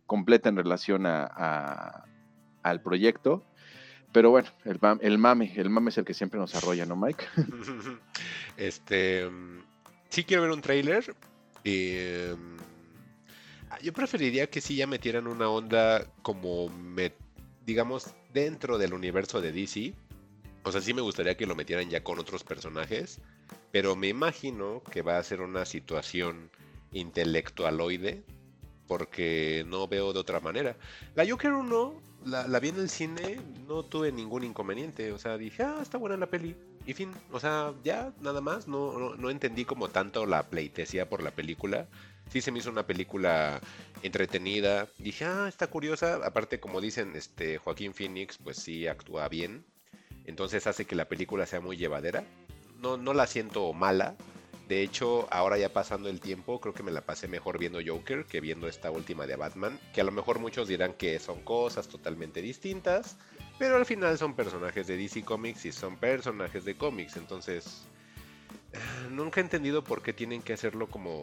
[0.05, 2.05] completa en relación a
[2.71, 3.45] al proyecto.
[4.13, 7.25] Pero bueno, el, el mame, el mame es el que siempre nos arrolla, ¿no, Mike?
[8.57, 9.29] este,
[10.09, 11.15] sí quiero ver un trailer.
[11.65, 12.57] Em,
[13.83, 16.71] yo preferiría que sí ya metieran una onda como,
[17.67, 19.95] digamos, dentro del universo de DC.
[20.63, 23.21] O sea, sí me gustaría que lo metieran ya con otros personajes.
[23.73, 26.51] Pero me imagino que va a ser una situación
[26.93, 28.25] intelectualoide.
[28.87, 30.77] Porque no veo de otra manera.
[31.17, 35.13] La Joker 1 la, vi en el cine, no tuve ningún inconveniente.
[35.13, 36.57] O sea, dije, ah, está buena la peli.
[36.85, 38.69] Y fin, o sea, ya nada más.
[38.69, 41.87] No, no, entendí como tanto la pleitesía por la película.
[42.31, 43.61] Sí se me hizo una película
[44.03, 44.89] entretenida.
[44.99, 46.21] Dije, ah, está curiosa.
[46.25, 49.65] Aparte, como dicen, este Joaquín Phoenix, pues sí actúa bien.
[50.25, 52.25] Entonces hace que la película sea muy llevadera.
[52.81, 54.17] No, no la siento mala.
[54.69, 58.25] De hecho, ahora ya pasando el tiempo, creo que me la pasé mejor viendo Joker
[58.25, 61.87] que viendo esta última de Batman, que a lo mejor muchos dirán que son cosas
[61.87, 63.17] totalmente distintas,
[63.61, 67.83] pero al final son personajes de DC Comics y son personajes de cómics, entonces
[68.73, 68.79] eh,
[69.11, 71.23] nunca he entendido por qué tienen que hacerlo como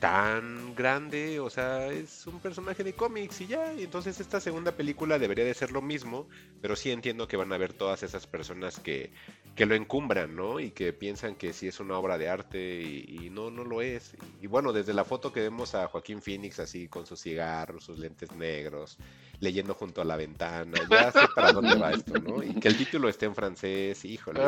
[0.00, 4.72] tan grande, o sea, es un personaje de cómics y ya, y entonces esta segunda
[4.72, 6.28] película debería de ser lo mismo,
[6.62, 9.12] pero sí entiendo que van a haber todas esas personas que,
[9.54, 10.58] que lo encumbran, ¿no?
[10.58, 14.14] Y que piensan que sí es una obra de arte y, no, no lo es.
[14.40, 17.98] Y, bueno, desde la foto que vemos a Joaquín Phoenix así con sus cigarros, sus
[17.98, 18.98] lentes negros,
[19.40, 22.42] leyendo junto a la ventana, ya sé para dónde va esto, ¿no?
[22.42, 24.40] Y que el título esté en francés, híjole,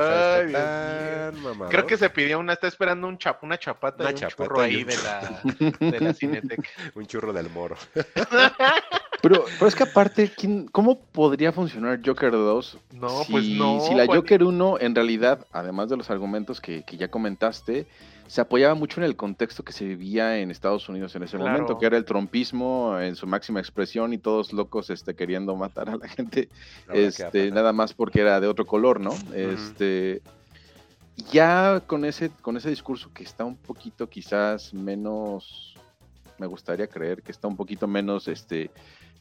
[1.70, 4.96] Creo que se pidió una, está esperando un chap, una chapata, una chapata ahí de
[4.96, 5.40] la
[5.78, 6.68] de la Cineteca.
[6.94, 7.76] Un churro del moro.
[9.28, 10.32] Pero, pero es que aparte,
[10.72, 12.78] ¿cómo podría funcionar Joker 2?
[12.94, 13.80] No, pues no.
[13.80, 17.86] Si la Joker 1, en realidad, además de los argumentos que, ya comentaste,
[18.26, 21.78] se apoyaba mucho en el contexto que se vivía en Estados Unidos en ese momento,
[21.78, 25.96] que era el trompismo en su máxima expresión y todos locos este, queriendo matar a
[25.96, 26.48] la gente,
[26.92, 29.14] este, nada más porque era de otro color, ¿no?
[29.34, 30.22] Este
[31.16, 35.74] ya con ese, con ese discurso que está un poquito quizás menos,
[36.38, 38.70] me gustaría creer que está un poquito menos este,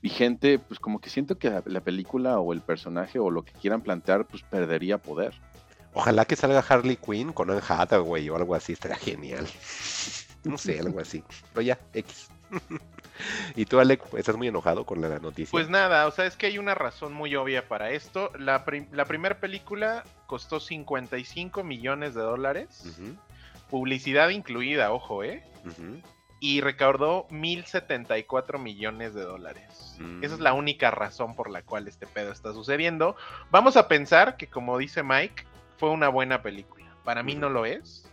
[0.02, 3.82] vigente, pues como que siento que la, película o el personaje o lo que quieran
[3.82, 5.34] plantear, pues perdería poder.
[5.94, 9.48] Ojalá que salga Harley Quinn con Anne Hathaway o algo así, estaría genial.
[10.44, 11.24] No sé, algo así.
[11.54, 12.30] Pero ya, X.
[13.56, 15.52] ¿Y tú, Alec, estás muy enojado con la noticia?
[15.52, 18.32] Pues nada, o sea, es que hay una razón muy obvia para esto.
[18.38, 23.00] La, primera película costó 55 millones de dólares.
[23.70, 25.44] Publicidad incluida, ojo, ¿eh?
[26.40, 29.98] Y recaudó 1.074 millones de dólares.
[30.22, 30.58] Esa es la mm.
[30.58, 33.16] única razón por la cual este pedo está sucediendo.
[33.52, 35.46] Vamos a pensar que, como dice Mike,
[35.78, 36.86] fue una buena película.
[37.04, 38.10] Para mí no lo es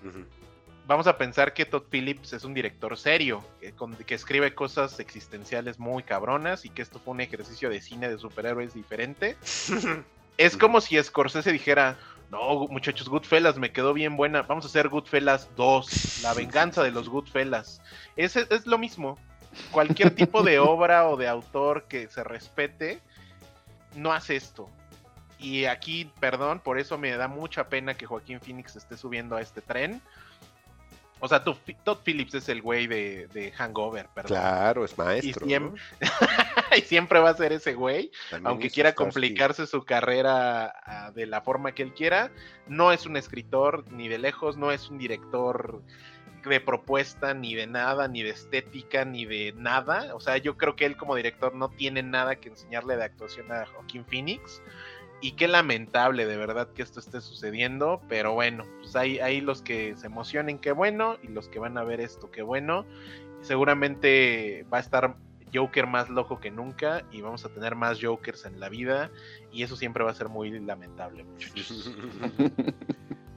[0.87, 6.03] vamos a pensar que Todd Phillips es un director serio, que, escribe cosas existenciales muy
[6.03, 9.37] cabronas y que esto fue un ejercicio de cine de superhéroes diferente.
[10.37, 11.99] es como si Scorsese dijera,
[12.33, 16.91] no, muchachos, Goodfellas me quedó bien buena, vamos a hacer Goodfellas 2, la venganza de
[16.91, 17.83] los Goodfellas.
[18.17, 19.19] Es, es lo mismo.
[19.71, 23.03] Cualquier tipo de obra o de autor que se respete,
[23.95, 24.71] no hace esto.
[25.39, 29.43] Y aquí, perdón, por eso me da mucha pena que Joaquín Phoenix esté subiendo a
[29.43, 30.01] este tren
[31.25, 34.29] o sea, Todd Phillips es el güey de, Hangover, perdón.
[34.29, 35.47] Claro, es maestro.
[36.77, 38.11] Y siempre, va a ser ese güey,
[38.43, 42.33] aunque quiera complicarse su carrera ah, de la forma que él quiera.
[42.67, 45.81] No es un escritor ni de lejos, no es un director
[46.45, 50.17] de propuesta, ni de nada, ni de estética, ni de nada.
[50.17, 53.53] O sea, yo creo que él como director no tiene nada que enseñarle de actuación
[53.53, 54.61] a Joaquín Phoenix.
[55.23, 59.63] Y qué lamentable de verdad que esto esté sucediendo, pero bueno, pues hay, hay los
[59.63, 62.85] que se emocionen, qué bueno, y los que van a ver esto, qué bueno.
[63.41, 65.17] Seguramente va a estar
[65.55, 69.11] Joker más loco que nunca y vamos a tener más Jokers en la vida
[69.53, 71.91] y eso siempre va a ser muy lamentable, muchachos.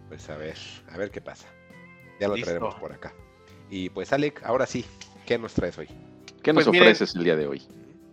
[0.08, 0.56] Pues a ver,
[0.92, 1.48] a ver qué pasa.
[2.20, 2.46] Ya lo Listo.
[2.52, 3.12] traeremos por acá.
[3.70, 4.86] Y pues Alec, ahora sí,
[5.26, 5.88] ¿qué nos traes hoy?
[6.44, 7.64] ¿Qué nos Pues miren- ofreces el día de hoy?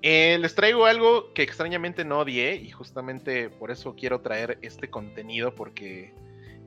[0.02, 4.90] Eh, les traigo algo que extrañamente no odié y justamente por eso quiero traer este
[4.90, 6.12] contenido porque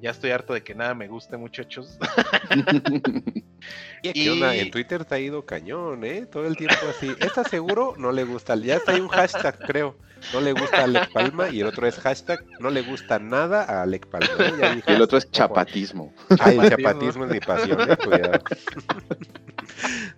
[0.01, 1.97] ya estoy harto de que nada me guste muchachos.
[4.03, 4.55] ¿Qué Y- onda?
[4.55, 6.25] En Twitter te ha ido cañón, ¿eh?
[6.25, 7.11] Todo el tiempo así.
[7.19, 7.95] ¿Estás seguro?
[7.97, 8.55] No le gusta.
[8.55, 9.97] Ya está ahí un hashtag, creo.
[10.33, 13.63] No le gusta a Alec Palma y el otro es hashtag no le gusta nada
[13.63, 14.29] a Alec Palma.
[14.39, 14.53] ¿eh?
[14.59, 16.13] Ya dije, Y el otro es chapatismo.
[16.39, 17.97] Ay, chapatismo es mi pasión, ¿eh?
[17.97, 18.39] Cuidado.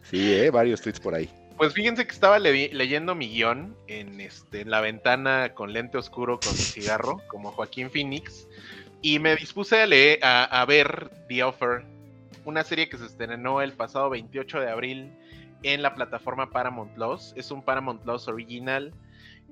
[0.03, 0.49] Sí, ¿eh?
[0.51, 1.29] Varios tweets por ahí.
[1.57, 5.97] Pues fíjense que estaba le- leyendo mi guion en, este, en la ventana con lente
[5.97, 8.47] oscuro con cigarro, como Joaquín Phoenix,
[9.01, 11.83] y me dispuse a, leer, a, a ver The Offer,
[12.45, 15.11] una serie que se estrenó el pasado 28 de abril
[15.63, 17.33] en la plataforma Paramount Plus.
[17.35, 18.93] Es un Paramount Plus original,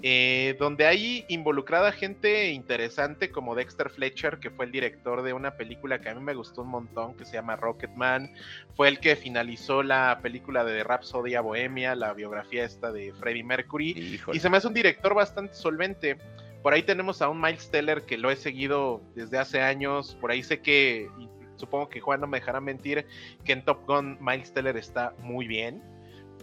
[0.02, 5.56] eh, donde hay involucrada gente interesante como Dexter Fletcher, que fue el director de una
[5.56, 8.32] película que a mí me gustó un montón, que se llama Rocketman.
[8.76, 13.44] Fue el que finalizó la película de Rhapsody a Bohemia, la biografía esta de Freddie
[13.44, 13.92] Mercury.
[13.92, 14.38] Híjole.
[14.38, 16.18] Y se me hace un director bastante solvente.
[16.62, 20.18] Por ahí tenemos a un Miles Teller que lo he seguido desde hace años.
[20.20, 23.06] Por ahí sé que, y supongo que Juan no me dejará mentir,
[23.44, 25.82] que en Top Gun Miles Teller está muy bien.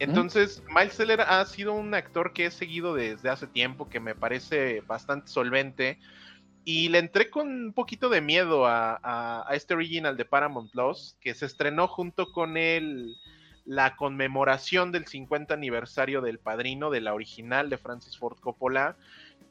[0.02, 4.16] Entonces, Miles Teller ha sido un actor que he seguido desde hace tiempo, que me
[4.16, 6.00] parece bastante solvente.
[6.64, 11.34] Y le entré con un poquito de miedo a, este original de Paramount Plus, que
[11.34, 13.16] se estrenó junto con el,
[13.64, 18.96] la conmemoración del 50 aniversario del padrino, de la original de Francis Ford Coppola.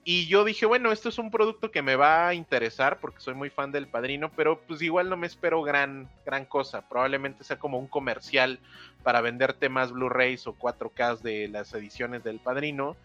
[0.03, 3.35] Y yo dije, bueno, esto es un producto que me va a interesar porque soy
[3.35, 6.87] muy fan del padrino, pero pues igual no me espero gran, gran cosa.
[6.89, 8.59] Probablemente sea como un comercial
[9.03, 12.95] para venderte más Blu-rays o 4Ks de las ediciones del padrino.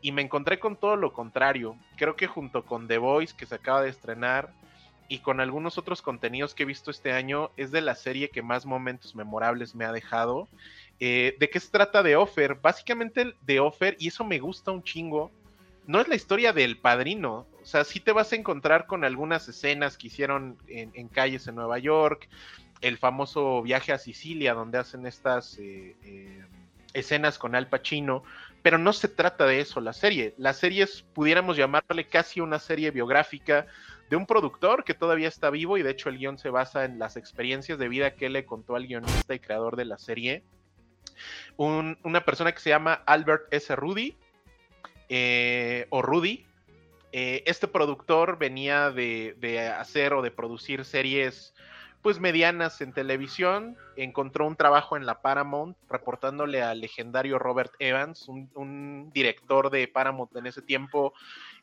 [0.00, 1.76] Y me encontré con todo lo contrario.
[1.96, 4.50] Creo que junto con The Voice, que se acaba de estrenar,
[5.08, 8.42] y con algunos otros contenidos que he visto este año, es de la serie que
[8.42, 10.48] más momentos memorables me ha dejado.
[11.00, 12.54] Eh, ¿De qué se trata The Offer?
[12.54, 15.30] Básicamente The Offer, y eso me gusta un chingo,
[15.86, 17.46] no es la historia del padrino.
[17.62, 21.54] O sea, sí te vas a encontrar con algunas escenas que hicieron en, calles en
[21.54, 22.28] Nueva York,
[22.80, 26.44] el famoso viaje a Sicilia, donde hacen estas eh, eh,
[26.92, 28.22] escenas con Al Pacino,
[28.62, 30.34] pero no se trata de eso la serie.
[30.36, 33.66] La serie es, pudiéramos llamarle casi una serie biográfica
[34.10, 36.98] de un productor que todavía está vivo y de hecho el guion se basa en
[36.98, 40.44] las experiencias de vida que le contó al guionista y creador de la serie.
[41.56, 43.74] Un- una persona que se llama Albert S.
[43.76, 44.16] Rudy,
[45.08, 46.46] eh, o Rudy.
[47.12, 51.54] Eh, este productor venía de, de hacer o de producir series
[52.04, 58.28] pues medianas en televisión, encontró un trabajo en la Paramount reportándole al legendario Robert Evans,
[58.28, 61.14] un, director de Paramount en ese tiempo,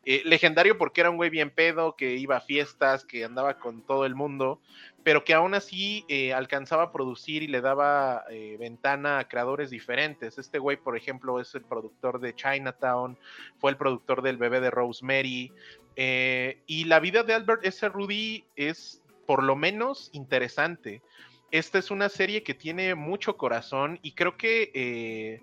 [0.03, 3.85] eh, legendario porque era un güey bien pedo, que iba a fiestas, que andaba con
[3.85, 4.59] todo el mundo,
[5.03, 9.69] pero que aún así eh, alcanzaba a producir y le daba eh, ventana a creadores
[9.69, 10.39] diferentes.
[10.39, 13.15] Este güey, por ejemplo, es el productor de Chinatown,
[13.59, 15.53] fue el productor del bebé de Rosemary,
[15.95, 17.87] y la vida de Albert S.
[17.89, 21.01] Rudy es por lo menos interesante.
[21.51, 25.41] Esta es una serie que tiene mucho corazón y creo que eh,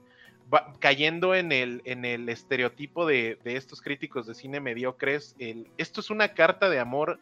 [0.53, 5.67] va cayendo en el, en el estereotipo de, de estos críticos de cine mediocres, el-
[5.77, 7.21] esto es una carta de amor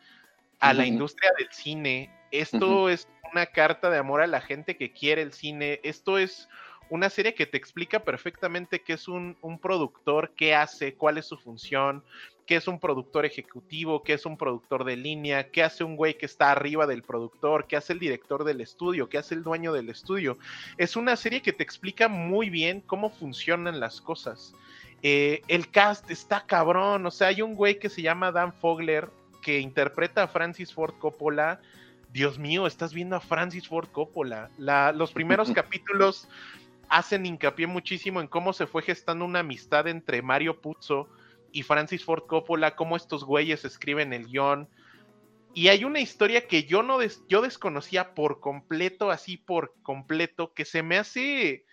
[0.61, 4.93] a la industria del cine, esto es una carta de amor a la gente que
[4.93, 6.49] quiere el cine, esto es
[6.89, 11.27] una serie que te explica perfectamente qué es un, un productor, qué hace, cuál es
[11.27, 12.05] su función,
[12.47, 16.17] qué es un productor ejecutivo, qué es un productor de línea, qué hace un güey
[16.17, 19.73] que está arriba del productor, qué hace el director del estudio, qué hace el dueño
[19.73, 20.39] del estudio.
[20.79, 24.55] Es una serie que te explica muy bien cómo funcionan las cosas.
[25.03, 29.09] Eh, el cast está cabrón, o sea, hay un güey que se llama Dan Fogler
[29.43, 31.61] que interpreta a Francis Ford Coppola.
[32.13, 34.51] Dios mío, estás viendo a Francis Ford Coppola.
[34.57, 36.29] La- los primeros capítulos
[36.89, 41.09] hacen hincapié muchísimo en cómo se fue gestando una amistad entre Mario Puzo
[41.57, 44.69] y Francis Ford Coppola, cómo estos güeyes escriben el guion.
[45.55, 50.53] Y hay una historia que yo no des- yo desconocía por completo, así por completo,
[50.53, 51.65] que se me hace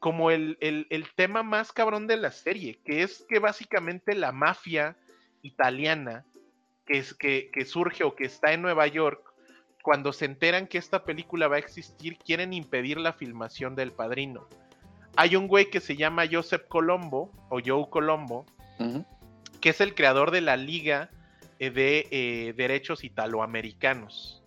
[0.00, 4.32] como el, el- el tema más cabrón de la serie, que es que básicamente la
[4.32, 4.96] mafia
[5.40, 6.24] italiana
[6.86, 9.22] que, es, que, que surge o que está en Nueva York,
[9.82, 14.46] cuando se enteran que esta película va a existir, quieren impedir la filmación del padrino.
[15.16, 18.44] Hay un güey que se llama Joseph Colombo, o Joe Colombo.
[19.62, 21.08] Que es el creador de la Liga
[21.58, 24.42] eh, de eh, Derechos Italoamericanos.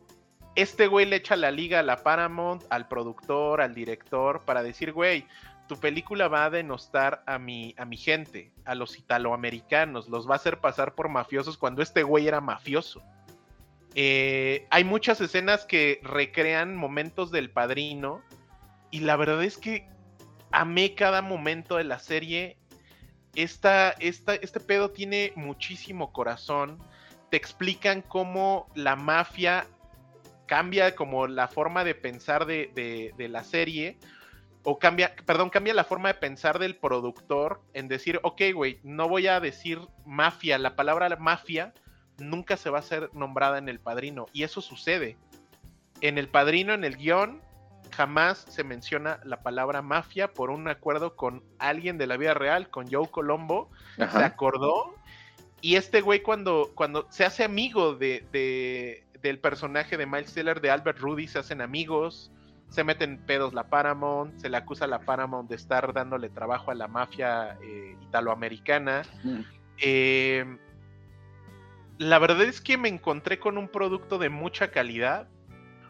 [0.55, 4.93] Este güey le echa la liga a la Paramount, al productor, al director, para decir,
[4.93, 5.25] güey,
[5.67, 10.33] tu película va a denostar a mi, a mi gente, a los italoamericanos, los va
[10.33, 13.01] a hacer pasar por mafiosos cuando este güey era mafioso.
[13.95, 18.21] Eh, hay muchas escenas que recrean momentos del padrino.
[18.91, 19.87] Y la verdad es que
[20.51, 22.57] amé cada momento de la serie.
[23.35, 26.79] Esta, esta, este pedo tiene muchísimo corazón.
[27.29, 29.67] Te explican cómo la mafia
[30.47, 32.71] cambia como la forma de pensar de,
[33.17, 33.97] de la serie
[34.65, 39.07] o cambia, perdón, cambia la forma de pensar del productor en decir, ok, güey, no
[39.07, 41.71] voy a decir mafia, la palabra mafia
[42.17, 45.17] nunca se va a ser nombrada en el padrino, y eso sucede.
[46.01, 47.41] En el padrino, en el guion,
[47.95, 52.69] jamás se menciona la palabra mafia por un acuerdo con alguien de la vida real,
[52.69, 54.95] con Joe Colombo, se acordó,
[55.61, 60.69] y este güey cuando, cuando se hace amigo de, del personaje de Miles Teller, de
[60.69, 62.31] Albert Rudy, se hacen amigos,
[62.69, 66.69] se meten pedos la Paramount, se le acusa a la Paramount de estar dándole trabajo
[66.69, 69.03] a la mafia eh, italoamericana.
[69.80, 70.45] Eh,
[71.97, 75.27] la verdad es que me encontré con un producto de mucha calidad,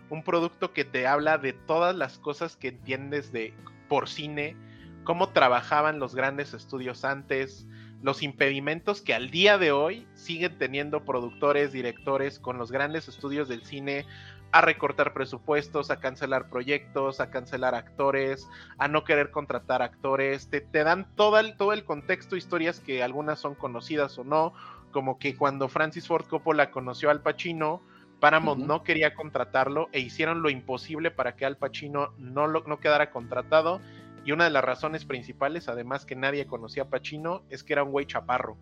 [0.09, 3.53] un producto que te habla de todas las cosas que entiendes de
[3.87, 4.55] por cine,
[5.03, 7.67] cómo trabajaban los grandes estudios antes,
[8.01, 13.47] los impedimentos que al día de hoy siguen teniendo productores, directores con los grandes estudios
[13.47, 14.05] del cine
[14.51, 20.49] a recortar presupuestos, a cancelar proyectos, a cancelar actores, a no querer contratar actores.
[20.49, 24.53] Te, dan todo el, todo el contexto, historias que algunas son conocidas o no,
[24.91, 27.81] como que cuando Francis Ford Coppola conoció al Pacino,
[28.25, 32.79] Paramount no quería contratarlo e hicieron lo imposible para que Al Pacino no, lo, no
[32.79, 33.81] quedara contratado.
[34.25, 37.83] Y una de las razones principales, además que nadie conocía a Pacino, es que era
[37.83, 38.57] un güey chaparro.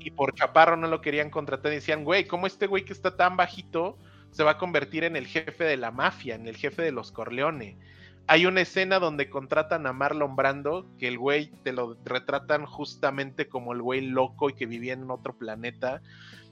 [0.00, 1.72] Y por chaparro no lo querían contratar.
[1.72, 3.96] Decían, güey, ¿cómo este güey que está tan bajito
[4.32, 7.12] se va a convertir en el jefe de la mafia, en el jefe de los
[7.12, 7.78] Corleone.
[8.26, 13.48] Hay una escena donde contratan a Marlon Brando, que el güey te lo retratan justamente
[13.48, 16.02] como el güey loco y que vivía en otro planeta,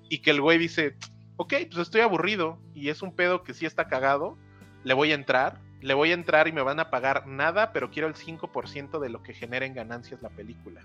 [0.09, 0.97] y que el güey dice,
[1.39, 4.36] ok, pues estoy aburrido y es un pedo que sí está cagado,
[4.85, 7.90] le voy a entrar, le voy a entrar y me van a pagar nada, pero
[7.90, 10.82] quiero el 5% de lo que generen ganancias la película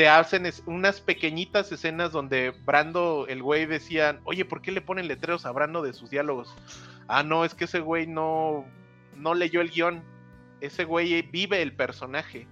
[0.00, 5.08] te hacen unas pequeñitas escenas donde Brando, el güey, decían, oye, ¿por qué le ponen
[5.08, 6.56] letreros a Brando de sus diálogos?
[7.06, 8.64] Ah, no, es que ese güey no,
[9.14, 10.02] no leyó el guion.
[10.62, 12.46] Ese güey vive el personaje.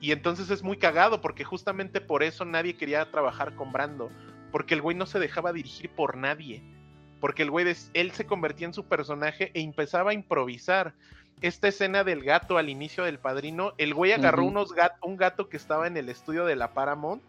[0.00, 4.10] Y entonces es muy cagado porque justamente por eso nadie quería trabajar con Brando.
[4.50, 6.62] Porque el güey no se dejaba dirigir por nadie.
[7.20, 10.94] Porque el güey, él se convertía en su personaje e empezaba a improvisar
[11.42, 14.72] esta escena del gato al inicio del padrino, el güey agarró unos
[15.02, 17.22] un gato que estaba en el estudio de la Paramount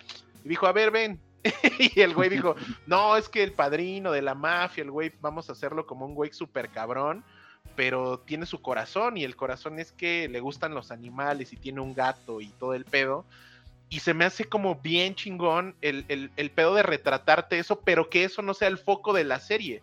[0.44, 1.20] y dijo, a ver, ven.
[1.80, 2.56] y el güey dijo,
[2.88, 6.16] no, es que el padrino de la mafia, el güey, vamos a hacerlo como un
[6.16, 7.24] güey súper cabrón,
[7.76, 11.82] pero tiene su corazón y el corazón es que le gustan los animales y tiene
[11.82, 13.26] un gato y todo el pedo.
[13.90, 16.06] Y se me hace como bien chingón el,
[16.36, 19.82] el pedo de retratarte eso, pero que eso no sea el foco de la serie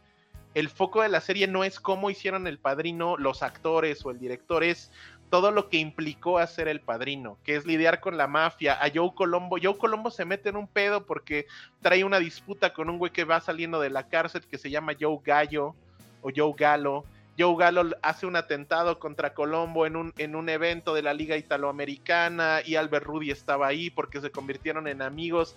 [0.55, 4.21] el foco de la serie no es cómo hicieron el padrino los actores o el
[4.21, 4.91] director, es
[5.29, 8.75] todo lo que implicó hacer el padrino, que es lidiar con la mafia.
[8.81, 11.47] A Joe Colombo, Joe Colombo se mete en un pedo porque
[11.83, 14.93] trae una disputa con un güey que va saliendo de la cárcel que se llama
[14.99, 15.75] Joe Gallo
[16.23, 17.05] o Joe Galo.
[17.39, 21.37] Joe Galo hace un atentado contra Colombo en un, en un evento de la Liga
[21.37, 25.57] Italoamericana y Albert Rudy estaba ahí porque se convirtieron en amigos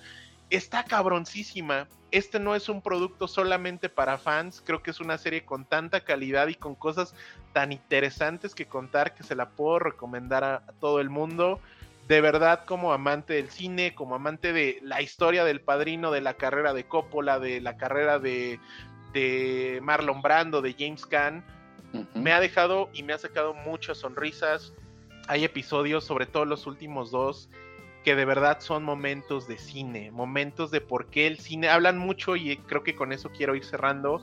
[0.49, 1.87] está cabroncísima.
[2.11, 6.01] Este no es un producto solamente para fans, creo que es una serie con tanta
[6.01, 7.13] calidad y con cosas
[7.53, 11.59] tan interesantes que contar que se la puedo recomendar a, todo el mundo.
[12.07, 16.35] De verdad, como amante del cine, como amante de la historia del padrino, de la
[16.35, 18.61] carrera de Coppola, de la carrera de,
[19.11, 21.43] de Marlon Brando, de James Caan,
[22.13, 24.73] me ha dejado y me ha sacado muchas sonrisas.
[25.27, 27.49] Hay episodios, sobre todo los últimos dos,
[28.03, 32.35] que de verdad son momentos de cine, momentos de por qué el cine, hablan mucho
[32.37, 34.21] y creo que con eso quiero ir cerrando,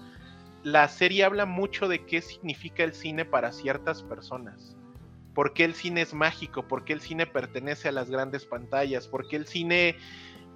[0.63, 4.75] la serie habla mucho de qué significa el cine para ciertas personas,
[5.35, 9.07] por qué el cine es mágico, por qué el cine pertenece a las grandes pantallas,
[9.07, 9.97] por qué el cine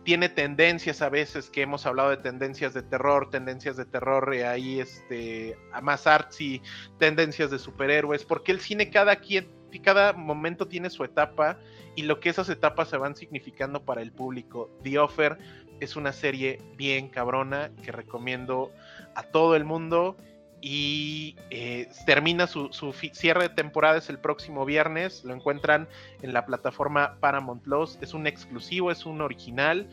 [0.08, 4.46] tiene tendencias a veces que hemos hablado de tendencias de terror, tendencias de terror eh,
[4.46, 6.62] ahí este más artsy,
[6.98, 9.50] tendencias de superhéroes, porque el cine cada quien
[9.82, 11.58] cada momento tiene su etapa
[11.94, 14.70] y lo que esas etapas se van significando para el público.
[14.82, 15.36] The Offer
[15.78, 18.72] es una serie bien cabrona que recomiendo
[19.14, 20.16] a todo el mundo
[20.60, 22.70] y eh, termina su,
[23.12, 25.24] cierre de temporada es el próximo viernes.
[25.24, 25.88] Lo encuentran
[26.22, 27.98] en la plataforma Paramount Plus.
[28.00, 29.88] Es un exclusivo, es un original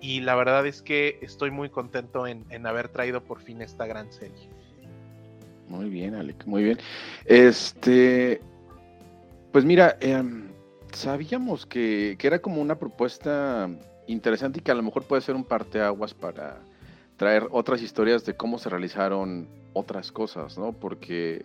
[0.00, 4.12] y la verdad es que estoy muy contento en, haber traído por fin esta gran
[4.12, 4.48] serie.
[5.68, 6.78] Muy bien, Alec, muy bien.
[7.26, 8.40] Este,
[9.52, 10.22] pues mira, eh,
[10.92, 13.70] sabíamos que, era como una propuesta
[14.06, 16.60] interesante y que a lo mejor puede ser un parteaguas para
[17.20, 20.72] traer otras historias de cómo se realizaron otras cosas, ¿no?
[20.72, 21.44] Porque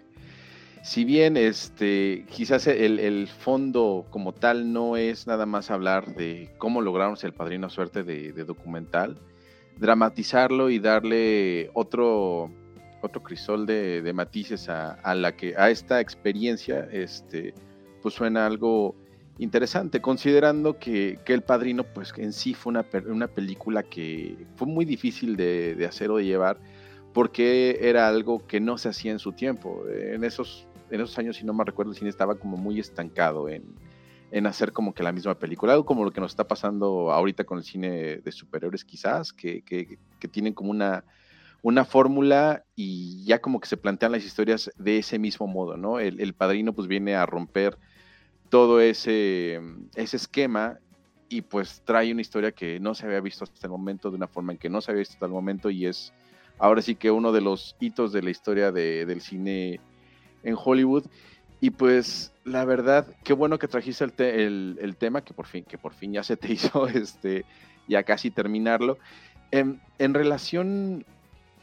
[0.81, 6.49] si bien este, quizás el, el, fondo como tal no es nada más hablar de
[6.59, 9.17] cómo lograron el padrino suerte de, documental,
[9.77, 12.49] dramatizarlo y darle otro,
[13.01, 17.53] otro crisol de, matices a, la que, a esta experiencia, este,
[18.01, 18.95] pues suena algo
[19.37, 24.85] interesante, considerando que, El Padrino, pues en sí fue una, una película que fue muy
[24.85, 26.59] difícil de, de, hacer o de llevar,
[27.13, 29.83] porque era algo que no se hacía en su tiempo.
[29.87, 33.49] En esos en esos años, si no me recuerdo, el cine estaba como muy estancado
[33.49, 33.75] en,
[34.45, 37.57] hacer como que la misma película, algo como lo que nos está pasando ahorita con
[37.57, 39.63] el cine de superiores quizás, que,
[40.31, 41.05] tienen como una,
[41.61, 45.99] una fórmula y ya como que se plantean las historias de ese mismo modo, ¿no?
[45.99, 47.77] El, padrino pues viene a romper
[48.55, 49.59] todo ese,
[49.95, 50.79] ese esquema
[51.27, 54.29] y pues trae una historia que no se había visto hasta el momento, de una
[54.29, 56.13] forma en que no se había visto hasta el momento y es
[56.57, 59.81] ahora sí que uno de los hitos de la historia del cine
[60.43, 61.03] en Hollywood.
[61.59, 64.05] Y pues la verdad, qué bueno que trajiste
[64.45, 67.43] el, tema, que por fin, que por fin ya se te hizo este,
[67.89, 68.97] ya casi terminarlo.
[69.51, 71.05] En, relación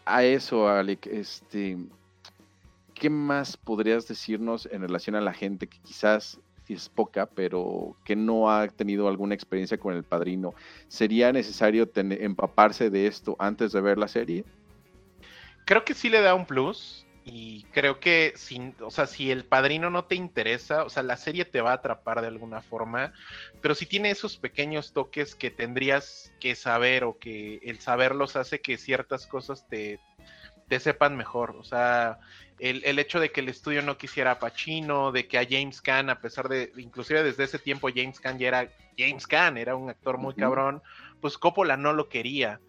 [0.05, 1.78] a eso, Alec, este,
[2.93, 6.39] ¿qué más podrías decirnos en relación a la gente que quizás
[6.69, 10.55] es poca, pero que no ha tenido alguna experiencia con el padrino?
[10.89, 14.45] ¿Sería necesario empaparse de esto antes de ver la serie?
[15.65, 17.07] Creo que sí le da un plus.
[17.25, 21.17] Y creo que sin, o sea, si el padrino no te interesa, o sea, la
[21.17, 23.13] serie te va a atrapar de alguna forma,
[23.61, 28.61] pero si tiene esos pequeños toques que tendrías que saber o que el saberlos hace
[28.61, 30.01] que ciertas cosas te,
[30.69, 31.57] te sepan mejor.
[31.59, 32.19] O sea,
[32.59, 35.81] el, el, hecho de que el estudio no quisiera a Pacino, de que a James
[35.81, 39.77] Caan, a pesar de, inclusive desde ese tiempo James Caan ya era James Caan, era
[39.77, 40.83] un actor muy cabrón,
[41.21, 42.61] pues Coppola no lo quería.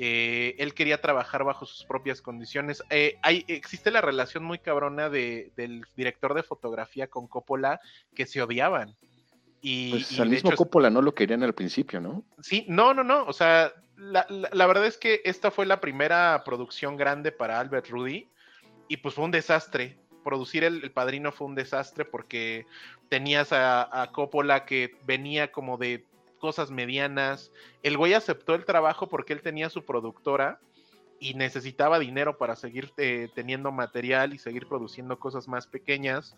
[0.00, 2.84] Eh, él quería trabajar bajo sus propias condiciones.
[2.90, 7.80] Eh, hay, existe la relación muy cabrona de, del director de fotografía con Coppola
[8.14, 8.94] que se odiaban.
[9.60, 12.22] Y, pues al mismo Coppola no lo querían al principio, ¿no?
[12.40, 13.24] Sí, no, no, no.
[13.24, 18.28] O sea, la, verdad es que esta fue la primera producción grande para Albert Rudy
[18.88, 19.98] y pues fue un desastre.
[20.24, 22.66] Producir el, Padrino fue un desastre porque
[23.08, 26.04] tenías a Coppola que venía como de
[26.38, 27.50] cosas medianas.
[27.82, 30.60] El güey aceptó el trabajo porque él tenía su productora
[31.20, 36.36] y necesitaba dinero para seguir eh, teniendo material y seguir produciendo cosas más pequeñas.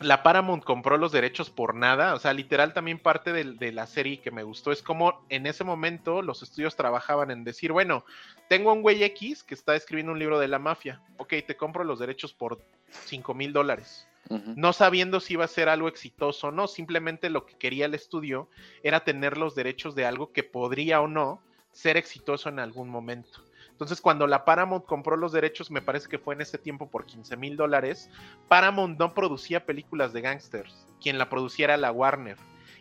[0.00, 4.20] La Paramount compró los derechos por nada, o sea, literal también parte de, la serie
[4.20, 8.04] que me gustó es como en ese momento los estudios trabajaban en decir, bueno,
[8.48, 11.84] tengo un güey X que está escribiendo un libro de la mafia, ok, te compro
[11.84, 12.60] los derechos por
[12.90, 17.44] 5 mil dólares no sabiendo si iba a ser algo exitoso o no, simplemente lo
[17.44, 18.48] que quería el estudio
[18.82, 21.40] era tener los derechos de algo que podría o no
[21.72, 23.40] ser exitoso en algún momento.
[23.74, 27.06] Entonces, cuando la Paramount compró los derechos, me parece que fue en ese tiempo por
[27.06, 28.08] 15 mil dólares,
[28.46, 32.36] Paramount no producía películas de gangsters, quien la produciera la Warner.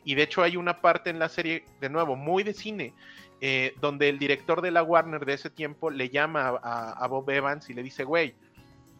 [0.05, 2.93] Y de hecho hay una parte en la serie, de nuevo, muy de cine,
[3.41, 7.71] eh, donde el director de la Warner de ese tiempo le llama a, Bob Evans
[7.71, 8.35] y le dice, güey,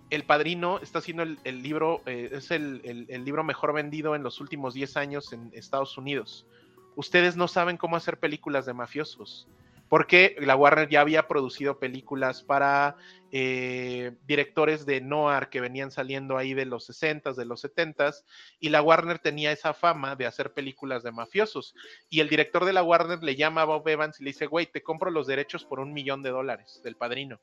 [0.10, 2.82] el Padrino está siendo el, libro, eh, es el,
[3.24, 6.48] libro mejor vendido en los últimos 10 años en Estados Unidos.
[6.96, 9.48] Ustedes no saben cómo hacer películas de mafiosos,
[9.90, 12.96] porque la Warner ya había producido películas para
[13.32, 18.24] eh, directores de noir que venían saliendo ahí de los 60s, de los 70s,
[18.60, 21.76] y la Warner tenía esa fama de hacer películas de mafiosos.
[22.10, 24.66] Y el director de la Warner le llama a Bob Evans y le dice, güey,
[24.66, 27.40] te compro los derechos por un millón de dólares del Padrino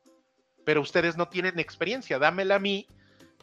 [0.65, 2.87] pero ustedes no tienen experiencia, dámela a mí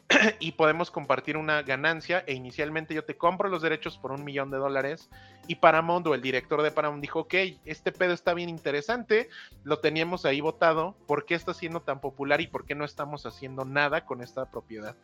[0.40, 4.50] y podemos compartir una ganancia e inicialmente yo te compro los derechos por un millón
[4.50, 5.10] de dólares
[5.46, 9.28] y Paramount o el director de Paramount dijo, ok, este pedo está bien interesante,
[9.64, 13.26] lo teníamos ahí votado, ¿por qué está siendo tan popular y por qué no estamos
[13.26, 14.96] haciendo nada con esta propiedad?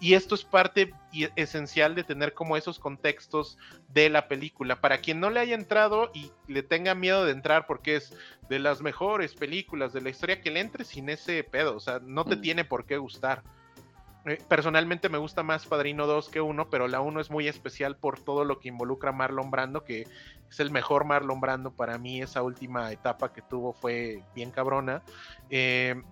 [0.00, 0.92] Y esto es parte
[1.36, 3.58] esencial de tener como esos contextos
[3.88, 4.80] de la película.
[4.80, 8.12] Para quien no le haya entrado y le tenga miedo de entrar porque es
[8.48, 12.00] de las mejores películas de la historia, que le entre sin ese pedo, o sea,
[12.00, 12.40] no te mm.
[12.40, 13.44] tiene por qué gustar.
[14.26, 17.96] Eh, personalmente me gusta más Padrino 2 que 1, pero la 1 es muy especial
[17.96, 20.06] por todo lo que involucra Marlon Brando, que
[20.50, 22.22] es el mejor Marlon Brando para mí.
[22.22, 25.02] Esa última etapa que tuvo fue bien cabrona.
[25.50, 26.02] Eh,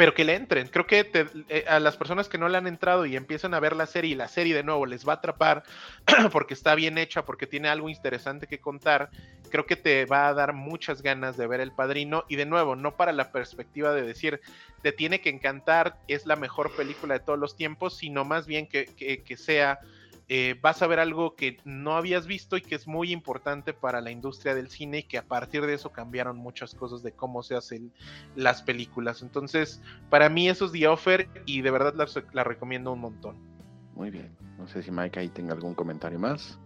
[0.00, 0.66] pero que le entren.
[0.68, 1.10] Creo que
[1.50, 4.12] eh, a las personas que no le han entrado y empiezan a ver la serie
[4.12, 5.62] y la serie de nuevo les va a atrapar
[6.32, 9.10] porque está bien hecha, porque tiene algo interesante que contar,
[9.50, 12.76] creo que te va a dar muchas ganas de ver El Padrino y de nuevo,
[12.76, 14.40] no para la perspectiva de decir,
[14.80, 18.68] te tiene que encantar, es la mejor película de todos los tiempos, sino más bien
[18.68, 19.80] que, que sea
[20.32, 24.00] eh, vas a ver algo que no habías visto y que es muy importante para
[24.00, 27.42] la industria del cine y que a partir de eso cambiaron muchas cosas de cómo
[27.42, 27.92] se hacen
[28.36, 29.22] las películas.
[29.22, 33.36] Entonces, para mí eso es The Offer y de verdad la, la recomiendo un montón.
[33.96, 34.30] Muy bien.
[34.56, 36.58] No sé si Mike ahí tenga algún comentario más.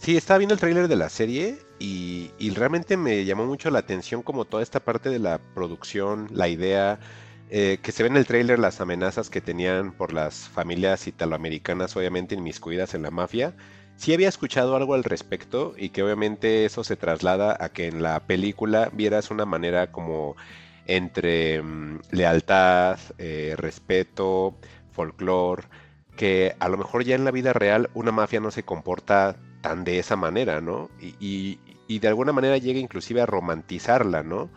[0.00, 4.22] Sí, estaba viendo el tráiler de la serie y, realmente me llamó mucho la atención
[4.22, 6.98] como toda esta parte de la producción, la idea,
[7.50, 11.96] eh, que se ve en el tráiler las amenazas que tenían por las familias italoamericanas
[11.96, 13.54] obviamente inmiscuidas en la mafia.
[13.96, 18.02] Sí había escuchado algo al respecto y que obviamente eso se traslada a que en
[18.02, 20.36] la película vieras una manera como
[20.86, 24.56] entre mm, lealtad, eh, respeto,
[24.92, 25.64] folclore,
[26.16, 29.84] que a lo mejor ya en la vida real una mafia no se comporta tan
[29.84, 30.90] de esa manera, ¿no?
[31.00, 31.58] Y,
[31.88, 34.48] de alguna manera llega inclusive a romantizarla, ¿no?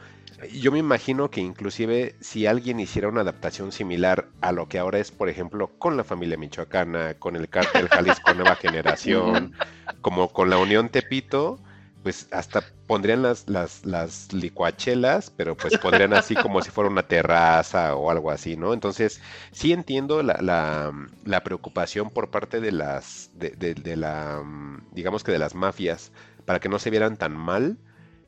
[0.51, 4.99] Yo me imagino que inclusive si alguien hiciera una adaptación similar a lo que ahora
[4.99, 9.53] es, por ejemplo, con la familia michoacana, con el cártel Jalisco Nueva Generación,
[10.01, 11.59] como con la Unión Tepito,
[12.03, 17.07] pues hasta pondrían las, las, las, licuachelas, pero pues pondrían así como si fuera una
[17.07, 18.73] terraza o algo así, ¿no?
[18.73, 19.21] Entonces,
[19.51, 20.91] sí entiendo la, la,
[21.23, 24.43] la preocupación por parte de las, de, de, la,
[24.91, 26.11] digamos que de las mafias,
[26.45, 27.77] para que no se vieran tan mal,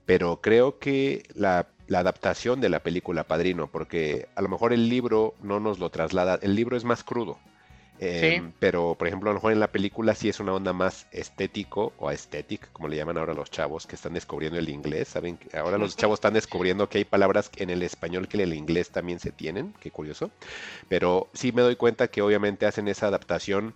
[0.05, 4.89] pero creo que la, la adaptación de la película Padrino, porque a lo mejor el
[4.89, 7.37] libro no nos lo traslada, el libro es más crudo,
[7.99, 11.07] Em, pero, por ejemplo, a lo mejor en la película sí es una onda más
[11.11, 15.07] estético o estética, como le llaman ahora los chavos que están descubriendo el inglés.
[15.09, 18.53] Saben ahora los chavos están descubriendo que hay palabras en el español que en el
[18.53, 19.73] inglés también se tienen.
[19.79, 20.29] Qué curioso.
[20.89, 23.73] Pero sí me doy cuenta que obviamente hacen esa adaptación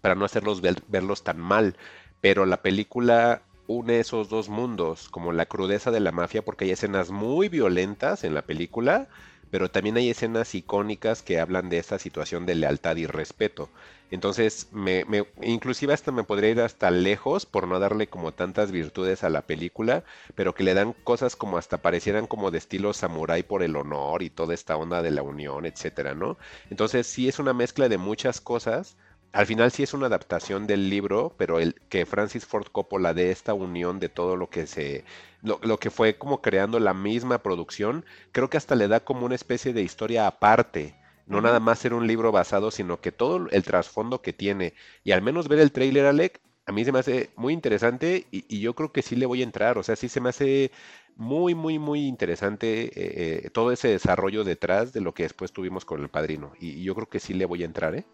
[0.00, 1.76] para no hacerlos verlos tan mal.
[2.20, 6.72] Pero la película une esos dos mundos, como la crudeza de la mafia, porque hay
[6.72, 9.08] escenas muy violentas en la película
[9.52, 13.68] pero también hay escenas icónicas que hablan de esta situación de lealtad y respeto.
[14.10, 15.04] Entonces, me,
[15.42, 19.42] inclusive hasta me podría ir hasta lejos por no darle como tantas virtudes a la
[19.42, 23.76] película, pero que le dan cosas como hasta parecieran como de estilo samurái por el
[23.76, 26.38] honor y toda esta onda de la unión, etcétera, ¿no?
[26.70, 28.96] Entonces, sí es una mezcla de muchas cosas
[29.32, 33.30] al final sí es una adaptación del libro, pero el que Francis Ford Coppola de
[33.30, 35.04] esta unión de todo lo que se
[35.42, 39.34] lo, que fue como creando la misma producción, creo que hasta le da como una
[39.34, 40.94] especie de historia aparte.
[41.26, 44.74] No nada más ser un libro basado, sino que todo el trasfondo que tiene.
[45.02, 48.60] Y al menos ver el trailer, Alec, a mí se me hace muy interesante y,
[48.60, 49.78] yo creo que sí le voy a entrar.
[49.78, 50.72] O sea, sí se me hace
[51.16, 55.84] muy, muy, muy interesante eh, eh, todo ese desarrollo detrás de lo que después tuvimos
[55.84, 56.52] con el padrino.
[56.60, 58.04] Y, y yo creo que sí le voy a entrar, ¿eh?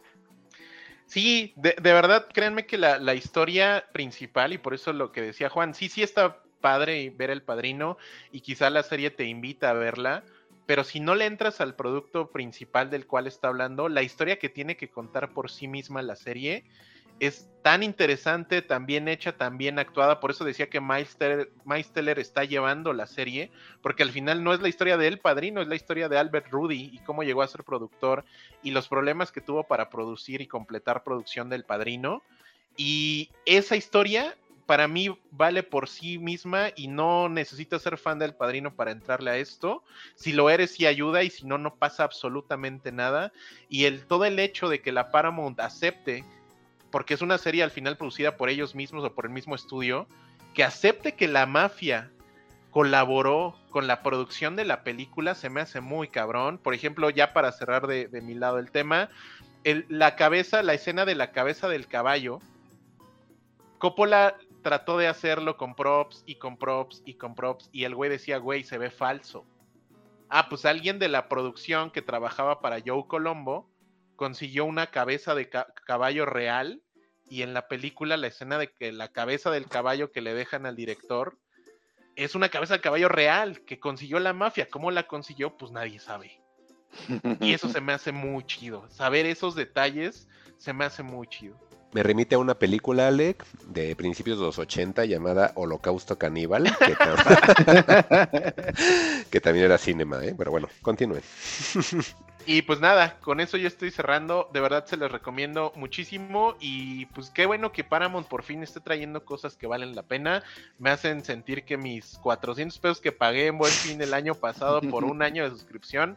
[1.08, 5.74] Sí, de, verdad, créanme que la, historia principal, y por eso lo que decía Juan,
[5.74, 7.96] sí, sí está padre ver El Padrino,
[8.30, 10.22] y quizá la serie te invita a verla,
[10.66, 14.50] pero si no le entras al producto principal del cual está hablando, la historia que
[14.50, 16.66] tiene que contar por sí misma la serie
[17.20, 20.20] es tan interesante, tan bien hecha, tan bien actuada.
[20.20, 23.50] Por eso decía que Miles Teller, está llevando la serie,
[23.82, 26.48] porque al final no es la historia de él, padrino, es la historia de Albert
[26.50, 28.24] Rudy y cómo llegó a ser productor
[28.62, 32.22] y los problemas que tuvo para producir y completar producción del padrino.
[32.76, 38.34] Y esa historia para mí vale por sí misma y no necesitas ser fan del
[38.34, 39.82] padrino para entrarle a esto.
[40.14, 43.32] Si lo eres, sí ayuda y si no, no pasa absolutamente nada.
[43.70, 46.24] Y el, todo el hecho de que la Paramount acepte
[46.90, 50.06] porque es una serie al final producida por ellos mismos o por el mismo estudio,
[50.54, 52.10] que acepte que la mafia
[52.70, 56.58] colaboró con la producción de la película se me hace muy cabrón.
[56.58, 59.08] Por ejemplo, ya para cerrar de, mi lado el tema,
[59.64, 62.40] la cabeza, la escena de la cabeza del caballo,
[63.78, 68.10] Coppola trató de hacerlo con props y con props y con props y el güey
[68.10, 69.46] decía, güey, se ve falso.
[70.28, 73.70] Ah, pues alguien de la producción que trabajaba para Joe Colombo
[74.18, 75.48] consiguió una cabeza de
[75.86, 76.82] caballo real
[77.30, 80.66] y en la película la escena de que la cabeza del caballo que le dejan
[80.66, 81.38] al director
[82.16, 84.68] es una cabeza de caballo real que consiguió la mafia.
[84.68, 85.56] ¿Cómo la consiguió?
[85.56, 86.42] Pues nadie sabe.
[87.40, 88.90] Y eso se me hace muy chido.
[88.90, 90.26] Saber esos detalles
[90.56, 91.56] se me hace muy chido.
[91.92, 96.64] Me remite a una película, Alec, de principios de los 80 llamada Holocausto Caníbal,
[99.30, 100.34] que, también era cinema, ¿eh?
[100.36, 101.22] pero bueno, continúen.
[102.50, 104.48] Y pues nada, con eso yo estoy cerrando.
[104.54, 106.56] De verdad se les recomiendo muchísimo.
[106.60, 110.42] Y pues qué bueno que Paramount por fin esté trayendo cosas que valen la pena.
[110.78, 114.80] Me hacen sentir que mis 400 pesos que pagué en buen fin el año pasado
[114.80, 116.16] por un año de suscripción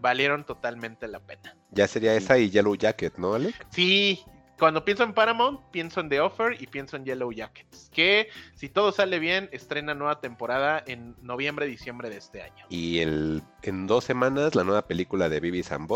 [0.00, 1.56] valieron totalmente la pena.
[1.72, 3.66] Ya sería esa y Yellow Jacket, ¿no, Alec?
[3.70, 4.22] Sí,
[4.58, 8.68] cuando pienso en Paramount, pienso en The Offer y pienso en Yellow Jackets, que si
[8.68, 12.66] todo sale bien, estrena nueva temporada en noviembre, diciembre de este año.
[12.68, 15.88] Y el, en dos semanas, la nueva película de Vivi and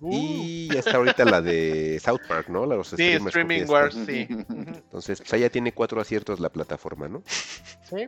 [0.00, 2.66] Y ya está ahorita la de South Park, ¿no?
[2.66, 4.26] La, los Sí, Streaming Wars, sí.
[4.48, 7.22] Entonces, pues ya tiene cuatro aciertos la plataforma, ¿no?
[7.26, 8.06] Sí.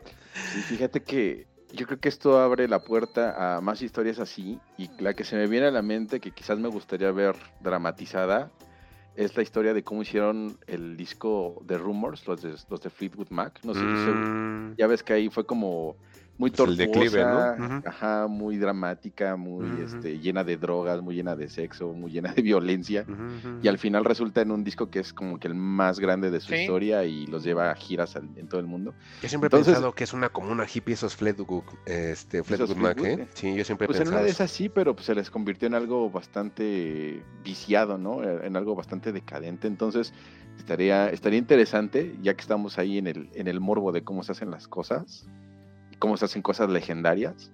[0.57, 4.61] Y fíjate que yo creo que esto abre la puerta a más historias así.
[4.79, 8.51] Y la que se me viene a la mente, que quizás me gustaría ver dramatizada,
[9.15, 13.29] es la historia de cómo hicieron el disco de Rumors, los de, los de Fleetwood
[13.31, 13.61] Mac.
[13.65, 15.97] No sé si se- Mm, ya ves que ahí fue como
[16.37, 17.39] muy Pues el declive, ¿no?
[17.39, 22.33] tortuosa, ajá, muy dramática, muy este, llena de drogas, muy llena de sexo, muy llena
[22.33, 23.07] de violencia.
[23.63, 26.41] Y al final resulta en un disco que es como que el más grande de
[26.41, 26.57] su Sí.
[26.57, 28.95] historia y los lleva a giras al- en todo el mundo.
[29.23, 32.99] Yo siempre Entonces- he pensado que es una comuna hippie esos Fleetwood, este, Fleetwood Mac,
[33.05, 33.13] ¿eh?
[33.21, 33.29] eh.
[33.35, 35.69] Sí, yo siempre he Pues en una de esas sí, pero pues se les convirtió
[35.69, 38.23] en algo bastante viciado, ¿no?
[38.25, 39.67] Eh, En algo bastante decadente.
[39.69, 40.13] Entonces
[40.59, 44.33] estaría, estaría interesante, ya que estamos ahí en el, en el morbo de cómo se
[44.33, 45.27] hacen las cosas,
[46.05, 47.51] cómo se hacen cosas legendarias.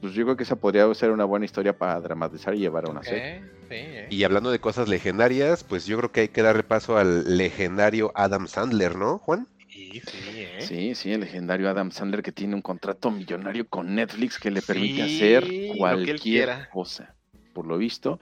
[0.00, 2.90] Pues yo creo que esa podría ser una buena historia para dramatizar y llevar a
[2.90, 3.38] una serie.
[3.38, 4.06] Eh, sí, eh.
[4.10, 8.12] Y hablando de cosas legendarias, pues yo creo que hay que darle paso al legendario
[8.14, 9.48] Adam Sandler, ¿no, Juan?
[9.68, 10.60] Sí, sí, eh.
[10.60, 14.62] Sí, sí, el legendario Adam Sandler que tiene un contrato millonario con Netflix que le
[14.62, 17.16] permite Sí, hacer cualquier cosa,
[17.52, 18.20] por lo visto.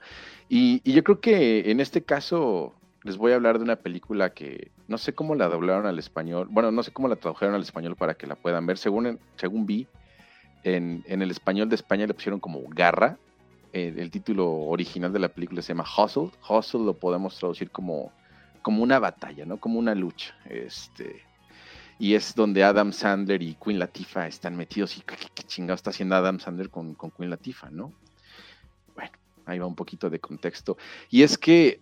[0.49, 2.73] Y, y yo creo que en este caso
[3.03, 6.47] les voy a hablar de una película que no sé cómo la doblaron al español,
[6.51, 8.77] bueno, no sé cómo la tradujeron al español para que la puedan ver.
[8.77, 9.87] Según, según vi,
[10.63, 13.17] en, en el español de España le pusieron como Garra.
[13.71, 16.31] Eh, el título original de la película se llama Hustle.
[16.47, 18.11] Hustle lo podemos traducir como,
[18.61, 19.57] como una batalla, ¿no?
[19.57, 20.35] Como una lucha.
[20.45, 21.21] Este,
[21.99, 24.97] y es donde Adam Sandler y Queen Latifah están metidos.
[24.97, 27.93] ¿Y qué, qué chingado está haciendo Adam Sandler con, con Queen Latifah, no?
[28.95, 29.11] Bueno,
[29.45, 30.77] ahí va un poquito de contexto.
[31.09, 31.79] Y es que,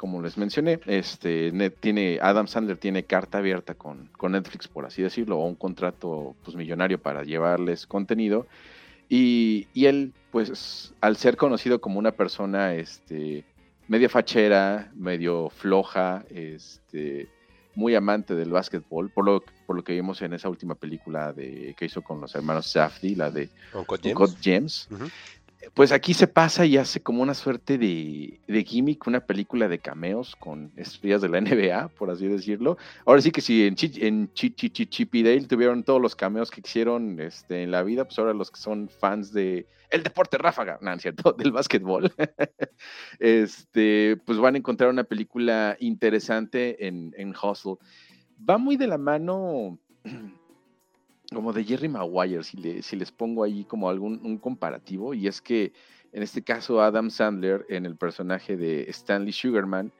[0.00, 4.86] como les mencioné, este, Net tiene, Adam Sandler tiene carta abierta con, con Netflix, por
[4.86, 8.46] así decirlo, o un contrato pues, millonario para llevarles contenido.
[9.10, 13.44] Y, y él, pues, al ser conocido como una persona este,
[13.88, 17.28] media fachera, medio floja, este,
[17.74, 21.74] muy amante del básquetbol, por lo, por lo que vimos en esa última película de,
[21.76, 24.88] que hizo con los hermanos Safdie, la de Uncut Uncut James.
[24.88, 24.88] Gems.
[24.92, 25.10] Ujú.
[25.74, 29.78] Pues aquí se pasa y hace como una suerte de, de gimmick, una película de
[29.78, 32.78] cameos con estrellas de la NBA, por así decirlo.
[33.04, 36.00] Ahora sí que si en, Chi- en Chi- Chi- Chi- Chip y Dale tuvieron todos
[36.00, 39.66] los cameos que hicieron este, en la vida, pues ahora los que son fans de
[39.90, 42.10] el deporte ráfaga, no, cierto, del básquetbol,
[43.18, 47.76] este, pues van a encontrar una película interesante en, en Hustle.
[48.48, 49.78] Va muy de la mano
[51.32, 55.40] como de Jerry Maguire, si, le- les pongo ahí como algún un comparativo, y es
[55.40, 55.72] que
[56.12, 59.92] en este caso Adam Sandler, en el personaje de Stanley Sugarman,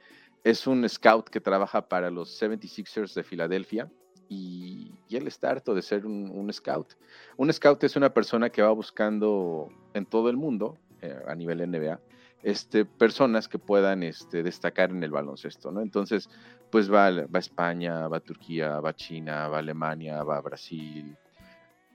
[0.43, 3.89] es un scout que trabaja para los 76ers de Filadelfia,
[4.27, 6.93] y, y él está harto de ser un, un scout.
[7.37, 11.61] Un scout es una persona que va buscando en todo el mundo, eh, a nivel
[11.61, 11.99] NBA,
[12.43, 15.81] este, personas que puedan este, destacar en el baloncesto, ¿no?
[15.81, 16.29] Entonces,
[16.71, 20.41] pues va, va España, va a Turquía, va a China, va a Alemania, va a
[20.41, 21.15] Brasil.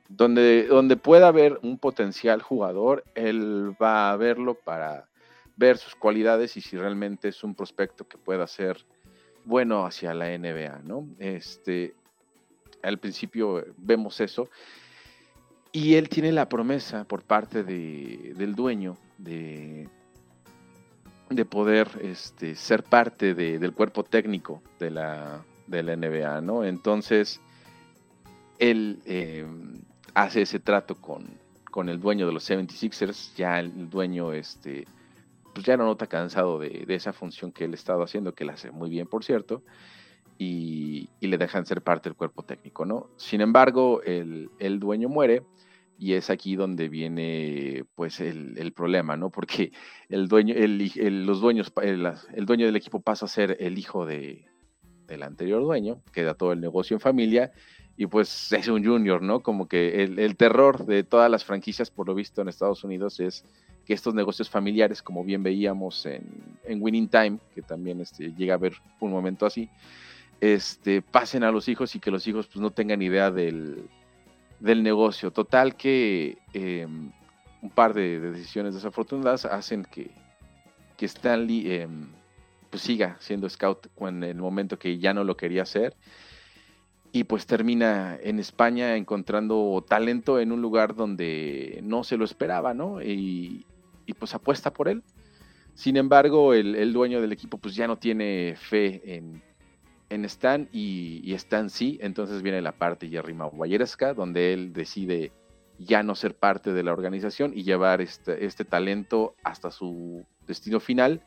[0.09, 5.09] Donde, donde pueda haber un potencial jugador, él va a verlo para
[5.57, 8.85] ver sus cualidades y si realmente es un prospecto que pueda ser
[9.45, 11.09] bueno hacia la NBA, ¿no?
[11.19, 11.95] Este,
[12.83, 14.49] al principio vemos eso.
[15.73, 19.89] Y él tiene la promesa por parte de- del dueño de,
[21.31, 26.65] de poder este, ser parte de- del cuerpo técnico de la, de la NBA, ¿no?
[26.65, 27.41] Entonces,
[28.59, 29.47] él eh,
[30.15, 31.27] hace ese trato con,
[31.71, 34.87] con el dueño de los 76ers, ya el dueño, este,
[35.53, 38.53] pues ya no nota cansado de, de esa función que él estaba haciendo, que la
[38.55, 39.63] hace muy bien, por cierto,
[40.39, 43.09] y, y le dejan ser parte del cuerpo técnico, ¿no?
[43.17, 45.43] Sin embargo, el, el dueño muere
[45.99, 49.31] y es aquí donde viene pues el, el problema, ¿no?
[49.31, 49.73] Porque
[50.09, 54.47] el dueño, el, los dueños, el, dueño del equipo pasa a ser el hijo de,
[55.07, 57.53] del anterior dueño, queda todo el negocio en familia
[57.97, 59.41] y pues es un junior, ¿no?
[59.41, 63.21] Como que el, el terror de todas las franquicias, por lo visto en Estados Unidos,
[63.21, 63.45] es
[63.87, 66.25] que estos negocios familiares, como bien veíamos en,
[66.65, 69.71] en Winning Time, que también este, llega a haber un momento así,
[70.41, 73.89] este, pasen a los hijos y que los hijos pues, no tengan idea del,
[74.61, 75.31] del negocio.
[75.31, 80.11] Total que eh, un par de, de decisiones desafortunadas hacen que,
[80.97, 81.89] que Stanley eh,
[82.71, 85.95] pues siga siendo scout en el momento que ya no lo quería hacer.
[87.13, 92.75] Y pues termina en España encontrando talento en un lugar donde no se lo esperaba,
[92.75, 93.01] ¿no?
[93.01, 93.65] Y,
[94.05, 95.03] y pues apuesta por él.
[95.75, 99.43] Sin embargo, el, el dueño del equipo pues ya no tiene fe en,
[100.09, 105.33] en Stan y, Stan sí, entonces viene la parte Jerry Maguiresca, donde él decide
[105.79, 110.81] ya no ser parte de la organización y llevar este, este talento hasta su destino
[110.81, 111.23] final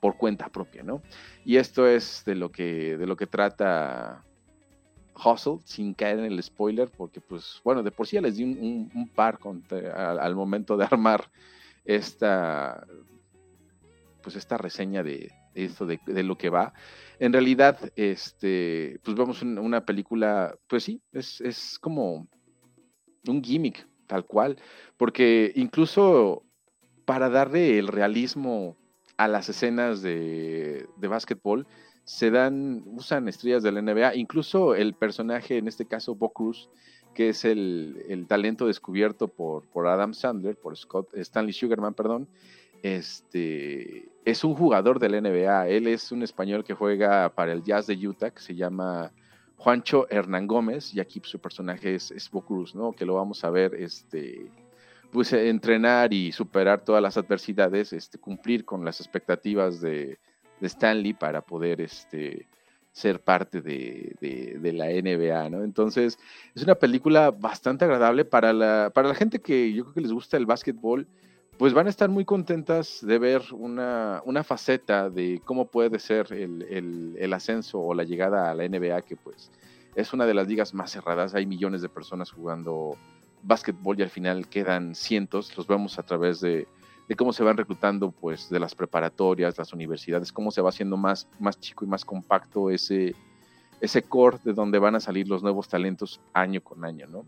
[0.00, 1.02] por cuenta propia, ¿no?
[1.44, 4.24] Y esto es de lo que, de lo que trata
[5.14, 8.44] Hustle, sin caer en el spoiler, porque pues, bueno, de por sí ya les di
[8.44, 9.38] un, par
[9.94, 11.30] al, momento de armar
[11.84, 12.86] esta,
[14.22, 16.72] pues esta reseña de, esto, de, lo que va.
[17.18, 22.26] En realidad, este, pues vemos una película, pues sí, es, es como
[23.26, 24.58] un gimmick, tal cual,
[24.96, 26.42] porque incluso
[27.04, 28.76] para darle el realismo
[29.16, 31.66] a las escenas de, de básquetbol,
[32.04, 36.68] se dan, usan estrellas de la NBA, incluso el personaje, en este caso Bo Cruz,
[37.14, 42.28] que es el, talento descubierto por, por, Adam Sandler, por Scott, Stanley Sugarman, perdón,
[42.82, 45.68] este, es un jugador de la NBA.
[45.68, 49.12] Él es un español que juega para el Jazz de Utah, que se llama
[49.56, 52.92] Juancho Hernán Gómez, y aquí su personaje es, es Bo Cruz, ¿no?
[52.92, 54.50] Que lo vamos a ver, este,
[55.12, 60.18] pues entrenar y superar todas las adversidades, este, cumplir con las expectativas de,
[60.60, 62.48] de Stanley para poder este,
[62.92, 65.64] ser parte de, la NBA, ¿no?
[65.64, 66.18] Entonces,
[66.54, 70.12] es una película bastante agradable para la, para la gente que yo creo que les
[70.12, 71.06] gusta el básquetbol,
[71.58, 76.32] pues van a estar muy contentas de ver una, una faceta de cómo puede ser
[76.32, 79.50] el, el, ascenso o la llegada a la NBA, que pues
[79.94, 82.96] es una de las ligas más cerradas, hay millones de personas jugando
[83.42, 86.66] básquetbol y al final quedan cientos, los vemos a través de,
[87.08, 90.96] de cómo se van reclutando pues de las preparatorias, las universidades, cómo se va haciendo
[90.96, 93.14] más, más chico y más compacto ese,
[93.80, 97.26] ese core de donde van a salir los nuevos talentos año con año, ¿no?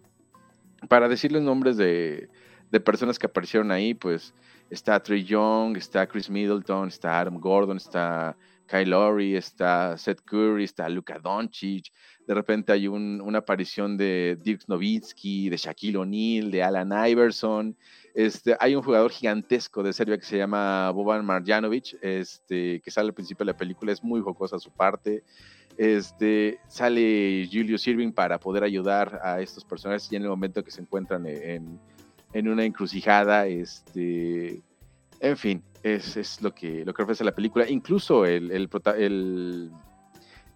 [0.89, 2.29] Para decirles nombres de,
[2.75, 4.35] de personas que aparecieron ahí, pues
[4.69, 8.37] está Trey Young, está Chris Middleton, está Adam Gordon, está
[8.67, 11.93] Kyle Lowry, está Seth Curry, está Luka Doncic,
[12.27, 17.77] de repente hay una aparición de Dirk Nowitzki, de Shaquille O'Neal, de Alan Iverson,
[18.13, 23.07] este, hay un jugador gigantesco de Serbia que se llama Boban Marjanovic, este, que sale
[23.07, 25.23] al principio de la película, es muy jocosa su parte,
[25.77, 30.73] este, sale Julius Irving para poder ayudar a estos personajes y en el momento que
[30.73, 31.94] se encuentran en, en
[32.43, 34.61] una encrucijada, este,
[35.21, 37.69] en fin, es, es, lo, que, lo que ofrece la película.
[37.69, 39.71] Incluso el, el,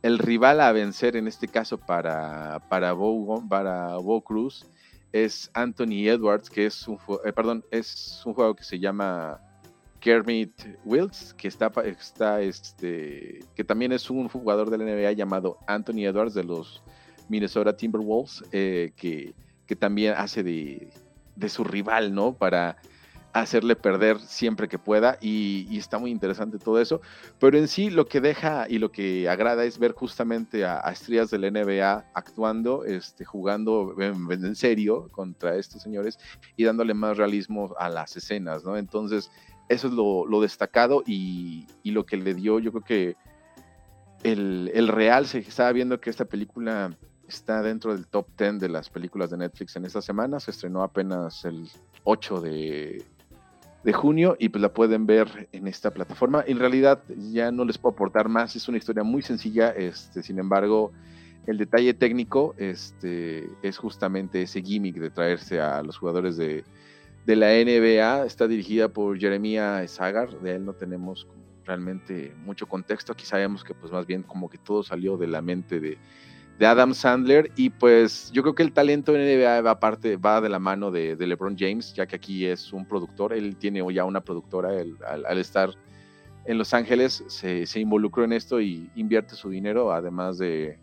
[0.02, 4.66] el, rival a vencer en este caso para, para, Bo, para Bo Cruz
[5.12, 9.40] es Anthony Edwards, que es un, eh, perdón, es un juego que se llama
[10.00, 10.52] Kermit
[10.84, 16.06] Wills, que está, está este, que también es un jugador de la NBA llamado Anthony
[16.06, 16.82] Edwards de los
[17.28, 19.34] Minnesota Timberwolves, eh, que,
[19.66, 20.90] que también hace de,
[21.38, 22.34] de su rival, ¿no?
[22.34, 22.76] Para
[23.32, 27.00] hacerle perder siempre que pueda y, está muy interesante todo eso.
[27.38, 31.30] Pero en sí lo que deja y lo que agrada es ver justamente a, estrellas
[31.30, 36.18] del NBA actuando, este, jugando en, serio contra estos señores
[36.56, 38.76] y dándole más realismo a las escenas, ¿no?
[38.76, 39.30] Entonces
[39.68, 43.16] eso es lo, destacado y, lo que le dio, yo creo que
[44.24, 46.96] el, el real, se estaba viendo que esta película
[47.28, 50.40] está dentro del top 10 de las películas de Netflix en esta semana.
[50.40, 51.68] Se estrenó apenas el
[52.04, 53.04] 8 de,
[53.84, 56.42] de junio y pues la pueden ver en esta plataforma.
[56.46, 60.38] En realidad ya no les puedo aportar más, es una historia muy sencilla, este, sin
[60.38, 60.92] embargo
[61.46, 66.64] el detalle técnico este, es justamente ese gimmick de traerse a los jugadores de,
[67.24, 71.26] de la NBA, está dirigida por Jeremiah Zagar, de él no tenemos
[71.64, 75.40] realmente mucho contexto, aquí sabemos que pues más bien como que todo salió de la
[75.40, 75.96] mente de,
[76.58, 80.40] de Adam Sandler y pues yo creo que el talento en NBA va, aparte, va
[80.40, 84.04] de la mano de, LeBron James, ya que aquí es un productor, él tiene ya
[84.04, 84.70] una productora,
[85.06, 85.70] al, estar
[86.46, 90.78] en Los Ángeles se, involucró en esto y invierte su dinero, además de,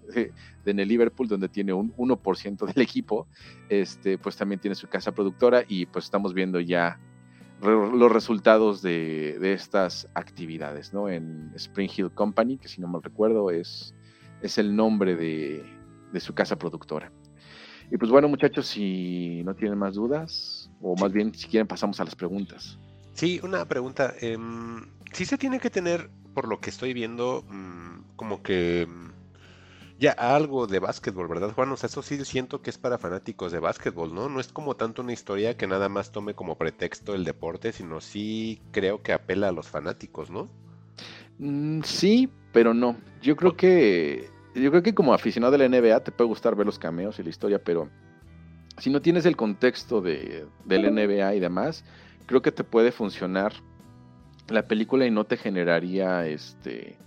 [0.65, 3.27] en el Liverpool, donde tiene un 1% del equipo,
[3.67, 6.99] este, pues también tiene su casa productora y pues estamos viendo ya
[7.61, 11.09] los resultados de, de estas actividades, ¿no?
[11.09, 13.95] En Spring Hill Company, que si no mal recuerdo es
[14.45, 15.63] es el nombre de,
[16.19, 17.11] su casa productora.
[17.91, 21.99] Y pues bueno, muchachos, si no tienen más dudas, o más bien si quieren pasamos
[21.99, 22.79] a las preguntas.
[23.13, 24.13] Sí, una pregunta.
[24.21, 24.37] Eh,
[25.11, 29.11] sí se tiene que tener, por lo que estoy viendo, mm, como que mm,
[29.99, 31.71] ya algo de básquetbol, ¿verdad, Juan?
[31.71, 34.29] O sea, eso sí siento que es para fanáticos de básquetbol, ¿no?
[34.29, 38.01] No es como tanto una historia que nada más tome como pretexto el deporte, sino
[38.01, 40.49] sí creo que apela a los fanáticos, ¿no?
[41.39, 42.97] Mm, sí, pero no.
[43.21, 46.65] Yo creo que yo creo que como aficionado de la NBA te puede gustar ver
[46.65, 47.89] los cameos y la historia, pero
[48.77, 51.83] si no tienes el contexto de, la NBA y demás,
[52.25, 53.53] creo que te puede funcionar
[54.47, 56.97] la película y no te generaría este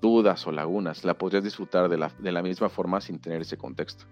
[0.00, 1.04] dudas o lagunas.
[1.04, 4.04] La podrías disfrutar de la, de la misma forma sin tener ese contexto.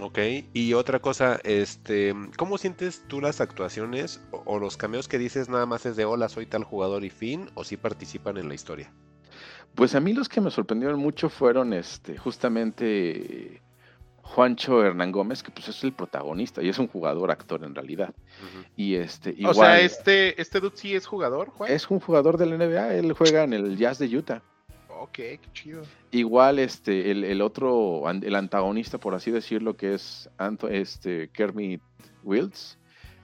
[0.00, 0.18] Ok,
[0.54, 5.48] y otra cosa, este, ¿cómo sientes tú las actuaciones o, o los cameos que dices
[5.48, 8.54] nada más es de hola, soy tal jugador y fin, o si participan en la
[8.54, 8.92] historia?
[9.78, 13.62] Pues a mí los que me sorprendieron mucho fueron este, justamente
[14.22, 18.12] Juancho Hernán Gómez, que pues es el protagonista y es un jugador actor en realidad.
[18.76, 21.70] Y este, O sea, este, este dude sí es jugador, Juan.
[21.70, 24.42] Es un jugador de la NBA, él juega en el Jazz de Utah.
[25.00, 25.82] Ok, qué chido.
[26.10, 31.80] Igual este, el, el otro, el antagonista, por así decirlo, que es Anto- este, Kermit
[32.24, 32.77] Wills,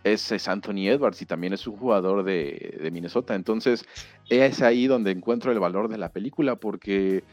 [0.04, 3.34] es, es Anthony Edwards y también es un jugador de, de Minnesota.
[3.34, 3.84] Entonces,
[4.28, 7.24] es ahí donde encuentro el valor de la película, porque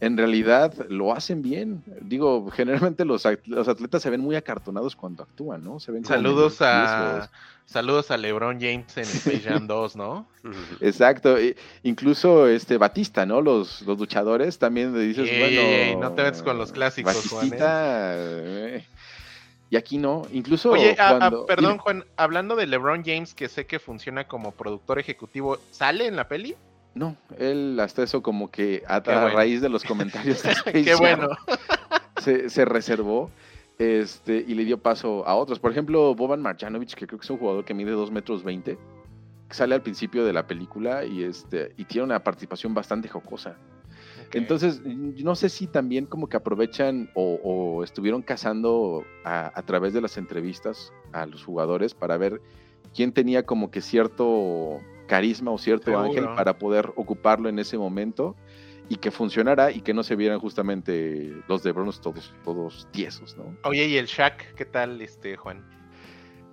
[0.00, 1.82] en realidad lo hacen bien.
[2.02, 5.78] Digo, generalmente los, los atletas se ven muy acartonados cuando actúan, ¿no?
[5.78, 7.30] Se ven como Saludos a
[7.66, 10.26] saludos a LeBron James en Space Jam 2, ¿no?
[10.80, 11.54] Exacto, e-
[11.84, 13.40] incluso este Batista, ¿no?
[13.40, 17.28] Los, los luchadores también le dices, Ey, bueno, ey, no te metas con los clásicos,
[17.28, 18.84] Juan, ¿eh?
[19.70, 21.78] Y aquí no, incluso Oye, a- a- cuando- perdón.
[21.78, 26.26] Juan, hablando de LeBron James, que sé que funciona como productor ejecutivo, ¿sale en la
[26.28, 26.56] peli?
[26.92, 31.28] no, él hasta eso como que a, raíz de los comentarios de Space Qué bueno.
[32.20, 33.30] se, se reservó
[33.78, 35.60] este, y le dio paso a otros.
[35.60, 38.76] Por ejemplo, Boban Marjanovic, que creo que es un jugador que mide 2 metros 20,
[39.48, 43.54] que sale al principio de la película y, este, y tiene una participación bastante jocosa.
[44.32, 49.92] Entonces, no sé si también como que aprovechan o, o estuvieron cazando a, a través
[49.92, 52.40] de las entrevistas a los jugadores para ver
[52.94, 56.04] quién tenía como que cierto carisma o cierto Seguro.
[56.04, 58.36] ángel para poder ocuparlo en ese momento
[58.88, 63.36] y que funcionara y que no se vieran justamente los de Bronos todos, todos tiesos,
[63.36, 63.56] ¿no?
[63.64, 64.54] Oye, ¿y el Shaq?
[64.54, 65.64] ¿Qué tal, este, Juan?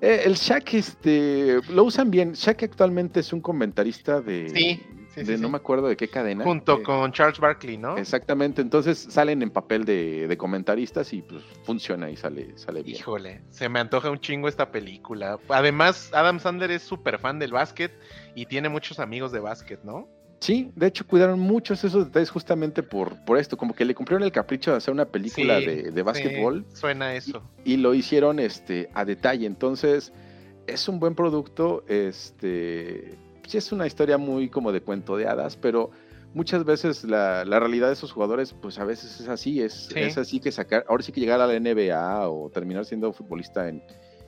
[0.01, 2.33] Eh, el Shaq, este, lo usan bien.
[2.33, 4.79] Shaq actualmente es un comentarista de, Sí,
[5.21, 6.43] sí, de sí, no me acuerdo de qué cadena.
[6.43, 7.97] Junto Eh, con Charles Barkley, ¿no?
[7.97, 12.97] Exactamente, entonces salen en papel de, de comentaristas y pues funciona y sale, sale bien.
[12.97, 15.39] Híjole, se me antoja un chingo esta película.
[15.49, 17.91] Además, Adam Sandler es súper fan del básquet
[18.35, 20.07] y tiene muchos amigos de básquet, ¿no?
[20.39, 24.21] Sí, de hecho cuidaron muchos esos detalles justamente por, por esto, como que le cumplieron
[24.23, 27.41] el capricho de hacer una película Sí, de, de básquetbol sí, suena eso.
[27.65, 30.13] y lo hicieron este, a detalle, entonces
[30.67, 33.17] es un buen producto, este,
[33.47, 35.91] sí es una historia muy como de cuento de hadas, pero
[36.33, 39.99] muchas veces la, la realidad de esos jugadores pues a veces es así, es, Sí.
[39.99, 43.67] es así que sacar, ahora sí que llegar a la NBA o terminar siendo futbolista
[43.69, 43.81] en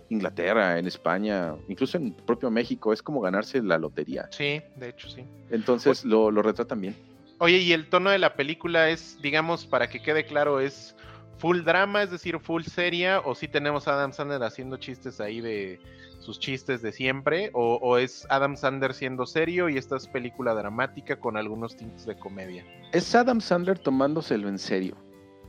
[0.09, 4.27] Inglaterra, en España, incluso en propio México, es como ganarse la lotería.
[4.31, 5.23] Sí, de hecho sí.
[5.51, 6.95] Entonces lo, lo retratan bien.
[7.37, 10.95] Oye, y el tono de la película es, digamos, para que quede claro, es
[11.39, 15.41] full drama, es decir, full seria, o si tenemos a Adam Sandler haciendo chistes ahí
[15.41, 15.79] de
[16.19, 20.53] sus chistes de siempre, o, o es Adam Sandler siendo serio y esta es película
[20.53, 22.65] dramática con algunos tintes de comedia.
[22.91, 24.95] Es Adam Sandler tomándoselo en serio.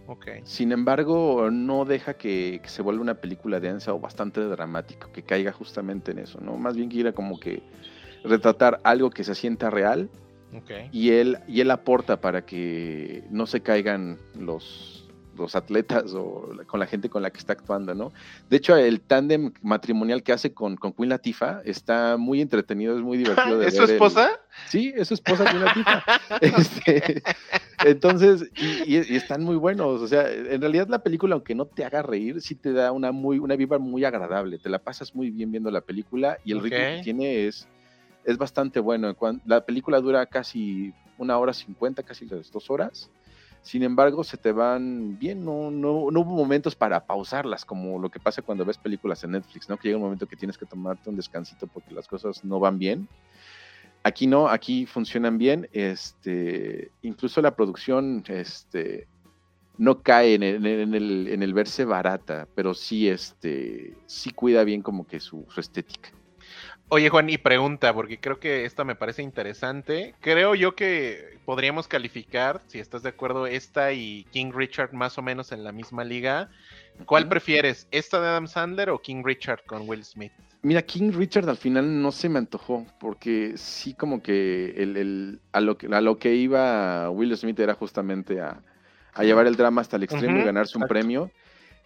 [0.06, 0.26] Ok.
[0.44, 5.22] Sin embargo, no deja que, que se vuelva una película densa o bastante dramático, que
[5.22, 6.56] caiga justamente en eso, ¿no?
[6.56, 7.62] Más bien quiere como que
[8.24, 10.08] retratar algo que se sienta real
[10.54, 10.70] Ok.
[10.92, 16.80] y él, y él aporta para que no se caigan los, los atletas o con
[16.80, 18.12] la gente con la que está actuando, ¿no?
[18.48, 23.02] De hecho, el tándem matrimonial que hace con, con Queen Latifah está muy entretenido, es
[23.02, 24.30] muy divertido de ¿Es su el- esposa?
[24.68, 26.04] Sí, es su esposa Queen Latifah.
[26.40, 27.22] Este,
[27.84, 30.00] entonces, y, y- y están muy buenos.
[30.02, 33.12] O sea, en realidad la película, aunque no te haga reír, sí te da una
[33.12, 34.58] muy, una vibra muy agradable.
[34.58, 37.66] Te la pasas muy bien viendo la película y el ritmo que tiene es,
[38.24, 39.14] es bastante bueno.
[39.46, 43.10] La película dura casi una hora cincuenta, casi las dos horas.
[43.62, 48.08] Sin embargo, se te van bien, no, no, no hubo momentos para pausarlas, como lo
[48.08, 49.76] que pasa cuando ves películas en Netflix, ¿no?
[49.76, 52.78] Que llega un momento que tienes que tomarte un descansito porque las cosas no van
[52.78, 53.08] bien.
[54.02, 55.68] Aquí no, aquí funcionan bien.
[55.72, 59.06] Este, incluso la producción, este,
[59.76, 65.46] no cae en el, verse barata, pero sí, este, sí cuida bien como que su
[65.56, 66.10] estética.
[66.92, 70.16] Oye, Juan, y pregunta, porque creo que esta me parece interesante.
[70.20, 75.22] Creo yo que podríamos calificar, si estás de acuerdo, esta y King Richard más o
[75.22, 76.50] menos en la misma liga.
[77.06, 80.32] ¿Cuál prefieres, esta de Adam Sandler o King Richard con Will Smith?
[80.62, 85.40] Mira, King Richard al final no se me antojó, porque sí como que el, el-
[85.52, 88.60] a, lo que, a lo que iba Will Smith era justamente a,
[89.14, 90.92] a llevar el drama hasta el extremo y ganarse un exacto.
[90.92, 91.30] premio.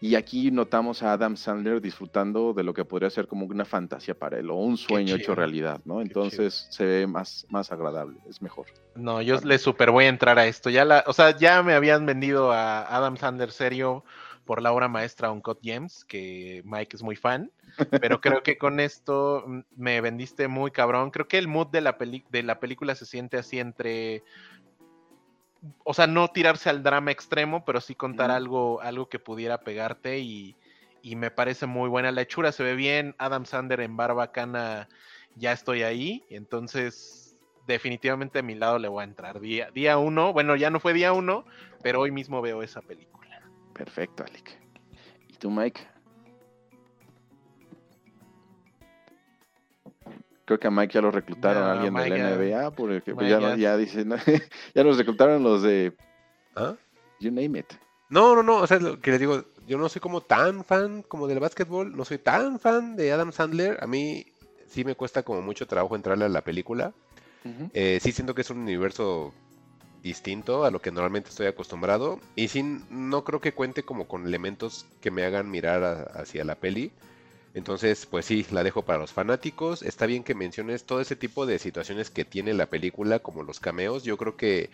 [0.05, 4.12] Y aquí notamos a Adam Sandler disfrutando de lo que podría ser como una fantasía
[4.12, 6.02] para él o un sueño hecho realidad, ¿no?
[6.02, 8.66] Entonces se ve más, más agradable, es mejor.
[8.97, 10.68] No, yo le super voy a entrar a esto.
[10.68, 14.05] Ya la, o sea, ya me habían vendido a Adam Sandler serio
[14.44, 17.51] por la obra maestra Uncut Gems, que Mike es muy fan.
[17.98, 21.12] Pero creo que con esto mm, me vendiste muy cabrón.
[21.12, 24.22] Creo que el mood de la, peli- de la película se siente así entre.
[25.85, 30.19] O sea, no tirarse al drama extremo, pero sí contar algo, algo que pudiera pegarte
[30.19, 30.57] y,
[31.03, 34.89] y me parece muy buena la hechura, se ve bien, Adam Sander en Barbacana,
[35.36, 37.36] ya estoy ahí, entonces
[37.66, 39.41] definitivamente a mi lado le voy a entrar.
[39.41, 41.45] Día, día uno, bueno, ya no fue día uno,
[41.82, 43.43] pero hoy mismo veo esa película.
[43.73, 44.59] Perfecto, Alec.
[45.28, 45.93] ¿Y tú, Mike?
[50.44, 53.26] Creo que a Mike ya lo reclutaron No, alguien Mike de la NBA, porque pues,
[53.28, 54.10] Mike ya, ya- dicen,
[54.74, 55.94] ya nos reclutaron los de
[56.54, 56.74] ¿Ah?
[57.20, 57.72] You Name It.
[58.10, 61.02] No, no, no, o sea, lo que les digo, yo no soy como tan fan
[61.02, 64.26] como del básquetbol, no soy tan fan de Adam Sandler, a mí
[64.68, 66.92] sí me cuesta como mucho trabajo entrarle a la película.
[67.72, 69.32] Eh, sí siento que es un universo
[70.02, 74.26] distinto a lo que normalmente estoy acostumbrado y sí no creo que cuente como con
[74.26, 76.90] elementos que me hagan mirar a- hacia la peli.
[77.55, 79.82] Entonces, pues sí, la dejo para los fanáticos.
[79.82, 83.60] Está bien que menciones todo ese tipo de situaciones que tiene la película, como los
[83.60, 84.02] cameos.
[84.05, 84.70] Yo creo que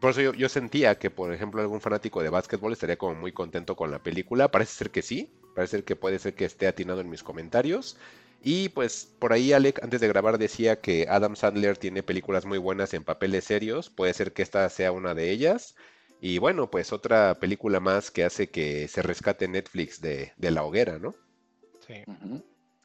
[0.00, 3.76] por eso yo, sentía que, por ejemplo, algún fanático de básquetbol estaría como muy contento
[3.76, 4.50] con la película.
[4.50, 7.98] Parece ser que sí, parece ser que puede ser que esté atinado en mis comentarios.
[8.42, 12.58] Y pues por ahí Alec antes de grabar decía que Adam Sandler tiene películas muy
[12.58, 13.90] buenas en papeles serios.
[13.90, 15.74] Puede ser que esta sea una de ellas.
[16.20, 20.64] Y bueno, pues otra película más que hace que se rescate Netflix de, de la
[20.64, 21.14] hoguera, ¿no?
[21.86, 21.94] Sí.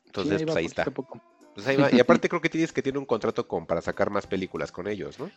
[0.06, 0.86] Entonces, Sí, pues ahí está.
[0.86, 1.92] Pues ahí va.
[1.92, 4.88] Y aparte creo que tienes que tiene un contrato con, para sacar más películas con
[4.88, 5.30] ellos, ¿no?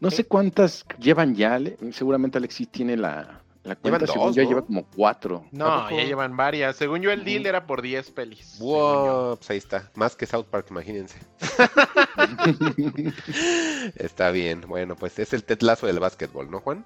[0.00, 1.58] No sé cuántas llevan ya,
[1.92, 4.48] seguramente Alexis tiene la, la Llevan cuenta, según dos, yo ¿no?
[4.48, 5.44] lleva como cuatro.
[5.52, 6.76] No, Tampoco- ya llevan varias.
[6.76, 8.56] Según yo, el deal era por 10 pelis.
[8.60, 9.90] Wow, pues ahí está.
[9.94, 11.18] Más que South Park, imagínense.
[13.96, 14.62] Está bien.
[14.66, 16.84] Bueno, pues es el Ted Lasso del básquetbol, ¿no, Juan?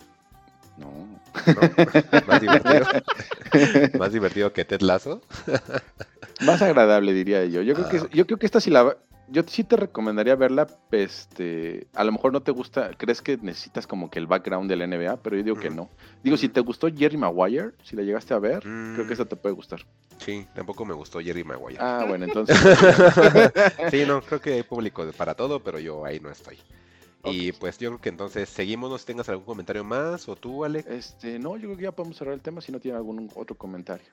[0.76, 1.13] No.
[1.46, 1.60] ¿No?
[2.26, 2.86] Más divertido.
[3.98, 5.20] Más divertido que Ted Lasso.
[6.40, 7.62] Más agradable, diría yo.
[7.62, 8.08] Yo creo que, Ah.
[8.12, 8.96] yo creo que esta sí la...
[9.28, 13.86] Yo sí te recomendaría verla, este, a lo mejor no te gusta, crees que necesitas
[13.86, 15.88] como que el background de la NBA, pero yo digo que no.
[16.22, 19.06] Digo, si te gustó Jerry Maguire, si la llegaste a ver, creo Mm.
[19.06, 19.80] que esta te puede gustar.
[20.18, 21.78] Sí, tampoco me gustó Jerry Maguire.
[21.80, 22.54] Ah, bueno, entonces...
[23.90, 26.58] Sí, no, creo que hay público para todo, pero yo ahí no estoy.
[27.26, 30.64] Y pues yo creo que entonces seguimos, no si tengas algún comentario más, o tú,
[30.64, 30.86] Alec.
[30.88, 33.56] Este, no, yo creo que ya podemos cerrar el tema si no tiene algún otro
[33.56, 34.06] comentario.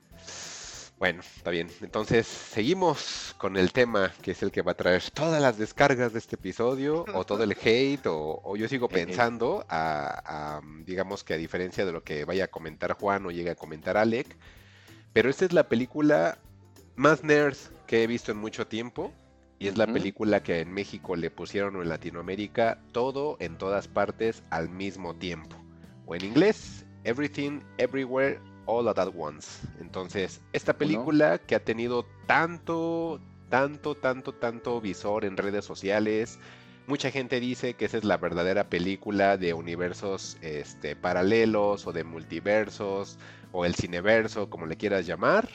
[1.01, 1.67] Bueno, está bien.
[1.81, 6.13] Entonces, seguimos con el tema que es el que va a traer todas las descargas
[6.13, 11.23] de este episodio, o todo el hate, o, o yo sigo pensando, a, a, digamos
[11.23, 14.38] que a diferencia de lo que vaya a comentar Juan o llegue a comentar Alec,
[15.11, 16.38] pero esta es la película
[16.95, 17.57] más nerd
[17.88, 19.11] que he visto en mucho tiempo.
[19.61, 23.88] Y es la película que en México le pusieron o en Latinoamérica todo en todas
[23.88, 25.55] partes al mismo tiempo.
[26.07, 29.61] O en inglés, Everything, Everywhere, All at Once.
[29.79, 36.39] Entonces, esta película que ha tenido tanto, tanto, tanto, tanto visor en redes sociales.
[36.88, 42.03] Mucha gente dice que esa es la verdadera película de universos este, paralelos o de
[42.03, 43.19] multiversos
[43.51, 45.47] o el cineverso, como le quieras llamar.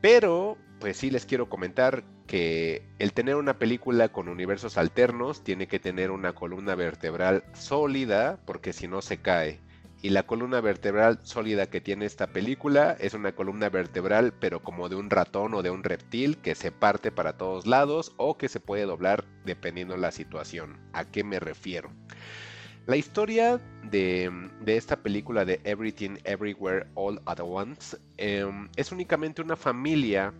[0.00, 2.02] Pero, pues sí les quiero comentar
[2.32, 8.38] que el tener una película con universos alternos tiene que tener una columna vertebral sólida,
[8.46, 9.60] porque si no se cae.
[10.00, 14.88] Y la columna vertebral sólida que tiene esta película es una columna vertebral, pero como
[14.88, 18.48] de un ratón o de un reptil que se parte para todos lados o que
[18.48, 20.80] se puede doblar dependiendo la situación.
[20.94, 21.90] ¿A qué me refiero?
[22.86, 23.60] La historia
[23.90, 24.32] de,
[24.64, 30.32] esta película de Everything Everywhere All at Once em, es únicamente una familia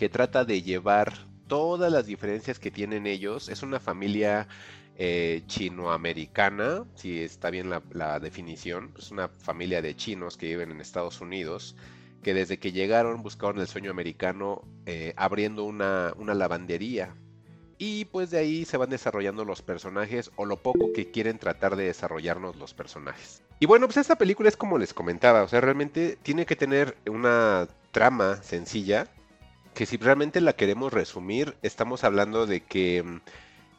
[0.00, 1.12] que trata de llevar
[1.46, 3.50] todas las diferencias que tienen ellos.
[3.50, 4.48] Es una familia
[4.96, 8.94] eh, chinoamericana, si está bien la, definición.
[8.96, 11.76] Es una familia de chinos que viven en Estados Unidos,
[12.22, 17.14] que desde que llegaron buscaron el sueño americano eh, abriendo una, una lavandería.
[17.76, 21.76] Y pues de ahí se van desarrollando los personajes o lo poco que quieren tratar
[21.76, 23.42] de desarrollarnos los personajes.
[23.58, 26.96] Y bueno, pues esta película es como les comentaba, o sea, realmente tiene que tener
[27.06, 29.06] una trama sencilla,
[29.74, 33.20] que si realmente la queremos resumir, estamos hablando de que mm,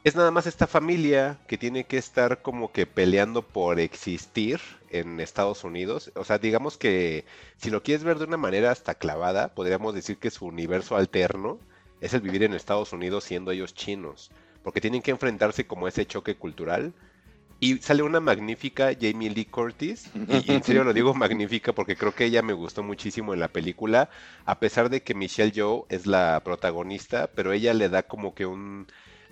[0.03, 4.59] es nada más esta familia que tiene que estar como que peleando por existir
[4.89, 6.11] en Estados Unidos.
[6.15, 7.26] O sea, digamos que
[7.57, 11.59] si lo quieres ver de una manera hasta clavada, podríamos decir que su universo alterno
[11.99, 14.31] es el vivir en Estados Unidos siendo ellos chinos,
[14.63, 16.93] porque tienen que enfrentarse como ese choque cultural.
[17.64, 21.96] Y sale una magnífica Jamie Lee Curtis, y, y en serio lo digo magnífica porque
[21.96, 24.10] creo que ella me gustó muchísimo en la película,
[24.46, 28.48] a pesar de que Michelle Yeoh es la protagonista, pero ella le da como que
[28.48, 28.88] un...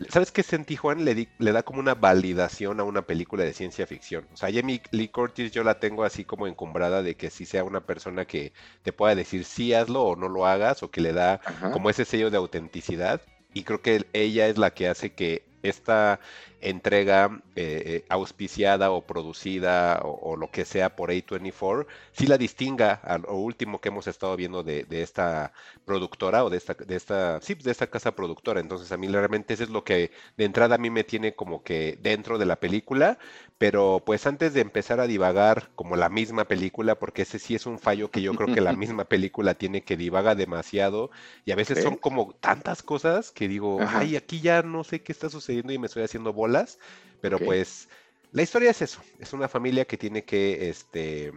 [0.09, 1.03] ¿Sabes qué sentí, Juan?
[1.05, 4.27] Le, di- le da como una validación a una película de ciencia ficción.
[4.31, 7.63] O sea, Jamie Lee Curtis yo la tengo así como encumbrada de que sí sea
[7.63, 8.53] una persona que
[8.83, 11.71] te pueda decir sí hazlo o no lo hagas, o que le da Ajá.
[11.71, 13.21] como ese sello de autenticidad.
[13.53, 16.19] Y creo que ella es la que hace que esta,
[16.61, 23.17] entrega eh, auspiciada o producida o, lo que sea por A24, sí la distinga a
[23.17, 25.53] lo último que hemos estado viendo de, esta
[25.85, 28.59] productora o de esta, de esta, sí, de esta casa productora.
[28.59, 31.63] Entonces a mí realmente eso es lo que de entrada a mí me tiene como
[31.63, 33.17] que dentro de la película,
[33.57, 37.65] pero pues antes de empezar a divagar como la misma película, porque ese sí es
[37.65, 41.11] un fallo que yo creo que la misma película tiene que divaga demasiado
[41.45, 45.11] y a veces son como tantas cosas que digo, ay, aquí ya no sé qué
[45.11, 46.79] está sucediendo y me estoy haciendo bolas,
[47.21, 47.87] pero pues
[48.31, 51.31] la historia es eso, es una familia que tiene que, este,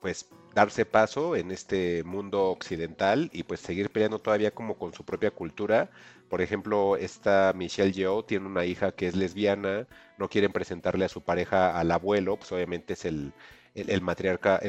[0.00, 5.04] pues darse paso en este mundo occidental y pues seguir peleando todavía como con su
[5.04, 5.90] propia cultura.
[6.30, 9.86] Por ejemplo, esta Michelle Yeoh tiene una hija que es lesbiana,
[10.18, 13.32] no quieren presentarle a su pareja al abuelo, pues obviamente es el,
[13.76, 14.02] el, el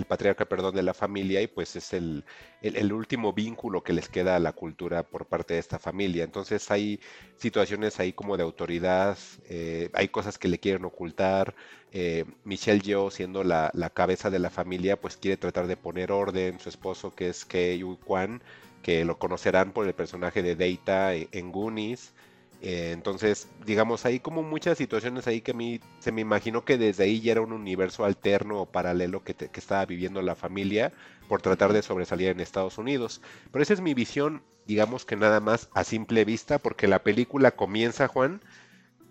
[0.05, 2.25] patriarca, perdón, de la familia y pues es el,
[2.61, 6.23] el, último vínculo que les queda a la cultura por parte de esta familia.
[6.23, 6.99] Entonces hay
[7.37, 9.17] situaciones ahí como de autoridad,
[9.49, 11.55] eh, hay cosas que le quieren ocultar.
[11.93, 16.11] Eh, Michelle Yeoh, siendo la, la, cabeza de la familia, pues quiere tratar de poner
[16.11, 16.59] orden.
[16.59, 18.41] Su esposo, que es Kei Kwan,
[18.83, 22.13] que lo conocerán por el personaje de Data en Goonies.
[22.61, 26.77] Eh, entonces, digamos, hay como muchas situaciones ahí que a mí se me imaginó que
[26.77, 30.91] desde ahí ya era un universo alterno o paralelo que, estaba viviendo la familia
[31.27, 33.21] por tratar de sobresalir en Estados Unidos.
[33.51, 37.51] Pero esa es mi visión, digamos que nada más a simple vista, porque la película
[37.51, 38.41] comienza, Juan,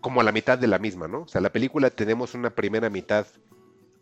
[0.00, 1.22] como a la mitad de la misma, ¿no?
[1.22, 3.26] O sea, la película tenemos una primera mitad,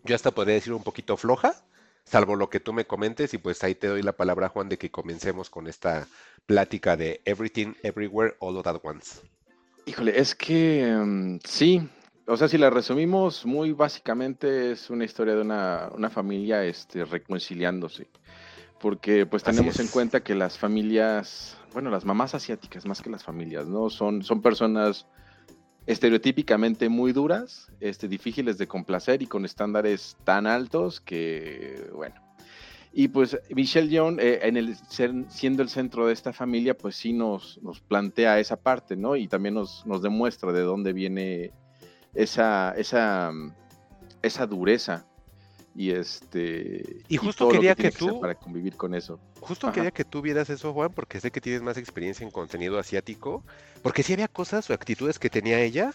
[0.05, 1.55] yo hasta podría decir un poquito floja,
[2.05, 4.79] salvo lo que tú me comentes, y pues ahí te doy la palabra, Juan, de
[4.79, 6.07] que comencemos con esta
[6.47, 9.34] plática de Everything, Everywhere, All at Once.
[9.87, 11.89] Híjole, es que mm, sí,
[12.27, 18.09] o sea, si la resumimos muy básicamente es una historia de una, familia este, reconciliándose,
[18.81, 23.23] porque pues tenemos en cuenta que las familias, bueno, las mamás asiáticas más que las
[23.23, 23.91] familias, ¿no?
[23.91, 25.07] Son, son personas
[25.87, 32.24] estereotípicamente muy duras, este, difíciles de complacer y con estándares tan altos que, bueno,
[32.97, 34.77] y pues Michelle Young, eh, en el
[35.29, 39.17] siendo el centro de esta familia, pues sí nos, nos plantea esa parte, ¿no?
[39.17, 41.51] Y también nos, nos demuestra de dónde viene
[42.15, 43.33] esa, esa,
[44.23, 45.07] esa dureza.
[45.75, 47.03] Y este.
[47.09, 48.21] Y justo quería que, tú.
[48.21, 49.19] para convivir con eso.
[49.41, 52.79] Justo quería que tú vieras eso, Juan, porque sé que tienes más experiencia en contenido
[52.79, 53.43] asiático.
[53.83, 55.91] Porque sí había cosas o actitudes que tenía ella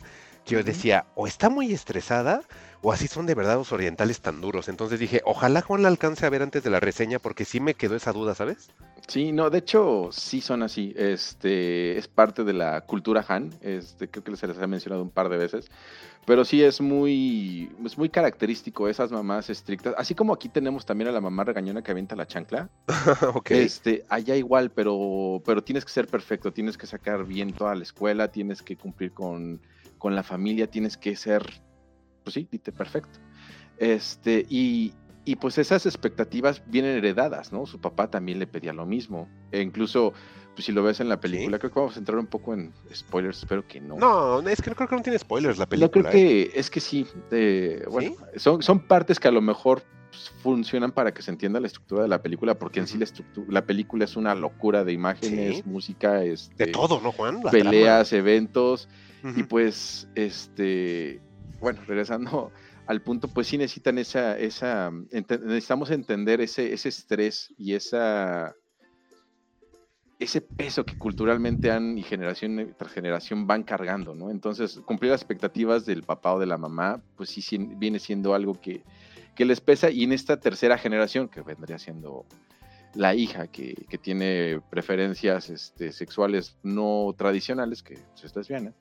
[0.50, 2.42] que yo decía, o está muy estresada,
[2.82, 4.68] o así son de verdad los orientales tan duros.
[4.68, 7.74] Entonces dije, ojalá Juan la alcance a ver antes de la reseña, porque sí me
[7.74, 8.70] quedó esa duda, ¿sabes?
[9.08, 10.94] Sí, no, de hecho, sí son así.
[10.96, 13.54] Este es parte de la cultura Han.
[13.62, 15.70] Este, creo que se les ha mencionado un par de veces.
[16.26, 19.96] Pero sí es muy, es muy característico esas mamás estrictas.
[19.98, 22.70] Así como aquí tenemos también a la mamá regañona que avienta la chancla.
[23.50, 27.84] Este, allá igual, pero, pero tienes que ser perfecto, tienes que sacar bien toda la
[27.84, 29.60] escuela, tienes que cumplir con
[30.00, 31.44] con la familia tienes que ser,
[32.24, 33.20] pues sí, dite perfecto.
[33.78, 34.94] Este, y,
[35.26, 37.66] y pues esas expectativas vienen heredadas, ¿no?
[37.66, 39.30] Su papá también le pedía lo mismo.
[39.52, 40.14] E incluso,
[40.56, 42.74] pues si lo ves en la película, creo que vamos a entrar un poco en
[42.94, 43.98] spoilers, espero que no.
[43.98, 46.04] No, es que creo que no tiene spoilers la película.
[46.04, 46.52] No, creo que, ¿eh?
[46.56, 47.06] es que sí.
[47.90, 49.84] bueno, son, son partes que a lo mejor
[50.42, 53.08] funcionan para que se entienda la estructura de la película, porque en sí la,
[53.48, 57.42] la película es una locura de imágenes, música, este, de todo, ¿no, Juan?
[57.52, 58.88] peleas, eventos.
[59.36, 61.22] Y pues, este,
[61.60, 62.52] bueno, regresando
[62.88, 68.56] al punto, pues sí necesitan esa, esa, necesitamos entender ese, ese estrés y esa,
[70.18, 74.32] ese peso que culturalmente han y generación tras generación van cargando, ¿no?
[74.32, 78.60] Entonces, cumplir las expectativas del papá o de la mamá, pues sí viene siendo algo
[78.60, 78.84] que,
[79.36, 82.26] que les pesa y en esta tercera generación, que vendría siendo
[82.96, 88.74] la hija que, que tiene preferencias este, sexuales no tradicionales, que pues, es lesbiana,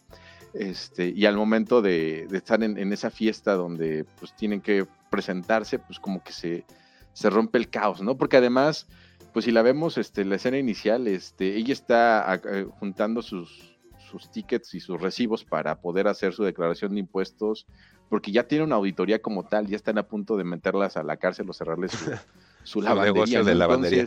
[0.55, 5.99] este, y al momento de, estar en, esa fiesta donde pues tienen que presentarse, pues
[6.01, 6.65] como que se,
[7.13, 8.17] se rompe el caos, ¿no?
[8.17, 8.87] Porque además,
[9.33, 13.79] pues si la vemos, este, la escena inicial, este, ella está eh, juntando sus,
[14.11, 17.67] sus tickets y sus recibos para poder hacer su declaración de impuestos,
[18.09, 21.17] porque ya tiene una auditoría como tal, ya están a punto de meterlas a la
[21.17, 22.11] cárcel o cerrarles su,
[22.65, 23.13] su lavandería.
[23.13, 24.07] negocio de lavandería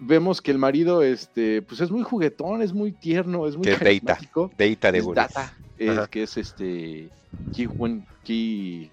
[0.00, 3.76] vemos que el marido, este, pues es muy juguetón, es muy tierno, es muy que
[3.76, 4.50] carismático.
[4.56, 7.10] Deita, de Data, es, que es este
[7.52, 7.68] Ki
[8.24, 8.90] Ki,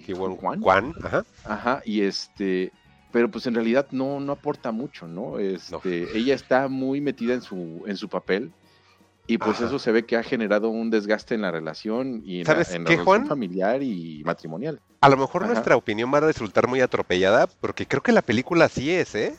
[0.62, 1.26] Juan, ajá.
[1.46, 2.72] Ajá, y este,
[3.12, 5.40] pero pues en realidad no, no aporta mucho, ¿no?
[5.40, 8.52] Este, ella está muy metida en su, en su papel.
[9.30, 12.48] Y pues eso se ve que ha generado un desgaste en la relación y en,
[12.48, 14.82] la, relación familiar y matrimonial.
[15.02, 18.70] A lo mejor nuestra opinión va a resultar muy atropellada, porque creo que la película
[18.70, 19.36] sí es, ¿eh?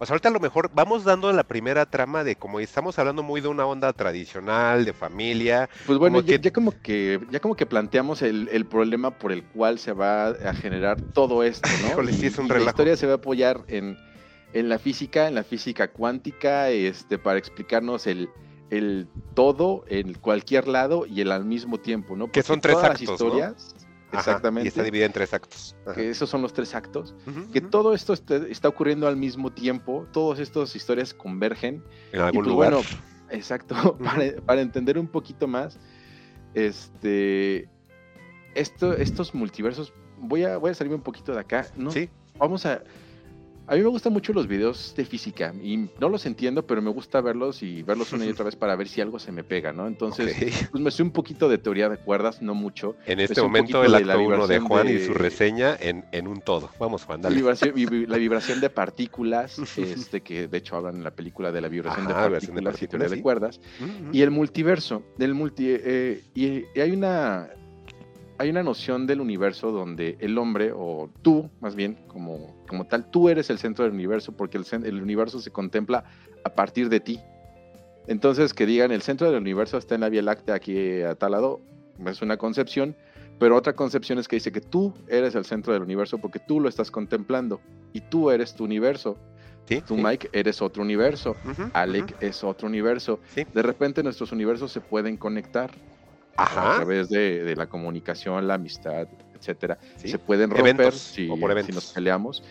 [0.00, 3.22] O sea, ahorita a lo mejor vamos dando la primera trama de como estamos hablando
[3.24, 5.68] muy de una onda tradicional, de familia.
[5.86, 9.18] Pues bueno, como ya, que- ya como que ya como que planteamos el, el problema
[9.18, 11.88] por el cual se va a generar todo esto, ¿no?
[11.90, 13.96] Híjole, sí, Y- es un y La historia se va a apoyar en,
[14.52, 18.28] en la física, en la física cuántica, este, para explicarnos el,
[18.70, 22.26] el todo en cualquier lado y el al mismo tiempo, ¿no?
[22.26, 23.10] Que Porque son tres todas actos, ¿no?
[23.10, 23.74] las historias,
[24.10, 24.66] Ajá, exactamente.
[24.66, 25.76] Y está dividida en tres actos.
[25.84, 25.94] Ajá.
[25.94, 27.14] que esos son los tres actos,
[27.52, 31.82] que todo esto está, está ocurriendo al mismo tiempo, todas estas historias convergen
[32.12, 32.72] En algún pues, lugar.
[32.74, 32.88] bueno,
[33.30, 35.78] Exacto, para, para entender un poquito más,
[36.54, 37.68] este,
[38.54, 41.90] esto, estos multiversos, voy a, voy a salirme un poquito de acá, ¿no?
[41.90, 42.08] Sí.
[42.38, 42.82] Vamos a,
[43.68, 46.90] a mí me gustan mucho los videos de física y no los entiendo, pero me
[46.90, 49.72] gusta verlos y verlos una y otra vez para ver si algo se me pega,
[49.72, 49.86] ¿no?
[49.86, 50.34] Entonces,
[50.70, 52.96] pues me sé un poquito de teoría de cuerdas, no mucho.
[53.04, 56.40] En este momento el acto uno de vibración Juan y su reseña en, en un
[56.40, 56.70] todo.
[56.80, 57.36] Vamos, Juan, dale.
[57.36, 57.74] vibración,
[58.08, 62.06] la vibración de partículas, este que de hecho hablan en la película de la vibración
[62.06, 63.60] Ajá, de vibración de partículas y teoría partículas, de cuerdas.
[63.80, 64.16] Ujú.
[64.16, 67.50] Y el multiverso, del multi, eh, y, y hay una
[68.38, 73.10] hay una noción del universo donde el hombre, o tú más bien, como, como tal,
[73.10, 76.04] tú eres el centro del universo, porque el, el universo se contempla
[76.44, 77.20] a partir de ti.
[78.06, 81.32] Entonces, que digan, el centro del universo está en la Vía Láctea aquí a tal
[81.32, 81.60] lado,
[82.06, 82.96] es una concepción,
[83.38, 86.60] pero otra concepción es que dice que tú eres el centro del universo porque tú
[86.60, 87.60] lo estás contemplando
[87.92, 89.18] y tú eres tu universo.
[89.66, 90.02] Sí, Tú, sí.
[90.02, 91.36] Mike, eres otro universo.
[91.44, 92.26] Ujú, Alec ujú.
[92.26, 93.20] es otro universo.
[93.34, 93.44] Sí.
[93.52, 95.70] De repente nuestros universos se pueden conectar
[96.38, 96.76] a Ajá.
[96.76, 99.06] través de, de la comunicación, la amistad,
[99.38, 99.78] etcétera.
[99.96, 100.08] Sí.
[100.08, 101.74] Se pueden romper Eventos, si, o por si eventos.
[101.74, 102.42] nos peleamos.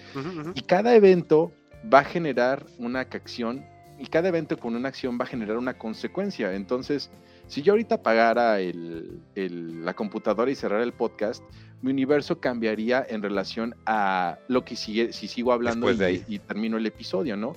[0.55, 1.51] Y cada evento
[1.93, 3.63] va a generar una acción
[3.99, 6.53] y cada evento con una acción va a generar una consecuencia.
[6.53, 7.09] Entonces,
[7.47, 11.43] si yo ahorita apagara el- el- la computadora y cerrara el podcast,
[11.81, 16.23] mi universo cambiaría en relación a lo que sigue, si sigo hablando de y, ahí.
[16.27, 17.55] y termino el episodio, ¿no?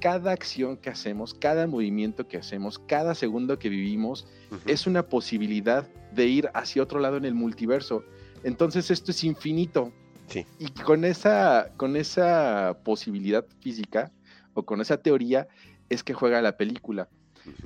[0.00, 4.26] Cada acción que hacemos, cada movimiento que hacemos, cada segundo que vivimos,
[4.66, 8.04] es una posibilidad de ir hacia otro lado en el multiverso.
[8.44, 9.92] Entonces esto es infinito.
[10.28, 10.44] Sí.
[10.58, 14.12] Y con esa, con esa posibilidad física
[14.54, 15.48] o con esa teoría
[15.88, 17.08] es que juega la película.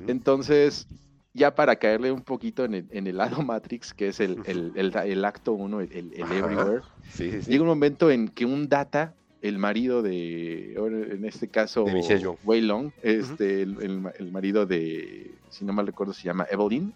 [0.09, 0.86] Entonces,
[1.35, 4.73] ya para caerle un poquito en el, en el lado Matrix, que es el, el-
[4.77, 5.90] el- acto uno, el.
[6.15, 11.85] Everywhere, Sí, llega un momento en que un data, el marido de, en este caso,
[11.85, 12.36] De.
[12.44, 16.47] Wei Long, este, el, el ma- el marido de, si no mal recuerdo, se llama
[16.51, 16.94] Evelyn.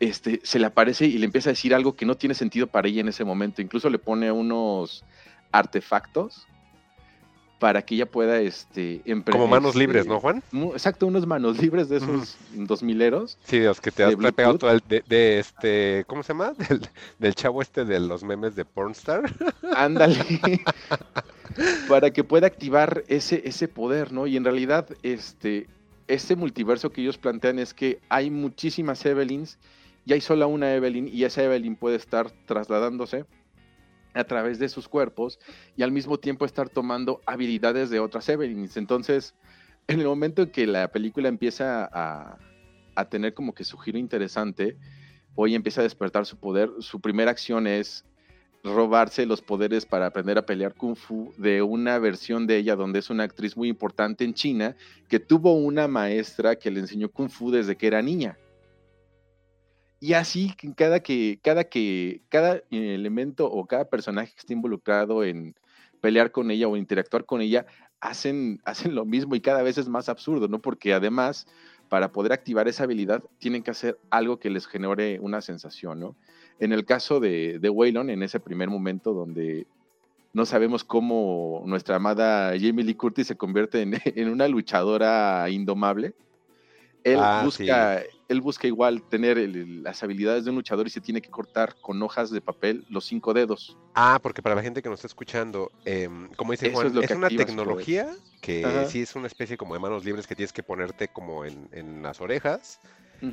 [0.00, 2.88] Este, se le aparece y le empieza a decir algo que no tiene sentido para
[2.88, 3.62] ella en ese momento.
[3.62, 5.04] Incluso le pone unos
[5.52, 6.46] artefactos
[7.58, 10.42] para que ella pueda este, Como manos este, libres, ¿no, Juan?
[10.52, 13.36] Exacto, unos manos libres de esos dos mileros.
[13.44, 16.52] Sí, los que te has pegado todo el, de, de este, ¿cómo se llama?
[16.68, 16.88] Del,
[17.18, 19.22] del chavo este de los memes de Pornstar.
[19.76, 20.24] Ándale.
[21.88, 24.28] para que pueda activar ese, ese poder, ¿no?
[24.28, 25.66] Y en realidad, este,
[26.06, 29.58] este multiverso que ellos plantean es que hay muchísimas Evelyns
[30.08, 33.26] y hay solo una Evelyn y esa Evelyn puede estar trasladándose
[34.14, 35.38] a través de sus cuerpos
[35.76, 38.78] y al mismo tiempo estar tomando habilidades de otras Evelyns.
[38.78, 39.34] Entonces,
[39.86, 42.38] en el momento en que la película empieza a,
[42.94, 44.78] a tener como que su giro interesante,
[45.34, 48.06] hoy empieza a despertar su poder, su primera acción es
[48.64, 53.00] robarse los poderes para aprender a pelear kung fu de una versión de ella donde
[53.00, 54.74] es una actriz muy importante en China
[55.06, 58.38] que tuvo una maestra que le enseñó kung fu desde que era niña.
[60.00, 65.56] Y así cada que cada que cada elemento o cada personaje que esté involucrado en
[66.00, 67.66] pelear con ella o interactuar con ella
[68.00, 70.60] hacen hacen lo mismo y cada vez es más absurdo, ¿no?
[70.60, 71.46] Porque además
[71.88, 76.16] para poder activar esa habilidad tienen que hacer algo que les genere una sensación, ¿no?
[76.60, 79.66] En el caso de, de Waylon, en ese primer momento donde
[80.32, 86.14] no sabemos cómo nuestra amada Jamie Lee Curtis se convierte en, en una luchadora indomable,
[87.04, 91.00] él, Ah, busca, él busca igual tener el- las habilidades de un luchador y se
[91.00, 93.76] tiene que cortar con hojas de papel los cinco dedos.
[93.94, 96.94] Ah, porque para la gente que nos está escuchando, em, como dice Eso Juan, es
[96.94, 98.06] lo es, que una tecnología
[98.40, 98.84] que Ajá.
[98.84, 102.02] sí es una especie como de manos libres que tienes que ponerte como en, en
[102.02, 102.80] las orejas,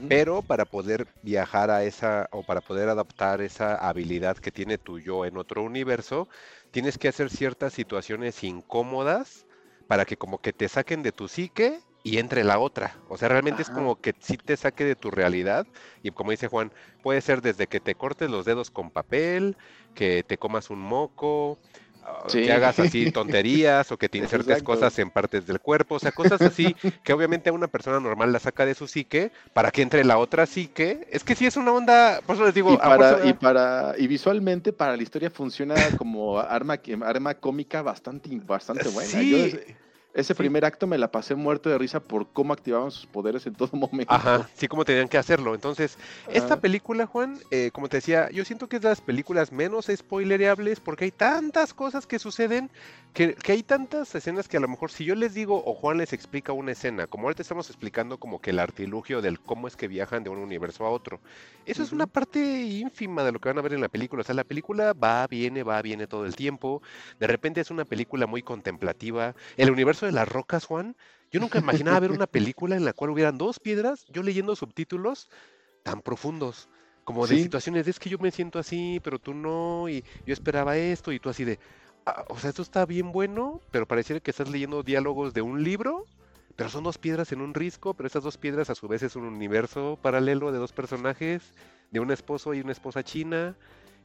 [0.07, 4.99] pero para poder viajar a esa o para poder adaptar esa habilidad que tiene tu
[4.99, 6.27] yo en otro universo,
[6.71, 9.45] tienes que hacer ciertas situaciones incómodas
[9.87, 12.95] para que como que te saquen de tu psique y entre la otra.
[13.09, 15.65] O sea, realmente es como que sí te saque de tu realidad
[16.03, 16.71] y como dice Juan,
[17.01, 19.57] puede ser desde que te cortes los dedos con papel,
[19.95, 21.57] que te comas un moco,
[22.31, 26.11] que hagas así tonterías o que te insertes cosas en partes del cuerpo, o sea,
[26.11, 29.81] cosas así que obviamente a una persona normal la saca de su psique para que
[29.81, 31.07] entre la otra psique.
[31.09, 34.05] Es que sí es una onda, por eso les digo, y para, y para y
[34.05, 39.09] visualmente para la historia funciona como arma arma cómica bastante bastante buena.
[39.09, 39.59] Sí.
[40.15, 43.53] Ese primer acto me la pasé muerto de risa por cómo activaban sus poderes en
[43.53, 44.13] todo momento.
[44.13, 45.53] Ajá, sí, como tenían que hacerlo.
[45.53, 45.97] Entonces,
[46.29, 49.91] esta película, Juan, eh, como te decía, yo siento que es de las películas menos
[49.93, 52.71] spoilereables porque hay tantas cosas que suceden
[53.15, 56.11] que, hay tantas escenas que a lo mejor si yo les digo o Juan les
[56.11, 59.87] explica una escena, como ahorita estamos explicando como que el artilugio del cómo es que
[59.87, 61.21] viajan de un universo a otro,
[61.65, 64.21] eso es una parte ínfima de lo que van a ver en la película.
[64.21, 66.81] O sea, la película va, viene, va, viene todo el tiempo.
[67.19, 69.33] De repente es una película muy contemplativa.
[69.55, 70.95] El universo de las rocas, Juan,
[71.31, 75.29] yo nunca imaginaba ver una película en la cual hubieran dos piedras, yo leyendo subtítulos
[75.83, 76.69] tan profundos,
[77.03, 80.77] como de situaciones, es que yo me siento así, pero tú no, y yo esperaba
[80.77, 81.59] esto, y tú así de,
[82.05, 85.63] ah, o sea, esto está bien bueno, pero pareciera que estás leyendo diálogos de un
[85.63, 86.05] libro,
[86.55, 89.15] pero son dos piedras en un risco, pero esas dos piedras a su vez es
[89.15, 91.53] un universo paralelo de dos personajes,
[91.91, 93.55] de un esposo y una esposa china,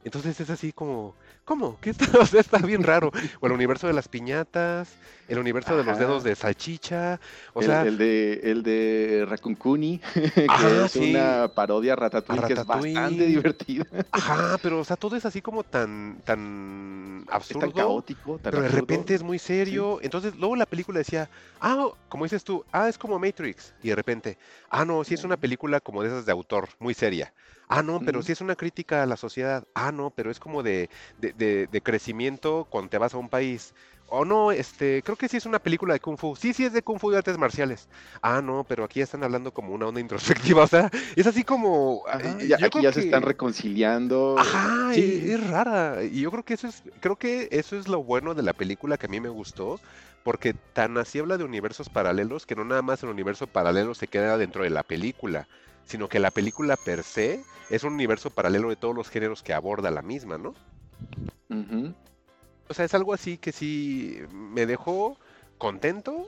[0.02, 1.14] entonces es así como,
[1.44, 1.78] ¿cómo?
[1.80, 2.06] ¿Qué está?
[2.20, 3.10] O sea, está bien raro.
[3.40, 4.88] O el universo de las piñatas,
[5.28, 7.20] el universo de los dedos de salchicha,
[7.52, 7.82] o el, sea...
[7.82, 13.84] El de, el de Rakunkuni, que es una parodia Ratatouille, que es bastante divertida.
[14.12, 17.60] Ajá, pero o sea, todo es así como tan, tan absurdo.
[17.60, 19.98] tan caótico, tan Pero de repente es muy serio.
[20.02, 21.28] Entonces, luego la película decía,
[21.60, 23.74] ah, como dices tú, ah, es como Matrix.
[23.82, 24.38] Y de repente,
[24.70, 27.32] ah, no, sí es una película como de esas de autor, muy seria.
[27.72, 29.64] Ah, no, pero sí es una crítica a la sociedad.
[29.74, 33.74] Ah, no, pero es como de, de, de, crecimiento cuando te vas a un país.
[34.12, 36.34] O no, este, creo que sí es una película de Kung Fu.
[36.34, 37.88] Sí, sí es de Kung Fu y artes marciales.
[38.20, 40.64] Ah, no, pero aquí están hablando como una onda introspectiva.
[40.64, 42.02] O sea, es así como.
[42.46, 44.36] ya, aquí ya se están reconciliando.
[44.38, 45.30] Ajá, sí.
[45.30, 46.02] es, rara.
[46.02, 48.98] Y yo creo que eso es, creo que eso es lo bueno de la película
[48.98, 49.80] que a mí me gustó.
[50.24, 54.06] Porque tan así habla de universos paralelos que no nada más el universo paralelo se
[54.06, 55.48] queda dentro de la película
[55.84, 59.52] sino que la película per se es un universo paralelo de todos los géneros que
[59.52, 60.54] aborda la misma, ¿no?
[62.68, 65.16] O sea, es algo así que sí me dejó
[65.58, 66.26] contento,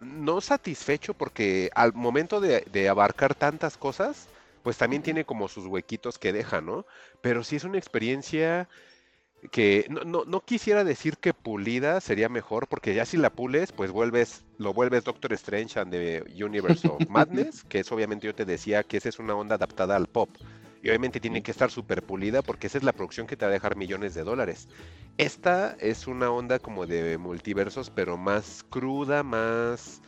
[0.00, 4.28] no satisfecho porque al momento de, de abarcar tantas cosas,
[4.62, 6.86] pues también tiene como sus huequitos que deja, ¿no?
[7.20, 8.68] Pero sí es una experiencia
[9.50, 13.72] que no, no, no, quisiera decir que pulida sería mejor, porque ya si la pules,
[13.72, 18.34] pues vuelves, lo vuelves Doctor Strange and the Universe of Madness, que es obviamente yo
[18.34, 20.30] te decía que esa es una onda adaptada al pop.
[20.84, 23.50] Y obviamente tiene que estar súper pulida porque esa es la producción que te va
[23.50, 24.68] a dejar millones de dólares.
[25.16, 30.02] Esta es una onda como de multiversos, pero más cruda, más...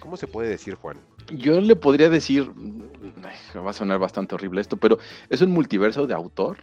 [0.00, 0.96] ¿Cómo se puede decir, Juan?
[1.30, 2.50] Yo le podría decir,
[3.54, 4.98] va a sonar bastante horrible esto, pero
[5.28, 6.56] es un multiverso de autor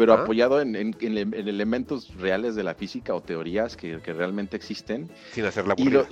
[0.00, 5.10] pero apoyado en, elementos reales de la física o teorías que, realmente existen.
[5.32, 6.06] Sin hacerla aburrida.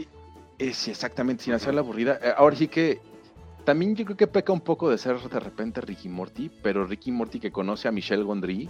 [0.58, 2.18] es exactamente, sin hacerla aburrida.
[2.22, 3.00] Eh, ahora sí que
[3.64, 7.10] también yo creo que peca un poco de ser de repente Ricky Morty, pero Ricky
[7.12, 8.68] Morty que conoce a Michelle Gondry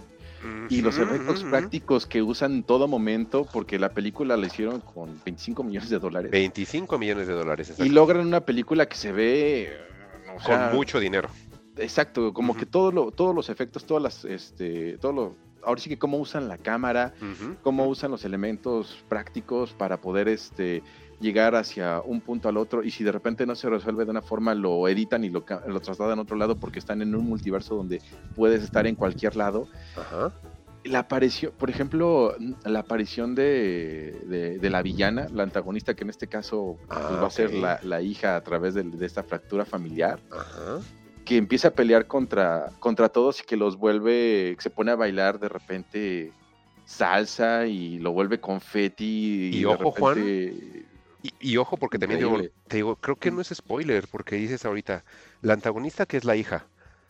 [0.69, 5.19] y los efectos prácticos que usan en todo momento, porque la película la hicieron con
[5.25, 6.31] 25 millones de dólares.
[6.31, 7.73] 25 millones de dólares.
[7.77, 9.77] Y logran una película que se ve...
[10.45, 11.29] con mucho dinero
[11.79, 15.89] exacto, como que todo lo, todos los efectos, todas las, este, todo lo, ahora sí
[15.89, 17.13] que cómo usan la cámara,
[17.63, 20.83] cómo usan los elementos prácticos para poder, este,
[21.19, 24.21] llegar hacia un punto al otro y si de repente no se resuelve de una
[24.21, 27.75] forma lo editan y lo, lo trasladan a otro lado porque están en un multiverso
[27.75, 28.01] donde
[28.35, 29.67] puedes estar en cualquier lado.
[30.85, 36.27] La aparición, por ejemplo, la aparición de, de, la villana, la antagonista, que en este
[36.27, 39.65] caso pues, ah, va a ser la, la, hija a través de, de esta fractura
[39.65, 40.21] familiar.
[40.31, 40.79] Ajá
[41.29, 45.39] que empieza a pelear contra, contra todos y que los vuelve, se pone a bailar
[45.39, 46.31] de repente
[46.85, 49.51] salsa y lo vuelve confeti.
[49.53, 50.17] Y, ojo, Juan.
[51.39, 55.03] Y, ojo, porque también digo, te digo, creo que no es spoiler, porque dices ahorita,
[55.43, 56.65] la antagonista que es la hija.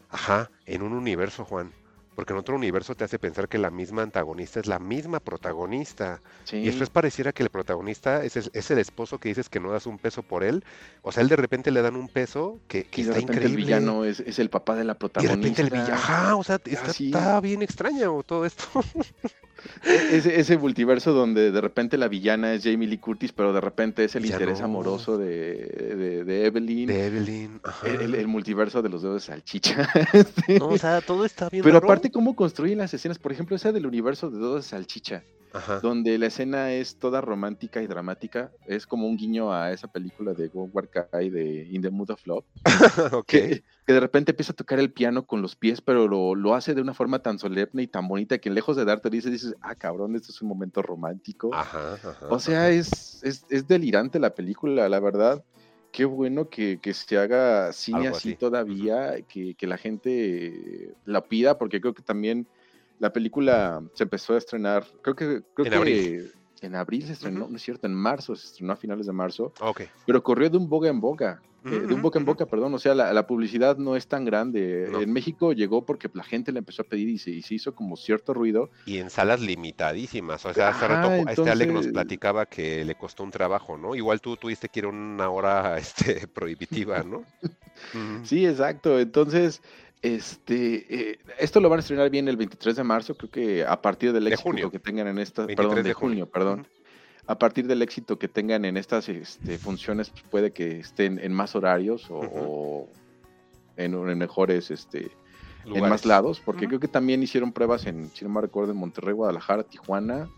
[0.09, 1.71] Ajá, en un universo, Juan
[2.19, 6.19] porque en otro universo te hace pensar que la misma antagonista es la misma protagonista.
[6.51, 9.71] Y después pareciera que el protagonista es el, es el, esposo que dices que no
[9.71, 10.65] das un peso por él.
[11.01, 13.45] O sea, él de repente le dan un peso que, que está increíble.
[13.45, 15.33] El villano es, es, el papá de la protagonista.
[15.33, 18.65] Y de repente el villano, ajá, o sea, está, está bien extraño todo esto.
[19.83, 23.61] E-, ese, ese, multiverso donde de repente la villana es Jamie Lee Curtis, pero de
[23.61, 26.87] repente es el interés amoroso de, de, Evelyn.
[26.87, 27.61] De Evelyn.
[27.85, 29.87] El, multiverso de los dedos de salchicha.
[30.59, 31.63] no, o sea, todo está bien.
[31.63, 35.23] Pero aparte, cómo construyen las escenas, por ejemplo, esa del universo de dedos de salchicha.
[35.81, 38.51] Donde la escena es toda romántica y dramática.
[38.67, 40.69] Es como un guiño a esa película de Go
[41.11, 42.45] de In the Mood of Love.
[43.27, 46.81] que, de repente empieza a tocar el piano con los pies, pero lo, hace de
[46.81, 50.15] una forma tan solemne y tan bonita que lejos de darte dice, dices, ah, cabrón,
[50.15, 51.51] esto es un momento romántico.
[52.29, 55.43] o sea, es, es, delirante la película, la verdad
[55.91, 61.93] qué bueno que, se haga cine así, todavía, que, la gente la pida, porque creo
[61.93, 62.47] que también
[62.99, 66.31] la película se empezó a estrenar, creo que, creo en que abril.
[66.61, 69.53] en abril se estrenó, no es cierto, en marzo, se estrenó a finales de marzo,
[70.05, 71.41] pero corrió de un boca en boca.
[71.65, 74.89] Eh, de un boca en boca, perdón, o sea, la, publicidad no es tan grande.
[75.01, 78.33] En México llegó porque la gente le empezó a pedir y se, hizo como cierto
[78.33, 78.69] ruido.
[78.85, 83.23] Y en salas limitadísimas, o sea, hace rato este Alex nos platicaba que le costó
[83.23, 83.93] un trabajo, ¿no?
[83.93, 87.25] Igual tú tuviste que ir a una hora este, prohibitiva, ¿no?
[88.23, 89.61] sí, exacto, entonces...
[90.01, 93.81] Este, eh, esto lo van a estrenar bien el 23 de marzo, creo que a
[93.81, 96.67] partir del éxito que tengan en esta, perdón, de, junio, perdón.
[97.27, 101.33] A partir del éxito que tengan en estas este, funciones, pues puede que estén en
[101.33, 102.87] más horarios o,
[103.75, 105.11] en, mejores, este,
[105.65, 108.77] en más lados, porque creo que también hicieron pruebas en, si no me recuerdo, en
[108.77, 110.29] Monterrey, Guadalajara, Tijuana,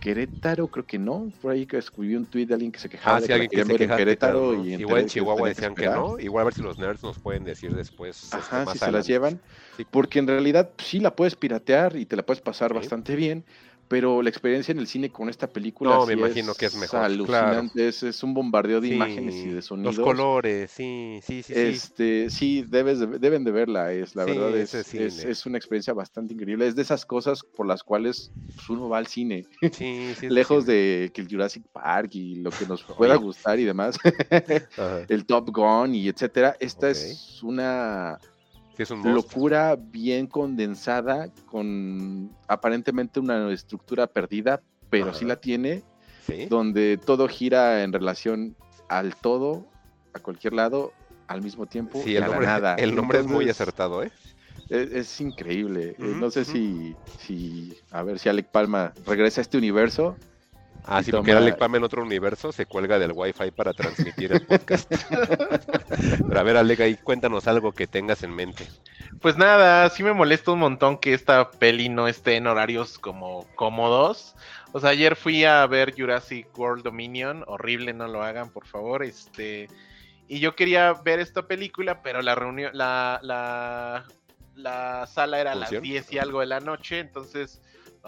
[0.00, 1.32] Querétaro, creo que no.
[1.40, 3.50] Por ahí que escribí un tweet de alguien que se quejaba ah, de que, alguien
[3.50, 4.64] que se en Querétaro.
[4.64, 6.18] Y Igual en Chihuahua decían que, no.
[6.18, 8.24] Igual a ver si los nerds nos pueden decir después.
[8.24, 9.40] Este, Ajá, si se las llevan.
[9.90, 13.44] Porque en realidad sí la puedes piratear y te la puedes pasar bastante bien
[13.88, 17.00] pero la experiencia en el cine con esta película no, me imagino que es mejor.
[17.00, 19.96] Alucinante, es, un bombardeo de imágenes y de sonidos.
[19.96, 21.52] Los colores, sí, sí, sí.
[21.56, 26.66] Este, sí, debes deben de verla, es la verdad es, es, una experiencia bastante increíble.
[26.66, 29.46] Es de esas cosas por las cuales pues, uno va al cine,
[30.22, 33.98] lejos de que el Jurassic Park y lo que nos pueda gustar y demás,
[35.08, 36.56] el Top Gun y etcétera.
[36.60, 38.18] Esta es una
[39.04, 45.82] locura bien condensada, con aparentemente una estructura perdida, pero sí la tiene,
[46.48, 48.56] donde todo gira en relación
[48.88, 49.66] al todo,
[50.14, 50.92] a cualquier lado,
[51.26, 52.74] al mismo tiempo y a la nada.
[52.74, 54.10] El nombre es muy acertado, ¿eh?
[54.68, 55.96] Es, increíble.
[55.98, 60.16] Eh, no sé si, si, a ver si Alec Palma regresa a este universo
[60.90, 64.46] Ah, si porque Alec Pam en otro universo se cuelga del Wi-Fi para transmitir el
[64.46, 64.90] podcast.
[66.28, 68.66] Pero a ver, Alec, ahí cuéntanos algo que tengas en mente.
[69.20, 73.46] Pues nada, sí me molesta un montón que esta peli no esté en horarios como
[73.54, 74.34] cómodos.
[74.72, 79.02] O sea, ayer fui a ver Jurassic World Dominion, horrible, no lo hagan, por favor.
[79.04, 79.68] Este,
[80.26, 84.06] y yo quería ver esta película, pero la reunión, la, la,
[84.54, 87.60] la sala era a las 10 y algo de la noche, entonces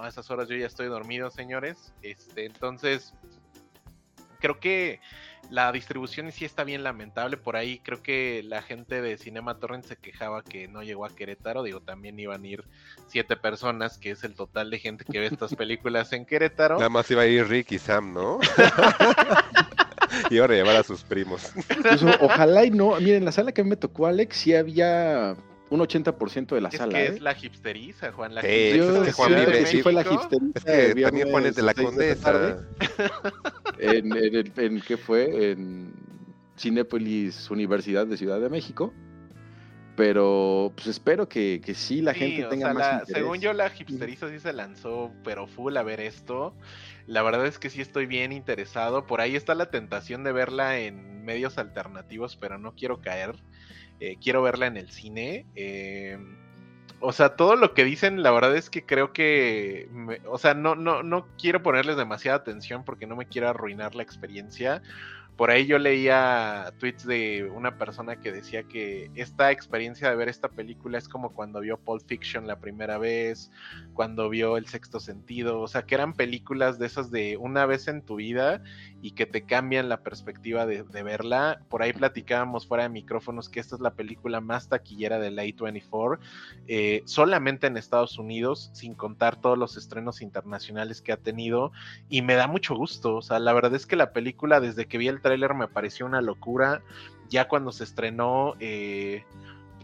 [0.02, 1.92] a esas horas yo ya estoy dormido, señores.
[2.02, 3.14] Este, entonces,
[4.40, 5.00] creo que
[5.50, 7.36] la distribución sí está bien lamentable.
[7.36, 11.14] Por ahí creo que la gente de Cinema Torrent se quejaba que no llegó a
[11.14, 11.62] Querétaro.
[11.62, 12.64] Digo, también iban a ir
[13.06, 16.76] siete personas, que es el total de gente que ve estas películas en Querétaro.
[16.76, 18.38] Nada más iba a ir Rick y Sam, ¿no?
[20.30, 21.52] y ahora llevar a sus primos.
[21.82, 22.98] Pues, ojalá y no.
[23.00, 25.36] Miren, la sala que me tocó, Alex, sí había
[25.70, 26.92] un 80% de la es sala.
[26.92, 27.08] Que ¿eh?
[27.08, 28.34] es la hipsteriza, Juan.
[28.34, 30.72] La sí, es que Juan vive, sí, fue la hipsteriza.
[30.74, 32.58] Es que también Juan es de la Condesa.
[33.78, 35.52] en, en, en, ¿qué fue?
[35.52, 35.92] En
[36.58, 38.92] Cinépolis Universidad de Ciudad de México.
[39.96, 43.22] Pero pues espero que, que sí la gente tenga más interés.
[43.22, 46.54] Según yo, la hipsteriza sí se lanzó, pero full a ver esto.
[47.06, 49.06] La verdad es que sí estoy bien interesado.
[49.06, 53.36] Por ahí está la tentación de verla en medios alternativos, pero no quiero caer.
[54.00, 55.46] Eh, quiero verla en el cine.
[55.54, 56.18] Eh,
[57.00, 59.88] o sea, todo lo que dicen, la verdad es que creo que,
[60.26, 64.02] o sea, no, no, no quiero ponerles demasiada atención porque no me quiero arruinar la
[64.02, 64.82] experiencia.
[65.40, 70.28] Por ahí yo leía tweets de una persona que decía que esta experiencia de ver
[70.28, 73.50] esta película es como cuando vio Pulp Fiction la primera vez,
[73.94, 77.88] cuando vio El Sexto Sentido, o sea, que eran películas de esas de una vez
[77.88, 78.62] en tu vida
[79.00, 81.62] y que te cambian la perspectiva de, verla.
[81.70, 85.44] Por ahí platicábamos fuera de micrófonos que esta es la película más taquillera de la
[85.44, 86.18] A24,
[86.66, 91.72] eh, solamente en Estados Unidos, sin contar todos los estrenos internacionales que ha tenido,
[92.10, 94.98] y me da mucho gusto, o sea, la verdad es que la película desde que
[94.98, 95.22] vi el
[95.54, 96.82] me pareció una locura.
[97.28, 99.24] Ya cuando se estrenó, eh,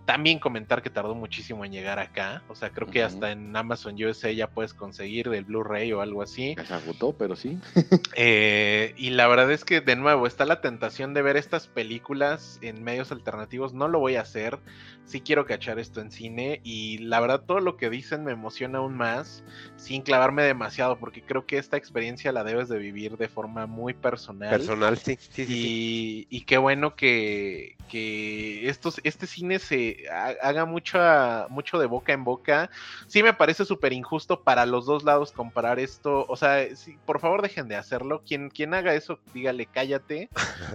[0.07, 2.45] también comentar que tardó muchísimo en llegar acá.
[2.49, 6.23] O sea, creo que hasta en Amazon USA ya puedes conseguir del Blu-ray o algo
[6.23, 6.55] así.
[6.65, 7.59] Se agotó, pero sí.
[8.19, 12.59] Eh, y la verdad es que, de nuevo, está la tentación de ver estas películas
[12.63, 13.75] en medios alternativos.
[13.75, 14.59] No lo voy a hacer.
[15.05, 16.61] Sí quiero cachar esto en cine.
[16.63, 19.43] Y la verdad, todo lo que dicen me emociona aún más.
[19.77, 23.93] Sin clavarme demasiado, porque creo que esta experiencia la debes de vivir de forma muy
[23.93, 24.51] personal.
[24.51, 25.19] Personal, sí.
[25.37, 30.99] y, y, qué bueno que, que estos, este cine se que haga mucho,
[31.49, 32.71] mucho de boca en boca.
[33.07, 36.27] Sí me parece súper injusto para los dos lados comparar esto.
[36.29, 36.67] O sea,
[37.05, 38.23] por favor dejen de hacerlo.
[38.27, 40.29] Quien, quien haga eso, dígale cállate.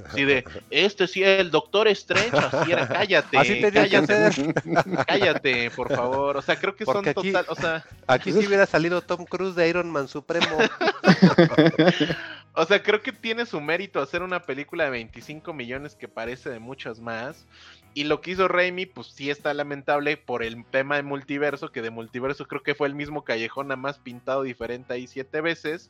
[0.06, 3.38] Así de, este sí, el doctor Strange, así era, cállate.
[3.38, 4.54] Así cállate,
[5.08, 6.38] cállate, por favor.
[6.38, 7.84] O sea, creo que son total, o sea...
[8.08, 10.58] Aquí sí hubiera salido Tom Cruise de Iron Man Supremo.
[12.54, 16.50] O sea, creo que tiene su mérito hacer una película de 25 millones que parece
[16.50, 17.46] de muchas más.
[17.94, 21.82] Y lo que hizo Raimi, pues sí está lamentable por el tema de multiverso, que
[21.82, 25.90] de multiverso creo que fue el mismo callejón, nada más pintado diferente ahí siete veces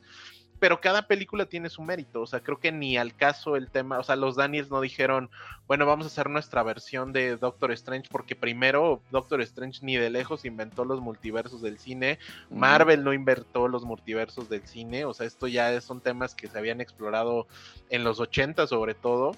[0.62, 3.98] pero cada película tiene su mérito, o sea, creo que ni al caso el tema,
[3.98, 5.28] o sea, los Daniels no dijeron,
[5.66, 10.08] bueno, vamos a hacer nuestra versión de Doctor Strange, porque primero Doctor Strange ni de
[10.08, 15.26] lejos inventó los multiversos del cine, Marvel no inventó los multiversos del cine, o sea,
[15.26, 17.48] esto ya son temas que se habían explorado
[17.90, 19.34] en los 80 sobre todo,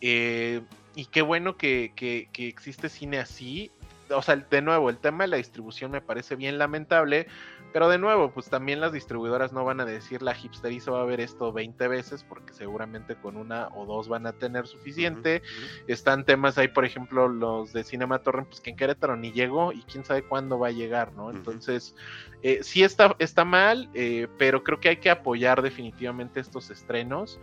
[0.00, 0.62] eh,
[0.94, 3.70] y qué bueno que, que, que existe cine así,
[4.10, 7.26] o sea, de nuevo, el tema de la distribución me parece bien lamentable,
[7.72, 11.04] pero de nuevo, pues también las distribuidoras no van a decir la hipsteriza va a
[11.04, 15.42] ver esto 20 veces, porque seguramente con una o dos van a tener suficiente.
[15.86, 19.72] Están temas ahí, por ejemplo, los de Cinema Torrent, pues que en Querétaro ni llegó
[19.72, 21.30] y quién sabe cuándo va a llegar, ¿no?
[21.30, 21.94] Entonces,
[22.42, 27.38] eh, sí está, está mal, eh, pero creo que hay que apoyar definitivamente estos estrenos.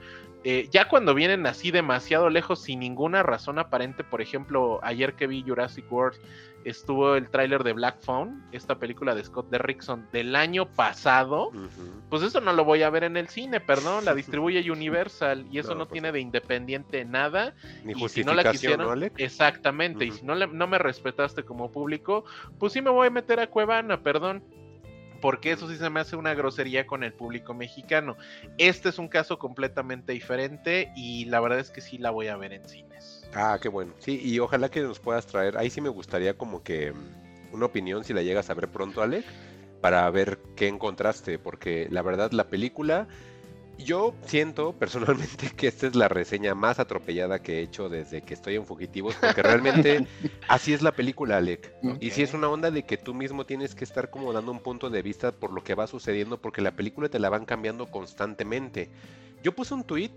[0.47, 5.25] Eh, ya cuando vienen así demasiado lejos sin ninguna razón aparente, por ejemplo, ayer que
[5.25, 6.19] vi Jurassic World
[6.65, 11.51] estuvo el tráiler de Black Phone, esta película de Scott Derrickson del año pasado,
[12.11, 15.57] pues eso no lo voy a ver en el cine, perdón, la distribuye Universal y
[15.57, 17.55] eso no, pues tiene de independiente nada.
[17.83, 22.23] Ni y si no la quisieron, exactamente, y si no, no me respetaste como público,
[22.59, 24.43] pues sí me voy a meter a Cuevana, perdón
[25.25, 28.15] porque eso sí se me hace una grosería con el público mexicano.
[28.59, 32.37] Este es un caso completamente diferente y la verdad es que sí la voy a
[32.37, 33.27] ver en cines.
[33.33, 33.95] Ah, qué bueno.
[33.97, 37.65] Sí, y ojalá que nos puedas traer, ahí sí me gustaría como que mm, una
[37.65, 39.25] opinión si la llegas a ver pronto, Alec,
[39.81, 43.07] para ver qué encontraste, porque la verdad la película
[43.77, 48.33] yo siento personalmente que esta es la reseña más atropellada que he hecho desde que
[48.33, 50.07] estoy en Fugitivos, porque realmente
[50.47, 51.73] así es la película, Alec.
[51.99, 54.59] Y si es una onda de que tú mismo tienes que estar como dando un
[54.59, 57.87] punto de vista por lo que va sucediendo, porque la película te la van cambiando
[57.87, 58.89] constantemente.
[59.43, 60.11] Yo puse un tweet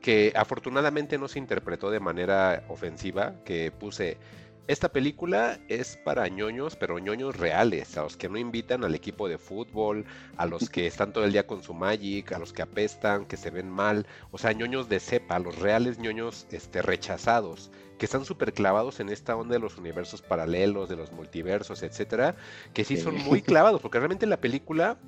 [0.00, 4.18] que afortunadamente no se interpretó de manera ofensiva, que puse
[4.66, 9.28] esta película es para ñoños, pero ñoños reales, a los que no invitan al equipo
[9.28, 10.06] de fútbol,
[10.38, 13.36] a los que están todo el día con su Magic, a los que apestan, que
[13.36, 18.24] se ven mal, o sea, ñoños de cepa, los reales ñoños este, rechazados, que están
[18.24, 22.34] súper clavados en esta onda de los universos paralelos, de los multiversos, etcétera,
[22.72, 24.98] que sí son muy clavados, porque realmente la película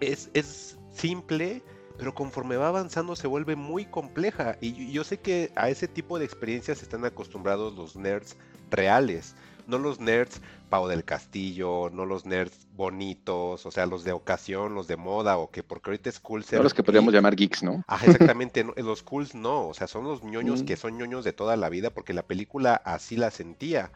[0.00, 1.62] es, es simple,
[1.98, 4.56] pero conforme va avanzando se vuelve muy compleja.
[4.60, 8.36] Y yo sé que a ese tipo de experiencias están acostumbrados los nerds
[8.70, 9.34] reales,
[9.66, 14.74] no los nerds Pau del Castillo, no los nerds bonitos, o sea, los de ocasión,
[14.74, 16.62] los de moda, o que porque ahorita es cool ser.
[16.62, 17.84] los que podríamos llamar geeks, ¿no?
[17.86, 20.66] Ah, exactamente, los cools no, o sea, son los ñoños mm.
[20.66, 23.92] que son ñoños de toda la vida, porque la película así la sentía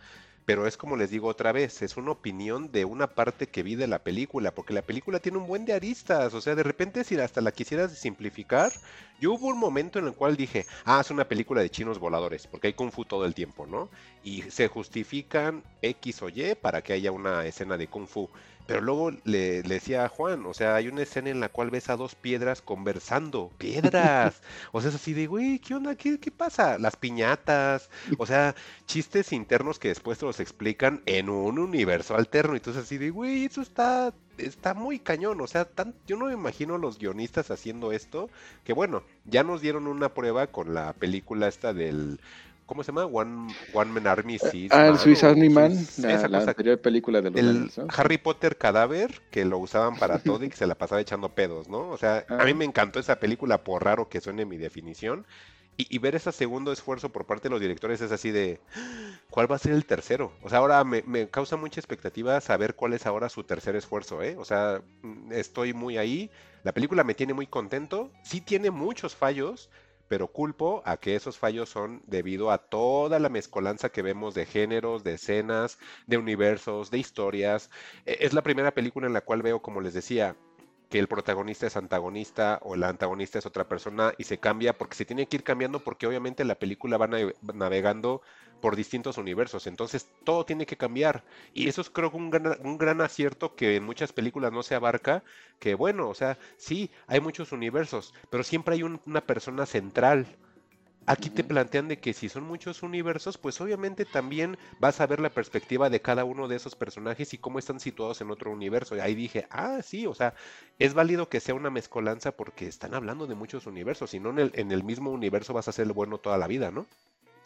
[0.50, 3.76] pero es como les digo otra vez, es una opinión de una parte que vi
[3.76, 7.04] de la película, porque la película tiene un buen de aristas, o sea, de repente
[7.04, 8.72] si hasta la quisieras simplificar,
[9.20, 12.48] yo hubo un momento en el cual dije, ah, es una película de chinos voladores,
[12.48, 13.90] porque hay kung fu todo el tiempo, ¿no?
[14.24, 18.28] Y se justifican X o Y para que haya una escena de kung fu.
[18.70, 21.90] Pero luego le, decía a Juan, o sea, hay una escena en la cual ves
[21.90, 23.50] a dos piedras conversando.
[23.58, 24.42] ¡Piedras!
[24.70, 25.96] O sea, es así de, güey, ¿qué onda?
[25.96, 26.78] ¿Qué, pasa?
[26.78, 27.90] Las piñatas.
[28.16, 28.54] O sea,
[28.86, 32.54] chistes internos que después te los explican en un universo alterno.
[32.54, 35.40] Y entonces así de, güey, eso está, está muy cañón.
[35.40, 38.30] O sea, tan, yo no me imagino a los guionistas haciendo esto.
[38.62, 42.20] Que bueno, ya nos dieron una prueba con la película esta del
[42.70, 43.06] ¿Cómo se llama?
[43.06, 44.38] One, One Man Army
[44.70, 49.44] Ah, el Swiss Army Man, la, anterior película de los El Harry Potter cadáver, que
[49.44, 51.88] lo usaban para todo y que se la pasaba echando pedos, ¿no?
[51.88, 52.54] O sea, a mí ah.
[52.54, 55.26] me encantó esa película, por raro que suene mi definición.
[55.76, 58.60] Y, ver ese segundo esfuerzo por parte de los directores es así de,
[59.30, 60.30] ¿cuál va a ser el tercero?
[60.42, 64.22] O sea, ahora me, me, causa mucha expectativa saber cuál es ahora su tercer esfuerzo,
[64.22, 64.36] ¿eh?
[64.38, 66.30] O sea, mm, estoy muy ahí,
[66.62, 69.70] la película me tiene muy contento, sí tiene muchos fallos,
[70.10, 74.44] pero culpo a que esos fallos son debido a toda la mezcolanza que vemos de
[74.44, 77.70] géneros, de escenas, de universos, de historias.
[78.06, 80.34] E, es la primera película en la cual veo, como les decía,
[80.90, 84.96] que el protagonista es antagonista o el antagonista es otra persona y se cambia porque
[84.96, 87.08] se tiene que ir cambiando porque obviamente la película va
[87.54, 88.22] navegando
[88.60, 91.24] por distintos universos, entonces todo tiene que cambiar.
[91.54, 94.74] Y eso es creo un gran, un gran acierto que en muchas películas no se
[94.74, 95.22] abarca,
[95.60, 100.26] que bueno, o sea, sí, hay muchos universos, pero siempre hay una persona central
[101.10, 105.20] aquí te plantean de que si son muchos universos, pues obviamente también vas a ver
[105.20, 108.96] la perspectiva de cada uno de esos personajes y cómo están situados en otro universo.
[108.96, 110.34] Y ahí dije, ah, sí, o sea,
[110.78, 114.38] es válido que sea una mezcolanza porque están hablando de muchos universos, si no en
[114.38, 116.86] el, en el mismo universo vas a ser el bueno toda la vida, ¿no?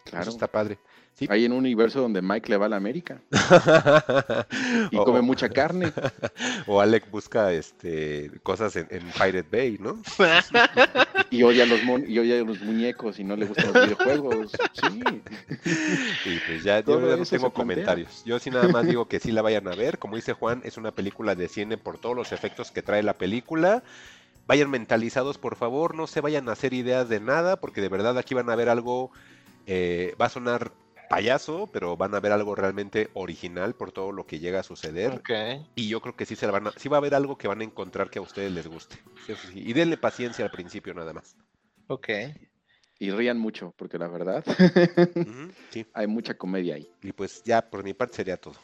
[0.04, 0.22] Claro.
[0.22, 0.78] Eso está padre.
[1.14, 1.28] Sí.
[1.30, 3.20] Hay en un universo donde Mike le va a la América
[4.90, 5.92] y come mucha carne.
[6.66, 10.00] O Alec busca este cosas en, en Pirate Bay, ¿no?
[11.30, 14.52] y odia los mon y odia los muñecos y no le gustan los videojuegos.
[14.72, 15.04] Sí.
[16.26, 18.22] Y pues ya, yo no tengo comentarios.
[18.24, 19.98] Yo sí nada más digo que sí la vayan a ver.
[19.98, 23.18] Como dice Juan, es una película de cine por todos los efectos que trae la
[23.18, 23.82] película.
[24.46, 28.18] Vayan mentalizados, por favor, no se vayan a hacer ideas de nada, porque de verdad
[28.18, 29.10] aquí van a ver algo,
[29.66, 30.72] eh, va a sonar
[31.08, 35.22] payaso, pero van a ver algo realmente original por todo lo que llega a suceder.
[35.74, 37.48] Y yo creo que sí se la van a, sí va a haber algo que
[37.48, 38.96] van a encontrar que a ustedes les guste.
[39.26, 39.62] Sí, eso sí.
[39.64, 41.36] Y denle paciencia al principio nada más.
[41.86, 42.08] Ok.
[42.98, 44.44] Y rían mucho, porque la verdad
[45.70, 45.84] sí.
[45.94, 46.88] hay mucha comedia ahí.
[47.02, 48.54] Y pues ya por mi parte sería todo.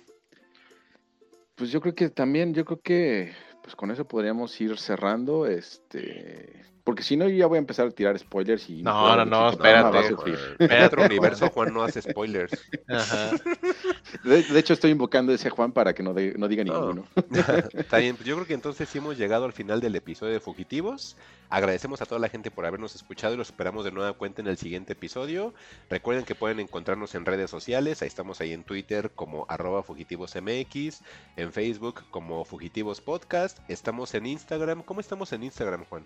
[1.56, 6.64] Pues yo creo que también, yo creo que pues con eso podríamos ir cerrando, este,
[6.84, 9.50] porque si no yo ya voy a empezar a tirar spoilers y No, no, no,
[9.50, 9.98] espérate.
[10.06, 12.52] En otro Espérate, universo Juan no hace spoilers.
[12.88, 13.30] Ajá.
[14.24, 16.72] De, de hecho estoy invocando a ese Juan para que no, de- no diga No.
[16.80, 17.06] ninguno.
[17.74, 20.40] Está bien, pues yo creo que entonces sí hemos llegado al final del episodio de
[20.40, 21.16] Fugitivos.
[21.48, 24.48] Agradecemos a toda la gente por habernos escuchado y los esperamos de nueva cuenta en
[24.48, 25.54] el siguiente episodio.
[25.88, 31.02] Recuerden que pueden encontrarnos en redes sociales, ahí estamos ahí en Twitter como arroba fugitivosmx,
[31.36, 34.82] en Facebook como Fugitivos Podcast, estamos en Instagram.
[34.82, 36.04] ¿Cómo estamos en Instagram, Juan?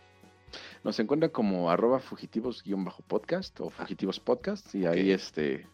[0.84, 5.66] Nos encuentran como arroba fugitivos-podcast o fugitivos podcast y ahí este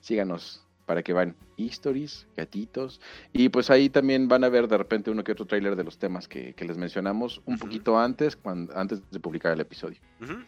[0.00, 3.00] síganos para que van histories, gatitos
[3.32, 5.98] y pues ahí también van a ver de repente uno que otro tráiler de los
[5.98, 9.98] temas que, que les mencionamos un poquito antes cuando, antes de publicar el episodio.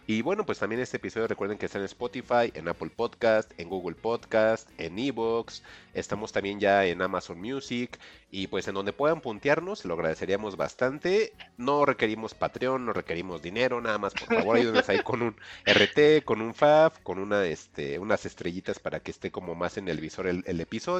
[0.07, 3.69] Y bueno, pues también este episodio recuerden que está en Spotify, en Apple Podcast, en
[3.69, 5.63] Google Podcast, en Evox,
[5.93, 7.99] estamos también ya en Amazon Music
[8.31, 11.33] y pues en donde puedan puntearnos, lo agradeceríamos bastante.
[11.59, 15.37] No requerimos Patreon, no requerimos dinero, nada más por favor ayúdenos ahí con un
[15.67, 19.89] RT, con un FAF, con una este unas estrellitas para que esté como más en
[19.89, 20.96] el visor el, el episodio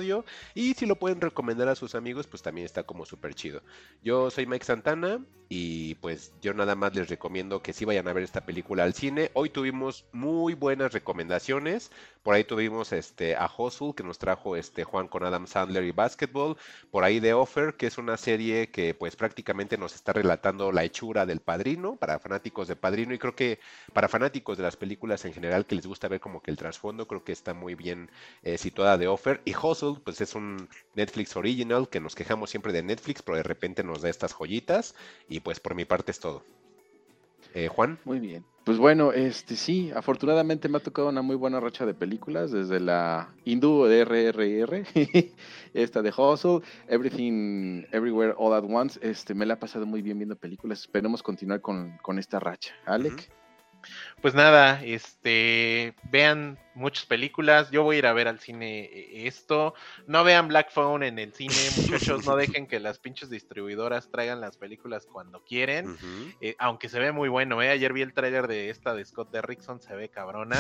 [0.55, 3.63] y si lo pueden recomendar a sus amigos, pues también está como súper chido.
[4.03, 8.13] Yo soy Mike Santana y pues yo nada más les recomiendo que sí vayan a
[8.13, 9.31] ver esta película al cine.
[9.35, 11.93] Hoy tuvimos muy buenas recomendaciones.
[12.23, 15.93] Por ahí tuvimos este a Hustle que nos trajo este Juan con Adam Sandler y
[15.93, 16.57] Basketball.
[16.91, 20.83] Por ahí The Offer, que es una serie que pues prácticamente nos está relatando la
[20.83, 23.61] hechura del padrino para fanáticos de padrino y creo que
[23.93, 27.07] para fanáticos de las películas en general que les gusta ver como que el trasfondo,
[27.07, 28.11] creo que está muy bien
[28.43, 29.43] eh, situada The Offer.
[29.45, 33.43] Y Hustle, pues es un Netflix original que nos quejamos siempre de Netflix, pero de
[33.43, 34.95] repente nos da estas joyitas.
[35.29, 36.43] Y pues por mi parte es todo.
[37.55, 37.99] Eh, Juan.
[38.05, 38.45] Muy bien.
[38.65, 42.81] Pues bueno, este sí, afortunadamente me ha tocado una muy buena racha de películas, desde
[42.81, 44.85] la hindú de RRR,
[45.73, 50.19] esta de Hustle, Everything Everywhere All at Once, este me la ha pasado muy bien
[50.19, 52.75] viendo películas, esperemos continuar con, con esta racha.
[52.87, 53.31] Alec,
[54.23, 57.71] Pues nada, este, vean muchas películas.
[57.71, 59.75] Yo voy a ir a ver al cine eh, esto.
[60.07, 62.25] No vean Black Phone en el cine, muchachos.
[62.27, 65.97] No dejen que las pinches distribuidoras traigan las películas cuando quieren.
[66.41, 67.71] Eh, aunque se ve muy bueno, ¿eh?
[67.71, 70.59] Ayer vi el tráiler de esta de Scott Derrickson, se ve cabrona,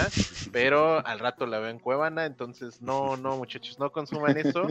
[0.52, 4.66] pero al rato la veo en Cuevana, entonces no, no, muchachos, no consuman eso.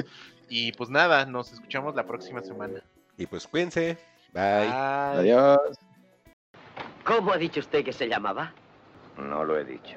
[0.49, 2.83] Y pues nada, nos escuchamos la próxima semana.
[3.17, 3.97] Y pues cuídense.
[4.33, 4.67] Bye.
[4.67, 4.71] Bye.
[4.71, 5.84] adiós.
[7.05, 8.51] ¿Cómo ha dicho usted que se llamaba?
[9.17, 9.95] No lo he dicho.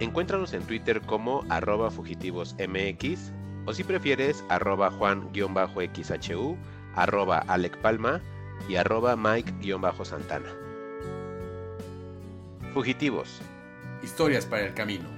[0.00, 3.32] Encuéntranos en Twitter como arroba fugitivosmx
[3.64, 6.56] o si prefieres arroba juan-xhu,
[6.94, 8.20] arroba Alec Palma
[8.68, 10.48] y arroba Mike-santana.
[12.74, 13.40] Fugitivos.
[14.02, 15.17] Historias para el camino.